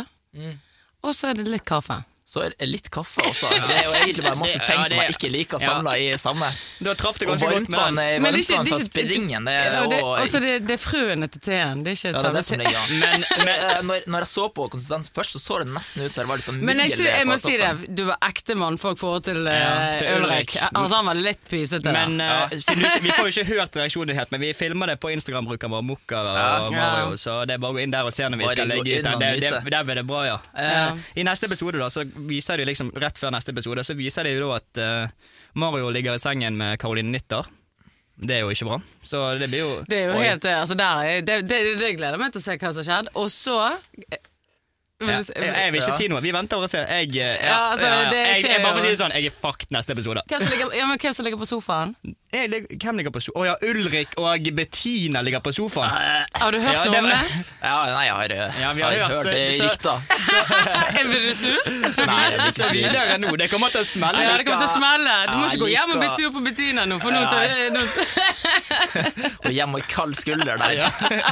Og 1.05 1.12
så 1.16 1.31
er 1.31 1.38
det 1.40 1.49
litt 1.53 1.64
kaffe. 1.68 1.99
Så 2.37 2.42
er 2.44 2.53
det 2.59 2.68
litt 2.68 2.90
kaffe 2.92 3.25
også. 3.25 3.49
Det 3.49 3.77
er 3.81 3.85
jo 3.88 3.92
egentlig 4.03 4.25
bare 4.27 4.37
masse 4.42 4.61
ting 4.68 4.83
som 4.85 4.99
jeg 5.01 5.14
ikke 5.16 5.31
liker 5.33 5.62
Ja. 5.62 5.70
samla 5.72 5.94
i 5.96 6.09
samme. 6.20 6.51
Da 6.85 6.92
traff 7.01 7.16
det 7.22 7.29
ganske 7.31 7.49
godt 7.49 7.70
med 7.72 7.79
den. 7.81 8.22
Men 8.22 8.35
det 8.35 8.42
er 8.42 8.42
ikke- 8.44 8.59
varmtvann 8.59 8.68
fra 8.68 8.81
springen, 8.85 9.44
det 9.49 9.55
er 9.57 9.88
det, 9.88 10.01
også- 10.05 10.40
det, 10.44 10.53
det 10.68 10.75
er 10.77 10.83
frøene 10.83 11.29
til 11.33 11.40
teen. 11.46 11.83
Det 11.87 11.94
er 11.94 11.96
ikke 11.96 12.11
et 12.12 12.16
Ja, 12.16 12.22
det 12.27 12.35
det 12.37 12.44
som 12.44 12.59
ligger 12.61 12.77
an. 12.83 12.92
Men, 13.01 13.25
Men 13.37 13.44
men 13.46 13.55
eh, 13.70 13.83
når, 13.88 14.03
når 14.12 14.18
jeg 14.27 14.31
så 14.35 14.44
på 14.53 14.66
konsistens 14.70 15.09
først, 15.16 15.33
så 15.37 15.40
så 15.46 15.59
det 15.62 15.68
nesten 15.72 16.05
ut 16.05 16.12
som 16.12 16.27
det 16.27 16.29
var 16.35 16.42
sånn 16.44 16.61
Men 16.61 16.79
jeg, 16.85 16.92
jeg 17.07 17.27
må 17.27 17.38
si 17.40 17.57
det, 17.57 17.70
du 17.96 18.03
var 18.11 18.18
ekte 18.29 18.55
mannfolk 18.59 18.99
forhold 19.01 19.25
til, 19.31 19.40
Ja, 19.46 19.94
eh, 19.94 19.99
til 20.03 20.20
Ulrik. 20.20 20.57
Altså, 20.72 20.94
han 21.01 21.07
var 21.07 21.14
litt 21.14 21.40
pysete. 21.49 21.92
Men 21.96 22.20
eh, 22.20 22.51
vi 23.01 23.11
får 23.16 23.31
jo 23.31 23.33
ikke 23.33 23.46
hørt 23.55 23.77
reaksjonen 23.81 24.16
helt, 24.18 24.31
men 24.35 24.40
vi 24.44 24.53
filmer 24.59 24.92
det 24.92 24.99
på 25.01 25.09
Instagram-brukeren 25.14 25.72
vår, 25.72 25.83
Mokka 25.87 26.20
og 26.66 26.72
Mario, 26.77 27.16
så 27.20 27.38
det 27.49 27.57
er 27.57 27.62
bare 27.62 27.72
å 27.72 27.79
gå 27.79 27.83
inn 27.87 27.94
der 27.94 28.05
og 28.09 28.12
se 28.12 28.27
når 28.29 28.42
vi 28.42 28.49
skal 28.53 28.68
legge 28.68 28.99
ut 29.01 29.07
den. 29.07 29.70
der 29.70 29.85
blir 29.87 29.94
det 30.03 30.07
bra. 30.07 30.25
Ja. 30.27 30.38
I 31.16 31.22
neste 31.27 31.46
episode 31.49 31.79
da, 31.81 31.88
så 31.92 32.05
viser 32.29 32.61
de 32.61 32.67
liksom 32.69 32.93
rett 32.97 33.19
før 33.21 33.35
neste 33.35 33.55
episode, 33.55 33.85
så 33.87 33.97
viser 33.99 34.27
de 34.27 34.35
jo 34.37 34.51
da 34.51 34.59
at 34.61 34.83
uh, 34.83 35.33
Mario 35.59 35.91
ligger 35.95 36.19
i 36.19 36.23
sengen 36.23 36.59
med 36.59 36.81
Caroline 36.83 37.15
Nitter. 37.15 37.49
Det 38.17 38.39
er 38.39 38.47
jo 38.47 38.53
ikke 38.53 38.69
bra. 38.71 38.79
Så 39.05 39.19
det 39.37 39.51
blir 39.53 39.61
jo 39.61 39.73
Det 39.89 39.99
er 39.99 40.07
jo 40.09 40.21
helt 40.23 40.47
eh, 40.49 40.61
Altså, 40.62 40.75
der 40.79 41.03
er, 41.05 41.21
det, 41.21 41.43
det, 41.51 41.59
det 41.77 41.91
gleder 41.99 42.17
jeg 42.17 42.23
meg 42.23 42.33
til 42.33 42.41
å 42.41 42.47
se 42.47 42.57
hva 42.57 42.71
som 42.73 42.81
har 42.81 42.89
skjedd. 42.89 43.11
Og 43.21 43.29
så 43.33 43.57
ja. 45.00 45.18
jeg, 45.20 45.72
vil 45.72 45.80
ikke 45.82 45.90
Ja. 45.92 45.96
si 45.98 46.06
noe. 46.09 46.20
Vi 46.24 46.30
venter 46.32 46.56
og 46.56 46.70
ser. 46.72 46.87
Jeg, 46.88 47.11
eh, 47.20 47.37
Ja, 47.44 47.56
altså, 47.74 47.88
det 48.11 48.16
jeg, 48.16 48.37
skjer 48.40 48.52
jeg, 48.54 48.62
bare 48.64 48.72
for 48.72 48.80
å 48.80 48.85
si 48.87 48.88
det 48.94 48.98
sånn, 49.02 49.12
jeg 49.12 49.26
er 49.28 49.35
fucked 49.42 49.70
neste 49.76 49.92
episode. 49.92 50.22
hvem 50.28 50.40
som, 50.40 50.48
ligger, 50.50 50.72
ja, 50.78 50.87
men 50.88 50.98
hvem 50.98 51.14
som 51.18 51.24
ligger 51.26 51.38
på 51.42 51.48
sofaen? 51.50 51.92
Jeg, 52.32 52.49
hvem 52.80 52.97
ligger 52.97 53.12
på 53.12 53.20
sofaen? 53.20 53.36
Å 53.36 53.44
ja, 53.47 53.55
Ulrik 53.68 54.14
og 54.16 54.49
Bettina 54.57 55.20
ligger 55.22 55.40
på 55.44 55.53
sofaen. 55.53 55.92
Har 56.40 56.51
du 56.53 56.61
hørt 56.64 56.72
Ja, 56.72 56.84
noe 56.88 56.99
om 56.99 57.11
det? 57.12 57.20
Ja, 57.66 57.76
nei, 57.92 58.05
jeg 58.07 58.14
har, 58.16 58.32
eh, 58.32 58.61
Ja, 58.62 58.72
vi 58.72 58.82
har 58.86 58.92
hørt, 58.92 59.12
hørt 59.12 59.24
det 59.32 59.55
så- 59.59 59.68
rykter. 59.68 59.97
Blir 61.07 61.20
du 61.28 61.34
sur? 61.34 61.61
Nei, 61.66 62.22
jeg 62.24 62.38
blir 62.40 62.49
ikke 62.49 62.53
sur. 62.57 62.72
videre 62.72 63.18
nå. 63.20 63.36
Det 63.36 63.51
kommer 63.53 63.68
til 63.76 63.80
å 63.80 63.84
smelle. 63.86 64.22
Ja, 64.24 64.36
det 64.40 64.47
kommer 64.49 64.64
til 64.64 64.70
å 64.72 64.76
smelle. 64.80 65.16
Du 65.28 65.36
må 65.36 65.44
ikke 65.51 65.61
gå 65.66 65.70
hjem 65.76 65.92
og 65.92 66.01
bli 66.01 66.09
sur 66.16 66.30
på 66.32 66.40
Bettina 66.49 66.86
nå. 66.88 66.99
For 67.01 67.11
nå 67.12 67.20
nå- 67.76 67.86
Og 69.44 69.53
hjem 69.53 69.74
og 69.76 69.86
kald 69.92 70.16
skulder 70.16 70.57
der. 70.57 70.80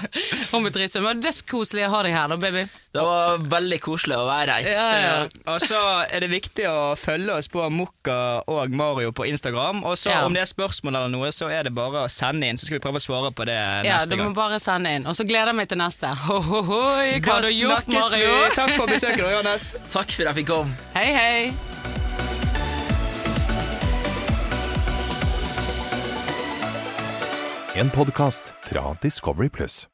Hun 0.53 0.65
blir 0.67 0.75
dritsur. 0.75 1.01
Men 1.05 1.23
dødskoselig 1.25 1.87
å 1.89 1.91
ha 1.97 2.03
deg 2.07 2.13
her, 2.17 2.29
da, 2.29 2.37
baby. 2.37 2.67
Det 2.95 3.03
var 3.03 3.41
veldig 3.51 3.81
koselig 3.83 4.15
å 4.15 4.27
være 4.29 4.55
her. 4.55 4.67
Ja, 4.71 4.83
ja. 5.03 5.15
Og 5.51 5.65
så 5.67 5.79
er 6.07 6.23
det 6.23 6.29
viktig 6.31 6.63
å 6.71 6.93
følge 6.95 7.35
oss 7.41 7.49
på 7.51 7.65
Mokka 7.75 8.45
og 8.47 8.71
Mario 8.71 9.11
på 9.11 9.27
Instagram. 9.27 9.81
Og 9.83 9.97
så 9.99 10.13
Ja. 10.13 10.21
om 10.29 10.33
det 10.33 10.43
er 10.45 10.47
spørsmål 10.47 10.95
eller 10.95 11.09
noe, 11.11 11.33
så 11.35 11.51
er 11.51 11.65
det 11.67 11.75
bare 11.75 12.05
å 12.05 12.09
sende 12.09 12.47
inn, 12.47 12.57
så 12.57 12.67
skal 12.69 12.79
vi 12.79 12.85
prøve 12.87 13.03
å 13.03 13.07
svare 13.09 13.33
på 13.35 13.45
det 13.51 13.59
neste 13.59 13.91
Ja, 13.91 13.99
du 14.07 14.15
må 14.17 14.29
gang. 14.31 14.35
bare 14.35 14.61
sende 14.61 14.95
inn. 14.95 15.07
Og 15.11 15.15
så 15.19 15.27
gleder 15.27 15.51
jeg 15.51 15.57
meg 15.57 15.69
til 15.69 15.79
neste. 15.79 16.07
Ho, 16.07 16.39
ho, 16.41 16.63
ho, 16.63 16.81
Hva 17.19 17.33
har 17.35 17.43
du 17.43 17.49
gjort, 17.51 17.89
Mario? 17.89 18.31
vi. 18.45 18.55
Takk 18.55 18.77
for 18.77 18.87
besøket, 18.87 19.19
Johannes. 19.27 19.73
Takk 19.93 20.11
for 20.15 20.23
at 20.29 20.37
jeg 20.37 20.45
fikk 20.45 20.47
komme. 20.55 20.77
Hei, 20.95 21.11
hei. 21.13 21.53
En 27.77 27.91
podkast 27.91 28.53
fra 28.63 28.97
Discovery 29.03 29.49
Pluss. 29.49 29.87